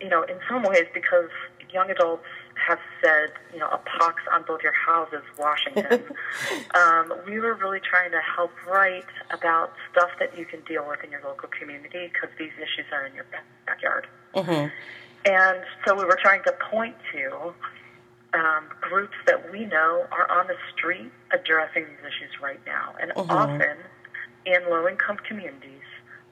you 0.00 0.08
know, 0.08 0.22
in 0.24 0.36
some 0.48 0.62
ways 0.62 0.86
because 0.92 1.30
young 1.72 1.90
adults 1.90 2.24
have 2.66 2.78
said, 3.02 3.30
you 3.52 3.58
know, 3.58 3.68
a 3.68 3.78
pox 3.78 4.22
on 4.32 4.44
both 4.46 4.62
your 4.62 4.72
houses, 4.72 5.22
Washington. 5.38 6.02
um, 6.74 7.12
we 7.26 7.38
were 7.38 7.54
really 7.54 7.80
trying 7.80 8.10
to 8.10 8.20
help 8.20 8.50
write 8.66 9.06
about 9.30 9.72
stuff 9.90 10.10
that 10.18 10.36
you 10.38 10.44
can 10.44 10.60
deal 10.62 10.86
with 10.86 11.02
in 11.02 11.10
your 11.10 11.22
local 11.22 11.48
community 11.48 12.10
because 12.12 12.30
these 12.38 12.52
issues 12.56 12.86
are 12.92 13.06
in 13.06 13.14
your 13.14 13.26
backyard. 13.66 14.06
Mm-hmm. 14.34 14.68
And 15.26 15.58
so 15.86 15.94
we 15.94 16.04
were 16.04 16.18
trying 16.20 16.42
to 16.44 16.54
point 16.70 16.96
to 17.12 17.54
um, 18.32 18.64
groups 18.80 19.16
that 19.26 19.52
we 19.52 19.66
know 19.66 20.06
are 20.12 20.30
on 20.30 20.46
the 20.46 20.56
street 20.74 21.10
addressing 21.32 21.84
these 21.84 22.00
issues 22.00 22.40
right 22.42 22.60
now. 22.66 22.94
And 23.00 23.10
mm-hmm. 23.12 23.30
often 23.30 23.76
in 24.46 24.70
low 24.70 24.88
income 24.88 25.18
communities, 25.26 25.82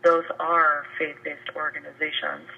those 0.05 0.24
are 0.41 0.84
faith 0.99 1.16
based 1.24 1.51
organizations. 1.57 2.49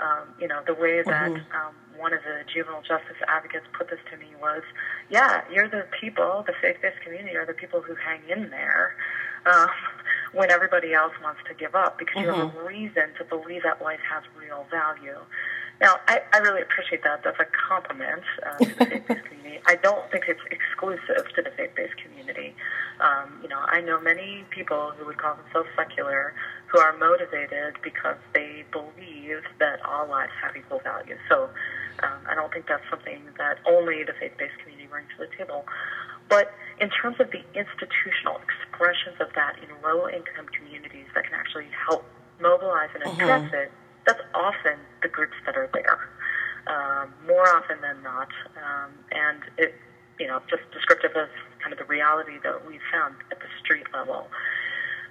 Um, 0.00 0.28
you 0.40 0.46
know, 0.46 0.60
the 0.66 0.74
way 0.74 1.02
that 1.02 1.30
mm-hmm. 1.32 1.56
um, 1.56 1.74
one 1.98 2.12
of 2.12 2.20
the 2.22 2.44
juvenile 2.52 2.82
justice 2.82 3.16
advocates 3.26 3.66
put 3.76 3.90
this 3.90 3.98
to 4.10 4.16
me 4.16 4.26
was, 4.40 4.62
yeah, 5.10 5.42
you're 5.52 5.68
the 5.68 5.86
people, 6.00 6.44
the 6.46 6.54
faith 6.60 6.76
based 6.80 7.00
community 7.02 7.36
are 7.36 7.46
the 7.46 7.52
people 7.52 7.80
who 7.82 7.94
hang 7.94 8.20
in 8.28 8.50
there 8.50 8.94
um, 9.46 9.68
when 10.32 10.50
everybody 10.50 10.92
else 10.92 11.12
wants 11.22 11.40
to 11.48 11.54
give 11.54 11.74
up 11.74 11.98
because 11.98 12.22
mm-hmm. 12.22 12.30
you 12.30 12.46
have 12.46 12.54
a 12.54 12.56
mm-hmm. 12.56 12.66
reason 12.66 13.04
to 13.18 13.24
believe 13.24 13.62
that 13.62 13.82
life 13.82 14.00
has 14.08 14.22
real 14.38 14.66
value. 14.70 15.18
Now, 15.80 15.96
I, 16.08 16.20
I 16.32 16.38
really 16.38 16.62
appreciate 16.62 17.04
that. 17.04 17.22
That's 17.22 17.38
a 17.38 17.46
compliment 17.46 18.22
uh, 18.44 18.58
to 18.58 18.64
the 18.64 18.84
faith-based 18.84 19.24
community. 19.28 19.60
I 19.66 19.76
don't 19.76 20.10
think 20.10 20.24
it's 20.26 20.40
exclusive 20.50 21.30
to 21.34 21.42
the 21.42 21.50
faith-based 21.56 21.96
community. 22.02 22.54
Um, 23.00 23.38
you 23.42 23.48
know, 23.48 23.60
I 23.60 23.80
know 23.80 24.00
many 24.00 24.44
people 24.50 24.92
who 24.98 25.06
would 25.06 25.18
call 25.18 25.36
themselves 25.36 25.68
secular 25.76 26.34
who 26.66 26.78
are 26.80 26.96
motivated 26.98 27.74
because 27.82 28.16
they 28.34 28.64
believe 28.72 29.42
that 29.58 29.84
all 29.84 30.08
lives 30.08 30.32
have 30.42 30.56
equal 30.56 30.80
value. 30.80 31.16
So 31.28 31.48
um, 32.02 32.18
I 32.28 32.34
don't 32.34 32.52
think 32.52 32.66
that's 32.66 32.84
something 32.90 33.22
that 33.38 33.58
only 33.66 34.02
the 34.04 34.12
faith-based 34.18 34.58
community 34.62 34.88
brings 34.88 35.08
to 35.16 35.26
the 35.26 35.36
table. 35.36 35.64
But 36.28 36.52
in 36.80 36.90
terms 36.90 37.16
of 37.20 37.30
the 37.30 37.42
institutional 37.54 38.40
expressions 38.44 39.16
of 39.20 39.28
that 39.34 39.56
in 39.62 39.68
low-income 39.82 40.46
communities 40.52 41.06
that 41.14 41.24
can 41.24 41.34
actually 41.34 41.66
help 41.88 42.04
mobilize 42.40 42.90
and 42.94 43.02
address 43.14 43.46
mm-hmm. 43.48 43.54
it, 43.54 43.72
that's 44.08 44.24
often 44.34 44.80
the 45.02 45.08
groups 45.08 45.36
that 45.44 45.54
are 45.54 45.68
there, 45.76 46.00
um, 46.66 47.12
more 47.28 47.46
often 47.46 47.76
than 47.82 48.02
not. 48.02 48.32
Um, 48.56 48.90
and 49.12 49.44
it, 49.58 49.74
you 50.18 50.26
know, 50.26 50.40
just 50.48 50.62
descriptive 50.72 51.12
of 51.14 51.28
kind 51.60 51.72
of 51.72 51.78
the 51.78 51.84
reality 51.84 52.40
that 52.42 52.66
we've 52.66 52.82
found 52.90 53.14
at 53.30 53.38
the 53.38 53.52
street 53.60 53.86
level. 53.92 54.26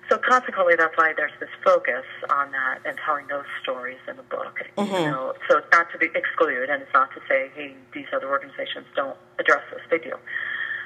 So 0.09 0.17
consequently, 0.17 0.73
that's 0.75 0.97
why 0.97 1.13
there's 1.15 1.35
this 1.39 1.49
focus 1.63 2.05
on 2.29 2.51
that 2.51 2.79
and 2.85 2.97
telling 3.05 3.27
those 3.27 3.45
stories 3.61 3.99
in 4.09 4.17
the 4.17 4.23
book. 4.23 4.65
Mm-hmm. 4.77 4.93
You 4.93 5.11
know, 5.11 5.33
so 5.47 5.59
it's 5.59 5.67
not 5.71 5.91
to 5.91 5.97
be 5.97 6.07
excluded, 6.15 6.69
and 6.69 6.81
it's 6.81 6.93
not 6.93 7.13
to 7.13 7.21
say, 7.29 7.51
hey, 7.53 7.75
these 7.93 8.07
other 8.15 8.29
organizations 8.29 8.87
don't 8.95 9.17
address 9.37 9.61
this. 9.69 9.81
They 9.91 9.99
do. 9.99 10.15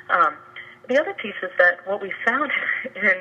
Um, 0.10 0.34
the 0.90 1.00
other 1.00 1.14
piece 1.14 1.38
is 1.44 1.52
that 1.58 1.86
what 1.88 2.02
we 2.02 2.12
found 2.26 2.52
in 2.96 3.16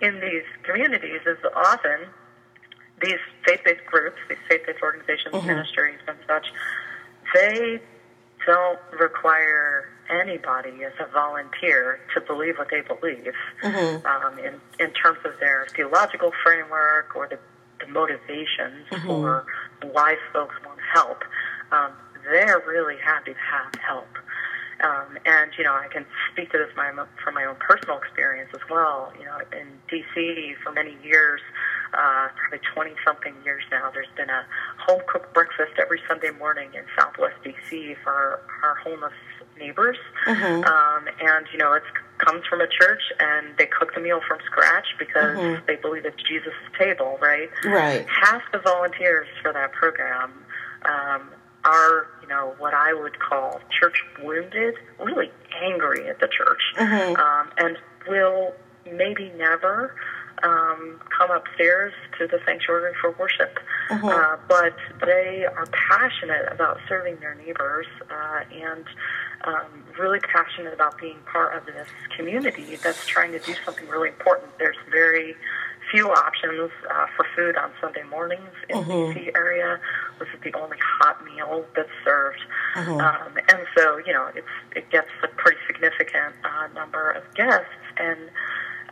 in 0.00 0.20
these 0.20 0.44
communities 0.62 1.20
is 1.26 1.38
often 1.56 2.06
these 3.00 3.18
faith-based 3.46 3.86
groups, 3.86 4.16
these 4.28 4.38
faith-based 4.48 4.82
organizations, 4.82 5.34
mm-hmm. 5.34 5.46
ministries, 5.46 5.98
and 6.06 6.16
such, 6.26 6.46
they 7.34 7.80
don't 8.46 8.78
require 8.98 9.88
anybody 10.10 10.82
as 10.84 10.92
a 10.98 11.10
volunteer 11.12 12.00
to 12.14 12.20
believe 12.20 12.56
what 12.58 12.68
they 12.70 12.80
believe 12.80 13.32
mm-hmm. 13.62 14.06
um, 14.06 14.38
in, 14.38 14.54
in 14.78 14.92
terms 14.92 15.18
of 15.24 15.32
their 15.38 15.66
theological 15.76 16.32
framework 16.42 17.14
or 17.14 17.28
the, 17.28 17.38
the 17.84 17.90
motivations 17.92 18.86
mm-hmm. 18.90 19.06
for 19.06 19.46
why 19.92 20.16
folks 20.32 20.54
want 20.66 20.80
help. 20.92 21.22
Um, 21.72 21.92
they're 22.24 22.62
really 22.66 22.96
happy 22.98 23.32
to 23.32 23.38
have 23.38 23.74
help. 23.86 24.08
Um, 24.82 25.18
and 25.26 25.50
you 25.58 25.64
know, 25.64 25.74
I 25.74 25.88
can 25.88 26.06
speak 26.32 26.50
to 26.52 26.58
this 26.58 26.70
my, 26.76 26.90
from 27.22 27.34
my 27.34 27.44
own 27.44 27.56
personal 27.56 27.98
experience 27.98 28.50
as 28.54 28.60
well. 28.70 29.12
You 29.18 29.26
know, 29.26 29.38
in 29.52 29.68
D.C. 29.90 30.54
for 30.62 30.72
many 30.72 30.96
years, 31.04 31.40
uh, 31.94 32.28
probably 32.36 32.60
20 32.74 32.92
something 33.04 33.34
years 33.44 33.62
now, 33.70 33.90
there's 33.92 34.10
been 34.16 34.30
a 34.30 34.44
home 34.78 35.00
cooked 35.06 35.32
breakfast 35.34 35.72
every 35.78 36.00
Sunday 36.08 36.30
morning 36.38 36.70
in 36.74 36.82
Southwest 36.98 37.36
D.C. 37.44 37.96
for 38.02 38.10
our, 38.10 38.40
our 38.62 38.74
homeless 38.76 39.12
neighbors. 39.58 39.98
Mm-hmm. 40.26 40.64
Um, 40.64 41.08
and 41.20 41.46
you 41.52 41.58
know, 41.58 41.72
it 41.72 41.82
comes 42.18 42.46
from 42.46 42.60
a 42.60 42.66
church, 42.66 43.02
and 43.18 43.56
they 43.58 43.66
cook 43.66 43.94
the 43.94 44.00
meal 44.00 44.20
from 44.26 44.38
scratch 44.46 44.86
because 44.98 45.36
mm-hmm. 45.36 45.66
they 45.66 45.76
believe 45.76 46.04
it's 46.04 46.22
Jesus' 46.22 46.54
table, 46.78 47.18
right? 47.20 47.50
Right. 47.64 48.06
Half 48.08 48.42
the 48.52 48.58
volunteers 48.58 49.28
for 49.42 49.52
that 49.52 49.72
program. 49.72 50.32
Um, 50.84 51.30
are, 51.62 52.06
you 52.22 52.28
know, 52.28 52.54
what 52.58 52.72
I 52.72 52.94
would 52.94 53.18
call 53.18 53.60
church 53.78 54.02
wounded, 54.22 54.76
really 54.98 55.30
angry 55.62 56.08
at 56.08 56.18
the 56.18 56.26
church, 56.28 56.62
mm-hmm. 56.78 57.16
um, 57.16 57.50
and 57.58 57.76
will 58.08 58.54
maybe 58.90 59.30
never 59.36 59.94
um, 60.42 61.00
come 61.16 61.30
upstairs 61.30 61.92
to 62.18 62.26
the 62.26 62.40
sanctuary 62.46 62.92
for 63.00 63.12
worship. 63.12 63.58
Mm-hmm. 63.90 64.06
Uh, 64.06 64.36
but 64.48 64.76
they 65.04 65.44
are 65.44 65.66
passionate 65.66 66.46
about 66.52 66.78
serving 66.88 67.16
their 67.20 67.34
neighbors 67.34 67.86
uh, 68.10 68.40
and 68.52 68.84
um, 69.44 69.84
really 69.98 70.20
passionate 70.20 70.74
about 70.74 70.98
being 70.98 71.18
part 71.32 71.56
of 71.56 71.66
this 71.66 71.88
community 72.16 72.76
that's 72.76 73.06
trying 73.06 73.32
to 73.32 73.38
do 73.38 73.54
something 73.64 73.88
really 73.88 74.08
important. 74.08 74.50
There's 74.58 74.76
very 74.90 75.34
few 75.90 76.10
options 76.10 76.70
uh, 76.88 77.06
for 77.16 77.26
food 77.34 77.56
on 77.56 77.70
Sunday 77.80 78.02
mornings 78.04 78.50
in 78.68 78.78
mm-hmm. 78.78 78.90
the 78.90 79.20
DC 79.20 79.36
area. 79.36 79.80
This 80.18 80.28
is 80.34 80.40
the 80.42 80.58
only 80.58 80.78
hot 80.80 81.24
meal 81.24 81.64
that's 81.74 81.88
served, 82.04 82.40
mm-hmm. 82.76 83.00
um, 83.00 83.38
and 83.48 83.66
so 83.76 83.98
you 83.98 84.12
know 84.12 84.30
it's 84.34 84.46
it 84.76 84.90
gets 84.90 85.08
a 85.22 85.28
pretty 85.28 85.58
significant 85.66 86.34
uh, 86.44 86.68
number 86.74 87.10
of 87.10 87.22
guests 87.34 87.66
and. 87.96 88.18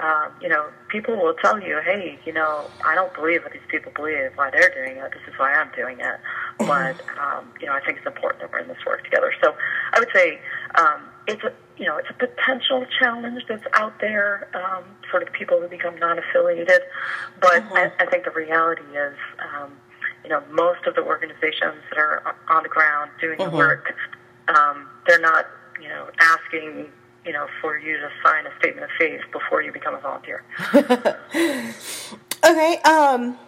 Um, 0.01 0.33
you 0.41 0.49
know, 0.49 0.69
people 0.89 1.17
will 1.17 1.35
tell 1.35 1.61
you, 1.61 1.81
hey, 1.85 2.19
you 2.25 2.33
know, 2.33 2.71
I 2.85 2.95
don't 2.95 3.13
believe 3.15 3.43
what 3.43 3.53
these 3.53 3.63
people 3.69 3.91
believe, 3.95 4.31
why 4.37 4.51
they're 4.51 4.73
doing 4.73 4.97
it. 4.97 5.11
This 5.13 5.23
is 5.27 5.39
why 5.39 5.53
I'm 5.53 5.71
doing 5.75 5.99
it. 5.99 6.21
But, 6.59 7.01
um, 7.19 7.53
you 7.61 7.67
know, 7.67 7.73
I 7.73 7.81
think 7.85 7.99
it's 7.99 8.07
important 8.07 8.43
that 8.43 8.53
we're 8.53 8.61
in 8.61 8.69
this 8.69 8.85
work 8.87 9.03
together. 9.03 9.33
So 9.43 9.55
I 9.93 9.99
would 9.99 10.09
say 10.15 10.41
um, 10.77 11.03
it's 11.27 11.43
a, 11.43 11.53
you 11.77 11.87
know, 11.87 11.97
it's 11.97 12.11
a 12.11 12.15
potential 12.15 12.87
challenge 12.99 13.43
that's 13.49 13.65
out 13.75 14.01
there 14.01 14.49
um, 14.55 14.85
for 15.11 15.21
the 15.21 15.31
people 15.31 15.61
who 15.61 15.69
become 15.69 15.97
non-affiliated. 15.99 16.83
But 17.41 17.63
mm-hmm. 17.63 17.75
I, 17.75 17.93
I 17.99 18.07
think 18.07 18.25
the 18.25 18.31
reality 18.31 18.83
is, 18.97 19.17
um, 19.55 19.73
you 20.23 20.31
know, 20.31 20.43
most 20.51 20.87
of 20.87 20.95
the 20.95 21.03
organizations 21.03 21.83
that 21.91 21.99
are 21.99 22.37
on 22.49 22.63
the 22.63 22.69
ground 22.69 23.11
doing 23.21 23.39
mm-hmm. 23.39 23.51
the 23.51 23.57
work, 23.57 23.95
um, 24.49 24.89
they're 25.07 25.21
not, 25.21 25.47
you 25.81 25.89
know, 25.89 26.09
asking, 26.21 26.91
you 27.29 27.35
know, 27.35 27.47
for 27.61 27.79
you 27.79 27.99
to 27.99 28.09
sign 28.25 28.47
a 28.47 28.59
statement 28.59 28.85
of 28.85 28.91
faith 28.99 29.21
before 29.33 29.61
you 29.61 29.71
become 29.71 29.95
a 29.95 30.01
volunteer. 30.01 30.43
okay. 32.43 32.79
Um, 32.79 33.39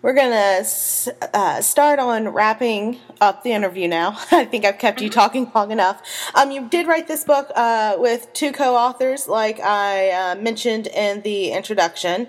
we're 0.00 0.14
going 0.14 0.30
to 0.30 1.14
uh, 1.36 1.60
start 1.60 1.98
on 1.98 2.30
wrapping 2.30 2.98
up 3.20 3.42
the 3.42 3.52
interview 3.52 3.86
now. 3.86 4.16
I 4.32 4.46
think 4.46 4.64
I've 4.64 4.78
kept 4.78 5.02
you 5.02 5.10
mm-hmm. 5.10 5.20
talking 5.20 5.52
long 5.54 5.72
enough. 5.72 6.00
Um, 6.34 6.50
you 6.50 6.70
did 6.70 6.86
write 6.86 7.06
this 7.06 7.22
book 7.22 7.50
uh, 7.54 7.96
with 7.98 8.32
two 8.32 8.50
co 8.50 8.76
authors, 8.76 9.28
like 9.28 9.60
I 9.60 10.10
uh, 10.10 10.34
mentioned 10.36 10.86
in 10.86 11.20
the 11.20 11.52
introduction. 11.52 12.28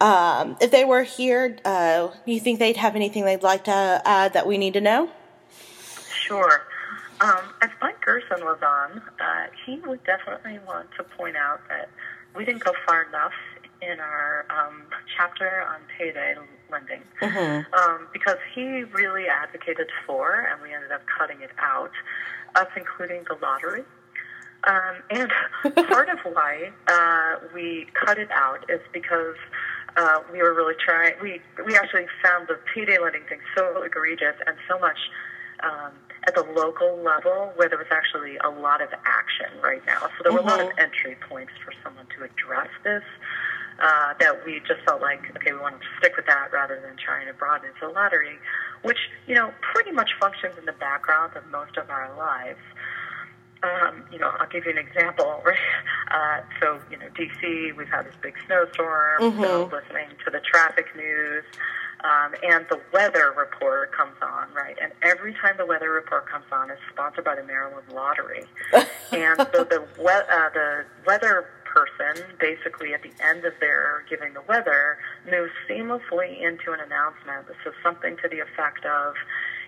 Um, 0.00 0.56
if 0.62 0.70
they 0.70 0.86
were 0.86 1.02
here, 1.02 1.58
uh, 1.66 2.08
do 2.24 2.32
you 2.32 2.40
think 2.40 2.58
they'd 2.58 2.78
have 2.78 2.96
anything 2.96 3.26
they'd 3.26 3.42
like 3.42 3.64
to 3.64 4.02
add 4.06 4.32
that 4.32 4.46
we 4.46 4.56
need 4.56 4.72
to 4.72 4.80
know? 4.80 5.10
Sure. 6.10 6.62
Um, 7.22 7.54
if 7.62 7.70
Mike 7.80 8.00
Gerson 8.04 8.44
was 8.44 8.58
on, 8.62 9.00
uh, 9.20 9.46
he 9.64 9.78
would 9.86 10.02
definitely 10.02 10.58
want 10.66 10.88
to 10.96 11.04
point 11.04 11.36
out 11.36 11.60
that 11.68 11.88
we 12.34 12.44
didn't 12.44 12.64
go 12.64 12.72
far 12.84 13.04
enough 13.04 13.32
in 13.80 14.00
our 14.00 14.44
um, 14.50 14.82
chapter 15.16 15.64
on 15.68 15.80
payday 15.96 16.34
lending 16.70 17.02
mm-hmm. 17.20 17.74
um, 17.74 18.08
because 18.12 18.38
he 18.54 18.82
really 18.84 19.26
advocated 19.28 19.88
for, 20.04 20.48
and 20.50 20.60
we 20.62 20.74
ended 20.74 20.90
up 20.90 21.02
cutting 21.18 21.40
it 21.42 21.50
out, 21.58 21.92
us 22.56 22.68
including 22.76 23.24
the 23.28 23.36
lottery. 23.40 23.84
Um, 24.64 25.02
and 25.10 25.30
part 25.88 26.08
of 26.08 26.18
why 26.24 26.72
uh, 26.88 27.46
we 27.54 27.86
cut 28.04 28.18
it 28.18 28.30
out 28.32 28.64
is 28.68 28.80
because 28.92 29.36
uh, 29.96 30.20
we 30.32 30.42
were 30.42 30.54
really 30.54 30.74
trying. 30.84 31.14
We 31.20 31.40
we 31.64 31.76
actually 31.76 32.06
found 32.22 32.48
the 32.48 32.58
payday 32.74 32.98
lending 32.98 33.24
thing 33.28 33.40
so 33.56 33.82
egregious 33.82 34.36
and 34.46 34.56
so 34.68 34.78
much 34.78 34.98
um, 35.62 35.92
at 36.26 36.34
the 36.34 36.42
local 36.54 36.96
level 37.02 37.52
where 37.56 37.68
there 37.68 37.78
was 37.78 37.90
actually 37.90 38.36
a 38.38 38.48
lot 38.48 38.80
of 38.80 38.88
action 39.04 39.48
right 39.62 39.84
now. 39.86 40.00
So 40.00 40.22
there 40.22 40.32
were 40.32 40.38
mm-hmm. 40.38 40.48
a 40.48 40.50
lot 40.50 40.60
of 40.60 40.68
mm-hmm. 40.68 40.80
entry 40.80 41.16
points 41.28 41.52
for 41.64 41.72
someone 41.82 42.06
to 42.16 42.24
address 42.24 42.70
this. 42.84 43.02
Uh, 43.82 44.14
that 44.20 44.44
we 44.44 44.60
just 44.60 44.80
felt 44.86 45.00
like, 45.00 45.34
okay, 45.34 45.52
we 45.52 45.58
want 45.58 45.74
to 45.80 45.86
stick 45.98 46.12
with 46.14 46.26
that 46.26 46.52
rather 46.52 46.78
than 46.80 46.94
trying 47.02 47.26
to 47.26 47.32
broaden 47.32 47.68
it 47.68 47.72
to 47.80 47.88
the 47.88 47.92
lottery, 47.92 48.38
which, 48.82 48.98
you 49.26 49.34
know, 49.34 49.50
pretty 49.74 49.90
much 49.90 50.10
functions 50.20 50.54
in 50.58 50.64
the 50.66 50.72
background 50.74 51.34
of 51.34 51.44
most 51.50 51.76
of 51.76 51.88
our 51.90 52.14
lives. 52.16 52.60
Um, 53.64 54.04
you 54.12 54.18
know, 54.18 54.30
I'll 54.38 54.48
give 54.48 54.66
you 54.66 54.72
an 54.72 54.78
example. 54.78 55.42
Right? 55.44 55.58
Uh, 56.12 56.42
so, 56.60 56.78
you 56.90 56.98
know, 56.98 57.06
DC, 57.18 57.74
we've 57.74 57.88
had 57.88 58.04
this 58.06 58.14
big 58.22 58.34
snowstorm. 58.46 59.22
Mm-hmm. 59.22 59.42
So, 59.42 59.64
listening 59.64 60.10
to 60.24 60.30
the 60.30 60.40
traffic 60.40 60.86
news, 60.94 61.42
um, 62.04 62.34
and 62.42 62.66
the 62.68 62.80
weather 62.92 63.32
report 63.36 63.92
comes 63.92 64.16
on, 64.20 64.52
right? 64.54 64.76
And 64.80 64.92
every 65.02 65.34
time 65.34 65.56
the 65.56 65.66
weather 65.66 65.90
report 65.90 66.28
comes 66.28 66.44
on, 66.50 66.70
it's 66.70 66.80
sponsored 66.92 67.24
by 67.24 67.36
the 67.36 67.44
Maryland 67.44 67.86
Lottery. 67.92 68.44
and 69.12 69.38
so 69.52 69.64
the 69.64 69.84
we- 69.98 70.06
uh, 70.06 70.50
the 70.52 70.84
weather 71.06 71.46
person, 71.64 72.24
basically 72.38 72.92
at 72.92 73.02
the 73.02 73.12
end 73.24 73.44
of 73.44 73.52
their 73.60 74.04
giving 74.10 74.34
the 74.34 74.42
weather, 74.42 74.98
moves 75.30 75.52
seamlessly 75.68 76.42
into 76.42 76.72
an 76.72 76.80
announcement 76.80 77.46
that 77.46 77.56
says 77.64 77.72
something 77.82 78.16
to 78.18 78.28
the 78.28 78.40
effect 78.40 78.84
of, 78.84 79.14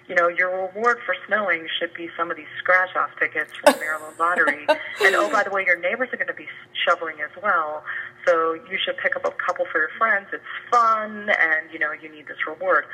you 0.09 0.15
know, 0.15 0.29
your 0.29 0.69
reward 0.69 0.99
for 1.07 1.17
snowing 1.27 1.67
should 1.79 1.95
be 1.95 2.11
some 2.17 2.31
of 2.31 2.37
these 2.37 2.51
scratch 2.59 2.95
off 2.95 3.11
tickets 3.19 3.53
from 3.57 3.73
the 3.73 3.79
Maryland 3.79 4.17
Lottery. 4.19 4.67
and 4.69 5.15
oh, 5.15 5.31
by 5.33 5.43
the 5.43 5.51
way, 5.51 5.65
your 5.65 5.79
neighbors 5.79 6.11
are 6.13 6.17
going 6.17 6.29
to 6.29 6.35
be 6.35 6.49
shoveling 6.85 7.17
as 7.23 7.31
well. 7.43 7.85
So 8.27 8.55
you 8.55 8.79
should 8.83 8.97
pick 8.99 9.17
up 9.17 9.25
a 9.25 9.31
couple 9.31 9.67
for 9.71 9.79
your 9.79 9.91
friends. 9.99 10.27
It's 10.33 10.43
fun, 10.71 11.29
and, 11.29 11.73
you 11.73 11.79
know, 11.79 11.93
you 11.93 12.09
need 12.09 12.27
this 12.27 12.39
reward. 12.47 12.87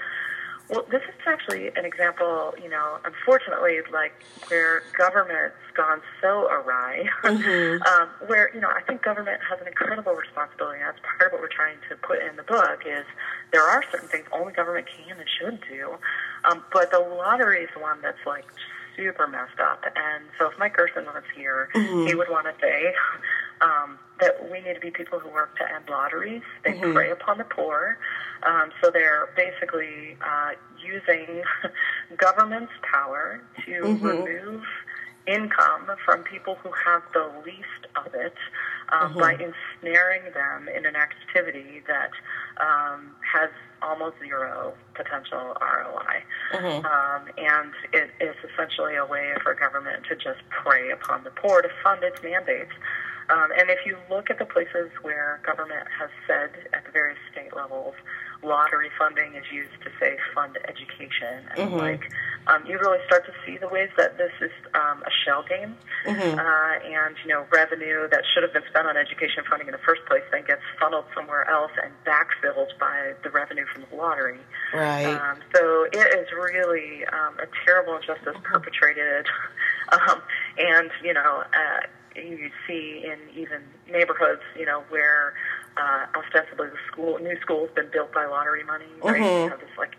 Well, 0.70 0.86
this 0.88 1.02
is 1.02 1.14
actually 1.26 1.66
an 1.74 1.84
example, 1.84 2.54
you 2.62 2.68
know, 2.68 2.98
unfortunately, 3.04 3.78
like 3.92 4.12
where 4.46 4.84
government's 4.96 5.56
gone 5.74 6.00
so 6.22 6.46
awry, 6.46 7.08
mm-hmm. 7.24 7.82
um, 7.82 8.08
where, 8.28 8.54
you 8.54 8.60
know, 8.60 8.70
I 8.70 8.80
think 8.82 9.02
government 9.02 9.40
has 9.50 9.60
an 9.60 9.66
incredible 9.66 10.12
responsibility. 10.12 10.78
And 10.78 10.86
that's 10.86 11.00
part 11.02 11.26
of 11.26 11.32
what 11.32 11.40
we're 11.42 11.48
trying 11.48 11.78
to 11.88 11.96
put 11.96 12.22
in 12.22 12.36
the 12.36 12.44
book 12.44 12.82
is 12.86 13.04
there 13.50 13.64
are 13.64 13.82
certain 13.90 14.08
things 14.08 14.26
only 14.32 14.52
government 14.52 14.86
can 14.86 15.18
and 15.18 15.28
should 15.28 15.58
do. 15.68 15.98
Um, 16.48 16.62
but 16.72 16.92
the 16.92 17.00
lottery 17.00 17.64
is 17.64 17.70
one 17.76 18.00
that's 18.00 18.24
like 18.24 18.46
super 19.00 19.26
messed 19.26 19.58
up. 19.60 19.84
And 19.84 20.24
so 20.38 20.50
if 20.50 20.58
Mike 20.58 20.76
Gerson 20.76 21.06
was 21.06 21.24
here, 21.34 21.68
mm-hmm. 21.74 22.06
he 22.06 22.14
would 22.14 22.28
want 22.28 22.46
to 22.46 22.54
say 22.60 22.94
um, 23.60 23.98
that 24.20 24.50
we 24.50 24.60
need 24.60 24.74
to 24.74 24.80
be 24.80 24.90
people 24.90 25.18
who 25.18 25.30
work 25.30 25.56
to 25.56 25.74
end 25.74 25.84
lotteries. 25.88 26.42
They 26.64 26.72
mm-hmm. 26.72 26.92
prey 26.92 27.10
upon 27.10 27.38
the 27.38 27.44
poor. 27.44 27.98
Um, 28.42 28.70
so 28.82 28.90
they're 28.90 29.28
basically 29.36 30.16
uh, 30.20 30.50
using 30.78 31.42
government's 32.16 32.72
power 32.82 33.40
to 33.64 33.70
mm-hmm. 33.70 34.06
remove 34.06 34.62
income 35.26 35.86
from 36.04 36.22
people 36.24 36.56
who 36.62 36.70
have 36.84 37.02
the 37.12 37.30
least 37.44 37.86
of 37.96 38.14
it 38.14 38.34
um, 38.92 39.10
mm-hmm. 39.10 39.20
by 39.20 39.32
ensnaring 39.32 40.32
them 40.32 40.68
in 40.68 40.86
an 40.86 40.96
activity 40.96 41.82
that 41.86 42.10
um, 42.60 43.14
has 43.20 43.50
almost 43.82 44.16
zero 44.18 44.74
potential 44.94 45.56
ROI. 45.60 46.22
Mm-hmm. 46.52 46.84
Um, 46.84 47.22
and 47.38 47.72
it 47.92 48.10
is 48.20 48.36
essentially 48.52 48.96
a 48.96 49.06
way 49.06 49.32
for 49.42 49.54
government 49.54 50.04
to 50.08 50.16
just 50.16 50.40
prey 50.50 50.90
upon 50.90 51.24
the 51.24 51.30
poor 51.30 51.62
to 51.62 51.68
fund 51.82 52.02
its 52.02 52.22
mandates. 52.22 52.72
Um, 53.30 53.50
and 53.56 53.70
if 53.70 53.86
you 53.86 53.96
look 54.10 54.28
at 54.28 54.38
the 54.38 54.44
places 54.44 54.90
where 55.02 55.40
government 55.46 55.86
has 55.98 56.10
said 56.26 56.50
at 56.72 56.84
the 56.84 56.90
various 56.90 57.18
state 57.30 57.54
levels, 57.54 57.94
lottery 58.42 58.90
funding 58.98 59.34
is 59.34 59.44
used 59.52 59.72
to 59.84 59.90
say 60.00 60.16
fund 60.34 60.56
education 60.66 61.44
and 61.56 61.70
mm-hmm. 61.70 61.76
like, 61.76 62.10
um, 62.46 62.64
you 62.66 62.78
really 62.78 62.98
start 63.06 63.26
to 63.26 63.32
see 63.44 63.58
the 63.58 63.68
ways 63.68 63.90
that 63.96 64.16
this 64.16 64.32
is 64.40 64.50
um, 64.74 65.02
a 65.02 65.10
shell 65.24 65.44
game, 65.46 65.76
mm-hmm. 66.06 66.38
uh, 66.38 66.98
and 66.98 67.14
you 67.22 67.28
know 67.28 67.44
revenue 67.52 68.08
that 68.08 68.22
should 68.32 68.42
have 68.42 68.52
been 68.52 68.64
spent 68.70 68.86
on 68.86 68.96
education 68.96 69.44
funding 69.48 69.68
in 69.68 69.72
the 69.72 69.84
first 69.84 70.00
place 70.06 70.22
then 70.32 70.44
gets 70.46 70.62
funneled 70.80 71.04
somewhere 71.14 71.48
else 71.50 71.72
and 71.82 71.92
backfilled 72.06 72.72
by 72.78 73.12
the 73.22 73.30
revenue 73.30 73.66
from 73.72 73.84
the 73.90 73.96
lottery. 73.96 74.38
Right. 74.72 75.04
Um, 75.04 75.38
so 75.54 75.84
it 75.92 76.18
is 76.18 76.28
really 76.32 77.04
um, 77.12 77.36
a 77.38 77.46
terrible 77.64 77.96
injustice 77.96 78.34
mm-hmm. 78.34 78.42
perpetrated, 78.42 79.26
um, 79.92 80.22
and 80.58 80.90
you 81.04 81.14
know. 81.14 81.44
Uh, 81.52 81.86
you 82.16 82.50
see 82.66 83.04
in 83.04 83.18
even 83.40 83.62
neighborhoods, 83.90 84.42
you 84.58 84.66
know, 84.66 84.82
where 84.88 85.34
uh, 85.76 86.06
ostensibly 86.16 86.68
the 86.68 86.78
school, 86.90 87.18
new 87.18 87.38
school 87.40 87.66
has 87.66 87.74
been 87.74 87.90
built 87.92 88.12
by 88.12 88.26
lottery 88.26 88.64
money, 88.64 88.86
right? 89.02 89.20
Mm-hmm. 89.20 89.44
You 89.44 89.50
have 89.50 89.60
this 89.60 89.76
like 89.78 89.96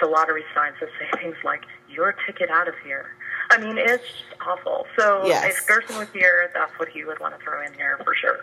the 0.00 0.06
lottery 0.06 0.44
signs 0.54 0.76
that 0.80 0.88
say 0.98 1.08
things 1.22 1.36
like 1.44 1.62
"Your 1.88 2.14
ticket 2.26 2.50
out 2.50 2.68
of 2.68 2.74
here." 2.84 3.06
I 3.50 3.58
mean, 3.58 3.78
it's 3.78 4.04
awful. 4.44 4.86
So 4.98 5.26
yes. 5.26 5.44
if 5.46 5.66
Gerson 5.66 5.98
was 5.98 6.08
here, 6.12 6.50
that's 6.52 6.72
what 6.78 6.88
he 6.88 7.04
would 7.04 7.20
want 7.20 7.38
to 7.38 7.44
throw 7.44 7.64
in 7.64 7.72
here 7.74 8.00
for 8.02 8.14
sure. 8.14 8.38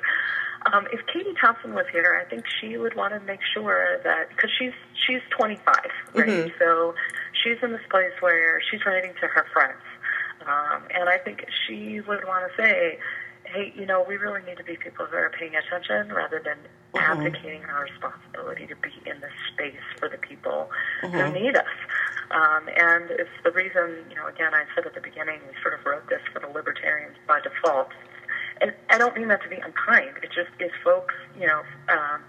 Um, 0.71 0.87
if 0.93 1.05
Katie 1.07 1.33
Thompson 1.41 1.73
was 1.73 1.85
here, 1.91 2.23
I 2.23 2.29
think 2.29 2.45
she 2.61 2.77
would 2.77 2.95
want 2.95 3.13
to 3.13 3.19
make 3.19 3.41
sure 3.53 3.99
that 4.03 4.29
because 4.29 4.49
she's 4.57 4.71
she's 5.05 5.19
25, 5.31 5.75
right? 6.13 6.27
Mm-hmm. 6.27 6.49
So 6.57 6.95
she's 7.43 7.57
in 7.61 7.71
this 7.71 7.85
place 7.89 8.13
where 8.21 8.61
she's 8.71 8.85
writing 8.85 9.11
to 9.19 9.27
her 9.27 9.45
friends 9.51 9.81
um, 10.47 10.83
and 10.91 11.09
I 11.09 11.17
think 11.17 11.45
she 11.65 12.01
would 12.01 12.25
want 12.25 12.51
to 12.51 12.61
say, 12.61 12.99
hey, 13.53 13.71
you 13.75 13.85
know, 13.85 14.03
we 14.07 14.17
really 14.17 14.41
need 14.43 14.57
to 14.57 14.63
be 14.63 14.75
people 14.75 15.05
who 15.05 15.15
are 15.15 15.29
paying 15.29 15.53
attention 15.55 16.11
rather 16.13 16.41
than 16.43 16.57
mm-hmm. 16.57 16.97
abdicating 16.97 17.63
our 17.65 17.83
responsibility 17.83 18.65
to 18.67 18.75
be 18.77 18.91
in 19.09 19.21
this 19.21 19.31
space 19.53 19.85
for 19.99 20.09
the 20.09 20.17
people 20.17 20.69
mm-hmm. 21.03 21.17
who 21.17 21.31
need 21.31 21.55
us. 21.55 21.77
Um, 22.31 22.67
and 22.75 23.11
it's 23.11 23.29
the 23.43 23.51
reason, 23.51 24.03
you 24.09 24.15
know, 24.15 24.27
again, 24.27 24.53
I 24.53 24.65
said 24.73 24.85
at 24.85 24.95
the 24.95 25.01
beginning, 25.01 25.39
we 25.47 25.53
sort 25.61 25.77
of 25.77 25.85
wrote 25.85 26.09
this 26.09 26.21
for 26.33 26.39
the 26.39 26.47
libertarians 26.47 27.15
by 27.27 27.39
default. 27.41 27.89
And 28.61 28.73
I 28.89 28.97
don't 28.97 29.15
mean 29.15 29.27
that 29.27 29.43
to 29.43 29.49
be 29.49 29.57
unkind. 29.57 30.17
It 30.23 30.31
just 30.33 30.49
is 30.59 30.71
folks, 30.83 31.13
you 31.39 31.45
know, 31.45 31.61
um, 31.89 32.21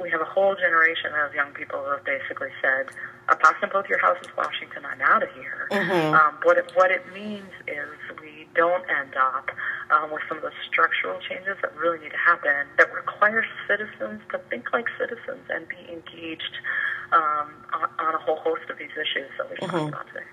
we 0.00 0.10
have 0.10 0.20
a 0.20 0.24
whole 0.24 0.54
generation 0.54 1.10
of 1.24 1.34
young 1.34 1.52
people 1.52 1.82
who 1.82 1.90
have 1.90 2.04
basically 2.04 2.50
said, 2.62 2.86
"Apostle, 3.28 3.68
both 3.68 3.88
your 3.88 3.98
houses, 3.98 4.28
Washington, 4.36 4.84
I'm 4.84 5.00
out 5.02 5.22
of 5.22 5.30
here." 5.34 5.66
Mm-hmm. 5.70 6.14
Um, 6.14 6.38
what 6.44 6.56
it, 6.56 6.70
what 6.74 6.90
it 6.90 7.02
means 7.12 7.50
is 7.66 7.88
we 8.20 8.37
don't 8.54 8.84
end 8.90 9.14
up 9.16 9.50
um, 9.90 10.10
with 10.12 10.22
some 10.28 10.38
of 10.38 10.42
the 10.42 10.52
structural 10.68 11.18
changes 11.20 11.56
that 11.62 11.76
really 11.76 11.98
need 11.98 12.10
to 12.10 12.16
happen 12.16 12.66
that 12.76 12.92
require 12.92 13.44
citizens 13.66 14.20
to 14.30 14.38
think 14.50 14.72
like 14.72 14.86
citizens 14.98 15.44
and 15.50 15.66
be 15.68 15.92
engaged 15.92 16.58
um, 17.12 17.50
on, 17.72 17.88
on, 17.98 18.14
a 18.14 18.18
whole 18.18 18.36
host 18.36 18.68
of 18.70 18.78
these 18.78 18.90
issues 18.92 19.30
that 19.38 19.48
we've 19.48 19.58
mm-hmm. 19.58 19.76
talked 19.76 19.88
about 19.88 20.06
today. 20.08 20.26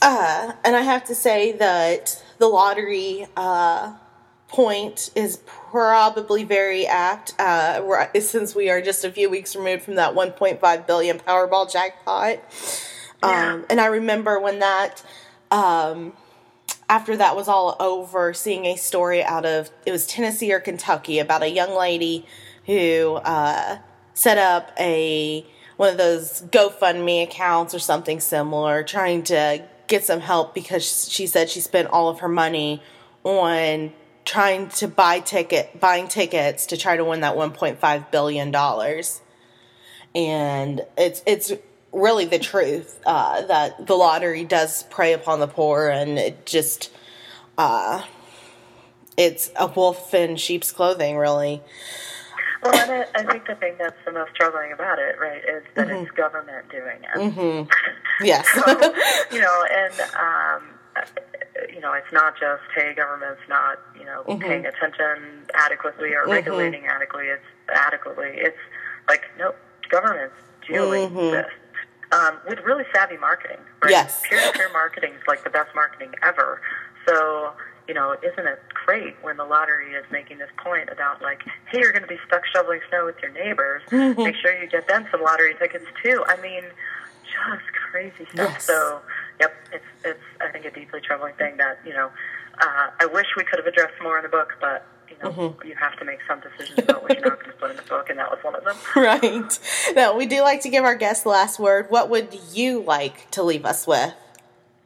Uh, 0.00 0.52
and 0.64 0.76
I 0.76 0.82
have 0.82 1.04
to 1.04 1.14
say 1.14 1.52
that 1.52 2.22
the 2.38 2.48
lottery. 2.48 3.26
Uh, 3.36 3.94
point 4.52 5.10
is 5.14 5.38
probably 5.46 6.44
very 6.44 6.86
apt 6.86 7.34
uh, 7.40 8.06
since 8.20 8.54
we 8.54 8.70
are 8.70 8.80
just 8.80 9.04
a 9.04 9.10
few 9.10 9.28
weeks 9.28 9.56
removed 9.56 9.82
from 9.82 9.94
that 9.96 10.14
1.5 10.14 10.86
billion 10.86 11.18
Powerball 11.18 11.70
jackpot. 11.72 12.38
Yeah. 13.22 13.54
Um, 13.54 13.66
and 13.70 13.80
I 13.80 13.86
remember 13.86 14.38
when 14.38 14.58
that, 14.58 15.02
um, 15.50 16.12
after 16.92 17.16
that 17.16 17.34
was 17.34 17.48
all 17.48 17.74
over, 17.80 18.34
seeing 18.34 18.66
a 18.66 18.76
story 18.76 19.24
out 19.24 19.46
of 19.46 19.70
it 19.86 19.92
was 19.92 20.06
Tennessee 20.06 20.52
or 20.52 20.60
Kentucky 20.60 21.20
about 21.20 21.42
a 21.42 21.48
young 21.48 21.74
lady 21.74 22.26
who 22.66 23.14
uh, 23.24 23.78
set 24.12 24.36
up 24.36 24.72
a 24.78 25.46
one 25.78 25.88
of 25.88 25.96
those 25.96 26.42
GoFundMe 26.42 27.22
accounts 27.22 27.74
or 27.74 27.78
something 27.78 28.20
similar, 28.20 28.82
trying 28.82 29.22
to 29.24 29.66
get 29.86 30.04
some 30.04 30.20
help 30.20 30.54
because 30.54 31.08
she 31.10 31.26
said 31.26 31.48
she 31.48 31.60
spent 31.60 31.88
all 31.88 32.10
of 32.10 32.18
her 32.18 32.28
money 32.28 32.82
on 33.24 33.94
trying 34.26 34.68
to 34.68 34.86
buy 34.86 35.18
ticket 35.20 35.80
buying 35.80 36.08
tickets 36.08 36.66
to 36.66 36.76
try 36.76 36.98
to 36.98 37.06
win 37.06 37.20
that 37.22 37.36
1.5 37.36 38.10
billion 38.10 38.50
dollars. 38.50 39.22
And 40.14 40.82
it's 40.98 41.22
it's 41.24 41.54
really 41.92 42.24
the 42.24 42.38
truth 42.38 43.00
uh, 43.06 43.42
that 43.42 43.86
the 43.86 43.94
lottery 43.94 44.44
does 44.44 44.82
prey 44.84 45.12
upon 45.12 45.40
the 45.40 45.46
poor 45.46 45.88
and 45.88 46.18
it 46.18 46.46
just 46.46 46.90
uh, 47.58 48.02
it's 49.16 49.50
a 49.56 49.66
wolf 49.66 50.14
in 50.14 50.36
sheep's 50.36 50.72
clothing 50.72 51.16
really 51.16 51.62
well, 52.62 52.74
and 52.74 53.06
I, 53.16 53.32
think 53.32 53.46
the 53.46 53.56
thing 53.56 53.74
that's 53.76 53.96
the 54.04 54.12
most 54.12 54.36
troubling 54.36 54.72
about 54.72 55.00
it, 55.00 55.16
right, 55.20 55.42
is 55.42 55.64
that 55.74 55.88
mm-hmm. 55.88 56.04
it's 56.04 56.10
government 56.12 56.68
doing 56.70 56.98
it. 57.02 57.34
Mm-hmm. 57.34 57.70
Yes. 58.20 58.46
so, 58.54 58.60
you 59.34 59.40
know, 59.40 59.66
and 59.72 60.00
um, 60.14 60.62
you 61.74 61.80
know, 61.80 61.92
it's 61.92 62.12
not 62.12 62.38
just 62.38 62.62
hey, 62.72 62.94
government's 62.94 63.40
not 63.48 63.78
you 63.98 64.04
know 64.04 64.22
mm-hmm. 64.28 64.40
paying 64.40 64.66
attention 64.66 65.44
adequately 65.54 66.12
or 66.12 66.20
mm-hmm. 66.20 66.30
regulating 66.30 66.86
adequately. 66.86 67.28
It's 67.28 67.44
adequately. 67.74 68.28
It's 68.34 68.58
like 69.08 69.22
no, 69.38 69.54
government's 69.88 70.36
doing 70.68 71.08
mm-hmm. 71.08 71.30
this 71.32 71.50
um, 72.12 72.38
with 72.48 72.60
really 72.60 72.84
savvy 72.94 73.16
marketing. 73.16 73.58
Right? 73.82 73.90
Yes, 73.90 74.22
peer-to-peer 74.28 74.70
marketing 74.72 75.14
is 75.14 75.22
like 75.26 75.44
the 75.44 75.50
best 75.50 75.74
marketing 75.74 76.14
ever. 76.22 76.60
So 77.06 77.52
you 77.88 77.94
know, 77.94 78.14
isn't 78.22 78.46
it 78.46 78.60
great 78.86 79.16
when 79.22 79.36
the 79.36 79.44
lottery 79.44 79.92
is 79.92 80.04
making 80.10 80.38
this 80.38 80.50
point 80.56 80.88
about 80.90 81.20
like, 81.20 81.42
hey, 81.70 81.80
you're 81.80 81.92
going 81.92 82.02
to 82.02 82.08
be 82.08 82.18
stuck 82.26 82.46
shoveling 82.46 82.80
snow 82.88 83.06
with 83.06 83.16
your 83.20 83.32
neighbors. 83.32 83.82
Mm-hmm. 83.90 84.22
Make 84.22 84.36
sure 84.36 84.56
you 84.60 84.68
get 84.68 84.86
them 84.86 85.06
some 85.10 85.22
lottery 85.22 85.54
tickets 85.58 85.86
too. 86.02 86.24
I 86.28 86.40
mean, 86.40 86.62
just 87.24 87.64
crazy 87.90 88.24
stuff. 88.32 88.50
Yes. 88.52 88.64
So, 88.64 89.00
yep, 89.40 89.54
it's 89.72 89.84
it's 90.04 90.20
I 90.40 90.48
think 90.50 90.64
a 90.64 90.70
deeply 90.70 91.00
troubling 91.00 91.34
thing 91.34 91.56
that 91.56 91.80
you 91.84 91.92
know. 91.92 92.10
Uh, 92.60 92.90
I 93.00 93.06
wish 93.06 93.26
we 93.36 93.44
could 93.44 93.58
have 93.58 93.66
addressed 93.66 93.94
more 94.02 94.18
in 94.18 94.22
the 94.22 94.28
book, 94.28 94.52
but 94.60 94.86
you 95.18 95.24
know, 95.24 95.34
mm-hmm. 95.34 95.68
you 95.68 95.74
have 95.74 95.98
to 95.98 96.04
make 96.04 96.18
some 96.28 96.40
decisions 96.40 96.78
about 96.78 97.02
what 97.02 97.18
you're 97.18 97.28
not 97.28 97.38
going 97.40 97.50
to 97.50 97.56
put 97.58 97.70
in 97.70 97.76
the 97.76 97.82
book, 97.82 98.10
and 98.10 98.18
that 98.18 98.30
was 98.30 98.38
one 98.42 98.54
of 98.54 98.64
them. 98.64 98.76
Right. 98.96 99.58
Now, 99.94 100.16
we 100.16 100.26
do 100.26 100.42
like 100.42 100.60
to 100.62 100.68
give 100.68 100.84
our 100.84 100.94
guests 100.94 101.22
the 101.24 101.30
last 101.30 101.58
word. 101.58 101.90
What 101.90 102.08
would 102.10 102.36
you 102.52 102.82
like 102.82 103.30
to 103.32 103.42
leave 103.42 103.64
us 103.64 103.86
with? 103.86 104.14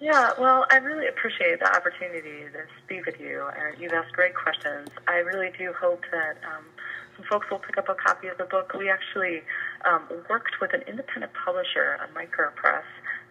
Yeah, 0.01 0.33
well, 0.39 0.67
I 0.71 0.77
really 0.77 1.07
appreciate 1.09 1.59
the 1.59 1.75
opportunity 1.75 2.45
to 2.53 2.67
speak 2.85 3.07
with 3.07 3.19
you. 3.19 3.47
and 3.57 3.81
you've 3.81 3.93
asked 3.93 4.13
great 4.13 4.35
questions. 4.35 4.89
I 5.09 5.17
really 5.17 5.51
do 5.57 5.73
hope 5.73 6.03
that 6.13 6.37
um, 6.45 6.65
some 7.17 7.25
folks 7.31 7.51
will 7.51 7.59
pick 7.59 7.79
up 7.79 7.89
a 7.89 7.95
copy 7.95 8.29
of 8.29 8.37
the 8.37 8.45
book. 8.45 8.75
We 8.75 8.91
actually 8.91 9.43
um, 9.85 10.03
worked 10.29 10.61
with 10.61 10.75
an 10.75 10.83
independent 10.87 11.33
publisher, 11.33 11.99
a 12.05 12.13
micro 12.15 12.51
press, 12.51 12.85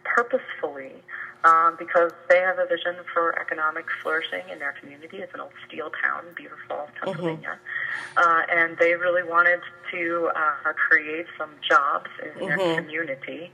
purposefully 0.04 1.02
um, 1.46 1.76
because 1.78 2.10
they 2.28 2.40
have 2.40 2.58
a 2.58 2.66
vision 2.66 2.96
for 3.14 3.38
economic 3.38 3.86
flourishing 4.02 4.42
in 4.50 4.58
their 4.58 4.74
community. 4.80 5.18
It's 5.18 5.32
an 5.34 5.40
old 5.40 5.52
steel 5.66 5.90
town, 6.02 6.24
Beaver 6.36 6.58
Falls, 6.68 6.88
mm-hmm. 6.88 7.04
Pennsylvania, 7.04 7.58
mm-hmm. 7.58 8.18
uh, 8.18 8.42
and 8.50 8.76
they 8.78 8.94
really 8.94 9.22
wanted 9.22 9.60
to 9.92 10.30
uh, 10.34 10.72
create 10.74 11.26
some 11.38 11.50
jobs 11.66 12.10
in 12.22 12.30
mm-hmm. 12.30 12.58
their 12.58 12.82
community. 12.82 13.52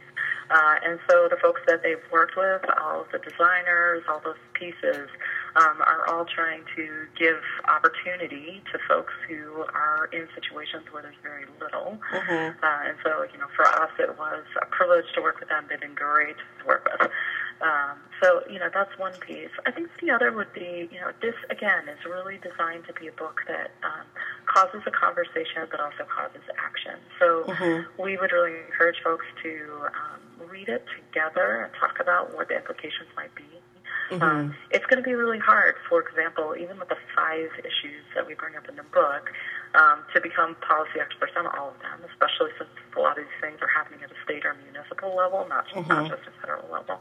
Uh, 0.51 0.75
and 0.85 0.99
so 1.09 1.29
the 1.31 1.37
folks 1.37 1.61
that 1.67 1.83
they've 1.83 2.03
worked 2.11 2.37
with, 2.37 2.63
all 2.81 3.03
of 3.03 3.07
the 3.13 3.19
designers, 3.19 4.03
all 4.09 4.21
those 4.25 4.41
pieces, 4.55 5.09
um, 5.57 5.81
are 5.85 6.09
all 6.09 6.25
trying 6.25 6.65
to 6.77 7.07
give 7.19 7.41
opportunity 7.69 8.63
to 8.73 8.79
folks 8.89 9.13
who 9.29 9.65
are 9.75 10.09
in 10.13 10.29
situations 10.35 10.85
where 10.91 11.03
there's 11.03 11.21
very 11.23 11.45
little. 11.61 11.99
Mm-hmm. 12.13 12.65
Uh, 12.65 12.89
and 12.89 12.97
so, 13.05 13.25
you 13.33 13.39
know, 13.39 13.49
for 13.55 13.67
us, 13.67 13.91
it 13.99 14.17
was 14.19 14.45
a 14.61 14.67
privilege 14.67 15.05
to 15.15 15.23
work 15.23 15.41
with 15.41 15.49
them. 15.49 15.65
They've 15.69 15.81
been 15.81 15.95
great 15.95 16.37
to 16.37 16.67
work 16.67 16.89
with. 16.89 17.11
Um, 17.63 17.99
so, 18.21 18.43
you 18.51 18.59
know, 18.59 18.69
that's 18.75 18.91
one 18.99 19.13
piece. 19.21 19.55
I 19.67 19.71
think 19.71 19.89
the 20.01 20.11
other 20.11 20.33
would 20.33 20.53
be, 20.53 20.89
you 20.91 20.99
know, 20.99 21.13
this, 21.23 21.35
again, 21.49 21.89
is 21.89 22.05
really 22.05 22.39
designed 22.43 22.85
to 22.87 22.93
be 22.93 23.07
a 23.07 23.13
book 23.13 23.41
that 23.47 23.71
um, 23.85 24.07
causes 24.47 24.83
a 24.87 24.91
conversation 24.91 25.71
but 25.71 25.79
also 25.79 26.05
causes 26.11 26.43
action. 26.59 26.99
So 27.21 27.45
mm-hmm. 27.47 28.03
we 28.03 28.17
would 28.17 28.33
really 28.33 28.59
encourage 28.67 28.97
folks 29.05 29.27
to 29.45 29.51
um, 29.95 30.49
read 30.51 30.69
it 30.69 30.85
together 30.91 31.63
and 31.63 31.73
talk 31.79 32.01
about 32.01 32.35
what 32.35 32.49
the 32.49 32.57
implications 32.57 33.09
might 33.17 33.35
be. 33.35 33.47
Mm-hmm. 34.11 34.23
Um, 34.23 34.55
it's 34.71 34.85
going 34.87 35.03
to 35.03 35.09
be 35.09 35.15
really 35.15 35.39
hard, 35.39 35.77
for 35.89 36.03
example, 36.03 36.55
even 36.59 36.79
with 36.79 36.89
the 36.89 36.99
five 37.17 37.49
issues 37.61 38.05
that 38.15 38.27
we 38.27 38.35
bring 38.35 38.57
up 38.57 38.69
in 38.69 38.77
the 38.77 38.83
book, 38.83 39.31
um, 39.75 40.05
to 40.15 40.21
become 40.21 40.55
policy 40.61 41.01
experts 41.01 41.33
on 41.37 41.47
all 41.47 41.71
of 41.71 41.79
them, 41.81 42.01
especially 42.11 42.51
since 42.59 42.71
a 42.97 43.01
lot 43.01 43.19
of 43.19 43.25
these 43.25 43.39
things 43.41 43.59
are 43.61 43.69
happening 43.69 44.01
at 44.05 44.11
a 44.11 44.19
state 44.25 44.45
or 44.45 44.57
municipal 44.65 45.17
level, 45.17 45.47
not 45.49 45.65
just, 45.65 45.77
mm-hmm. 45.77 45.89
not 45.89 46.11
just 46.11 46.23
a 46.29 46.33
federal 46.41 46.69
level. 46.71 47.01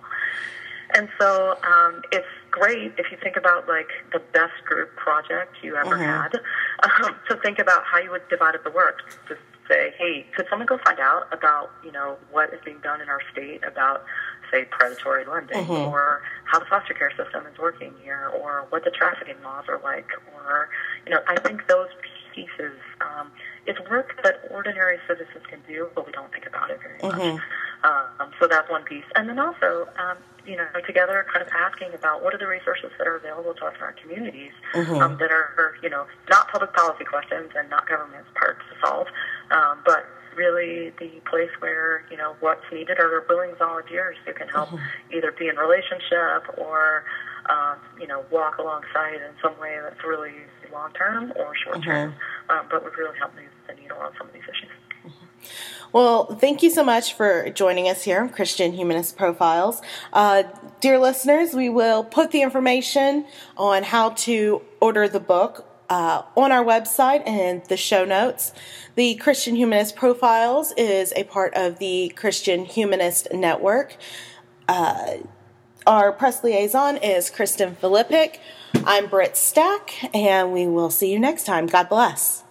And 0.95 1.07
so 1.19 1.57
um, 1.63 2.01
it's 2.11 2.27
great 2.49 2.93
if 2.97 3.11
you 3.11 3.17
think 3.21 3.37
about 3.37 3.67
like 3.67 3.87
the 4.11 4.19
best 4.33 4.63
group 4.65 4.95
project 4.95 5.55
you 5.63 5.75
ever 5.75 5.95
mm-hmm. 5.95 6.03
had, 6.03 6.35
um, 6.83 7.15
to 7.29 7.35
think 7.37 7.59
about 7.59 7.83
how 7.85 7.99
you 7.99 8.11
would 8.11 8.27
divide 8.29 8.55
up 8.55 8.63
the 8.63 8.71
work. 8.71 8.99
To 9.27 9.37
say, 9.69 9.93
hey, 9.97 10.25
could 10.35 10.47
someone 10.49 10.65
go 10.65 10.77
find 10.83 10.99
out 10.99 11.27
about 11.31 11.71
you 11.83 11.91
know 11.91 12.17
what 12.31 12.53
is 12.53 12.59
being 12.65 12.79
done 12.83 13.01
in 13.01 13.07
our 13.07 13.21
state 13.31 13.63
about 13.65 14.03
say 14.51 14.65
predatory 14.65 15.25
lending, 15.25 15.63
mm-hmm. 15.63 15.71
or 15.71 16.21
how 16.43 16.59
the 16.59 16.65
foster 16.65 16.93
care 16.93 17.11
system 17.15 17.45
is 17.47 17.57
working 17.57 17.93
here, 18.03 18.29
or 18.37 18.65
what 18.69 18.83
the 18.83 18.91
trafficking 18.91 19.41
laws 19.43 19.65
are 19.69 19.79
like, 19.83 20.07
or 20.35 20.69
you 21.05 21.13
know, 21.13 21.21
I 21.27 21.39
think 21.39 21.67
those 21.67 21.87
pieces. 22.33 22.77
Um, 23.01 23.31
it's 23.65 23.79
work 23.89 24.19
that 24.23 24.41
ordinary 24.49 24.97
citizens 25.07 25.45
can 25.49 25.59
do, 25.67 25.89
but 25.95 26.05
we 26.05 26.11
don't 26.11 26.31
think 26.31 26.47
about 26.47 26.69
it 26.69 26.79
very 26.81 26.99
mm-hmm. 26.99 27.35
much. 27.35 27.41
Um, 27.83 28.31
so 28.39 28.47
that's 28.47 28.69
one 28.69 28.83
piece. 28.83 29.05
And 29.15 29.27
then 29.27 29.39
also, 29.39 29.87
um, 29.97 30.17
you 30.45 30.55
know, 30.55 30.67
together 30.85 31.25
kind 31.33 31.45
of 31.45 31.51
asking 31.53 31.93
about 31.93 32.23
what 32.23 32.33
are 32.33 32.37
the 32.37 32.47
resources 32.47 32.91
that 32.97 33.07
are 33.07 33.15
available 33.15 33.53
to 33.55 33.65
us 33.65 33.73
in 33.77 33.81
our 33.81 33.93
communities 33.93 34.51
mm-hmm. 34.73 35.01
um, 35.01 35.17
that 35.17 35.31
are, 35.31 35.75
you 35.81 35.89
know, 35.89 36.05
not 36.29 36.47
public 36.49 36.73
policy 36.73 37.05
questions 37.05 37.49
and 37.55 37.69
not 37.69 37.87
government's 37.87 38.29
part 38.35 38.57
to 38.59 38.87
solve, 38.87 39.07
um, 39.49 39.79
but 39.85 40.05
really 40.35 40.91
the 40.99 41.09
place 41.29 41.49
where 41.59 42.03
you 42.09 42.17
know 42.17 42.35
what's 42.39 42.63
needed 42.71 42.99
are 42.99 43.25
willing 43.27 43.53
volunteers 43.57 44.15
who 44.25 44.33
can 44.33 44.47
help 44.47 44.69
mm-hmm. 44.69 45.15
either 45.17 45.31
be 45.31 45.47
in 45.47 45.55
relationship 45.55 46.47
or 46.57 47.03
um, 47.49 47.77
you 47.99 48.07
know 48.07 48.23
walk 48.31 48.57
alongside 48.57 49.15
in 49.15 49.33
some 49.41 49.57
way 49.59 49.77
that's 49.83 50.03
really 50.05 50.33
long 50.71 50.91
term 50.93 51.33
or 51.35 51.53
short 51.63 51.83
term, 51.83 52.11
mm-hmm. 52.11 52.51
um, 52.51 52.65
but 52.69 52.83
would 52.83 52.97
really 52.97 53.17
help 53.17 53.35
move 53.35 53.49
the 53.67 53.73
needle 53.81 53.97
on 53.97 54.11
some 54.17 54.27
of 54.27 54.33
these 54.33 54.43
issues. 54.43 54.69
Mm-hmm. 55.05 55.25
Well, 55.93 56.35
thank 56.35 56.63
you 56.63 56.69
so 56.69 56.83
much 56.83 57.13
for 57.13 57.49
joining 57.49 57.89
us 57.89 58.03
here 58.03 58.21
on 58.21 58.29
Christian 58.29 58.73
Humanist 58.73 59.17
Profiles. 59.17 59.81
Uh, 60.13 60.43
dear 60.79 60.99
listeners, 60.99 61.53
we 61.53 61.69
will 61.69 62.03
put 62.03 62.31
the 62.31 62.41
information 62.41 63.25
on 63.57 63.83
how 63.83 64.11
to 64.11 64.61
order 64.79 65.07
the 65.07 65.19
book 65.19 65.67
uh, 65.89 66.23
on 66.37 66.53
our 66.53 66.63
website 66.63 67.21
and 67.27 67.65
the 67.65 67.75
show 67.75 68.05
notes. 68.05 68.53
The 68.95 69.15
Christian 69.15 69.55
Humanist 69.55 69.97
Profiles 69.97 70.73
is 70.77 71.11
a 71.17 71.25
part 71.25 71.53
of 71.55 71.79
the 71.79 72.13
Christian 72.15 72.63
Humanist 72.63 73.27
Network. 73.33 73.97
Uh, 74.69 75.17
our 75.85 76.13
press 76.13 76.43
liaison 76.43 76.95
is 76.97 77.29
Kristen 77.29 77.75
Filippic. 77.75 78.37
I'm 78.73 79.07
Britt 79.07 79.37
Stack, 79.37 80.15
and 80.15 80.51
we 80.51 80.67
will 80.67 80.89
see 80.89 81.11
you 81.11 81.19
next 81.19 81.45
time. 81.45 81.67
God 81.67 81.89
bless. 81.89 82.43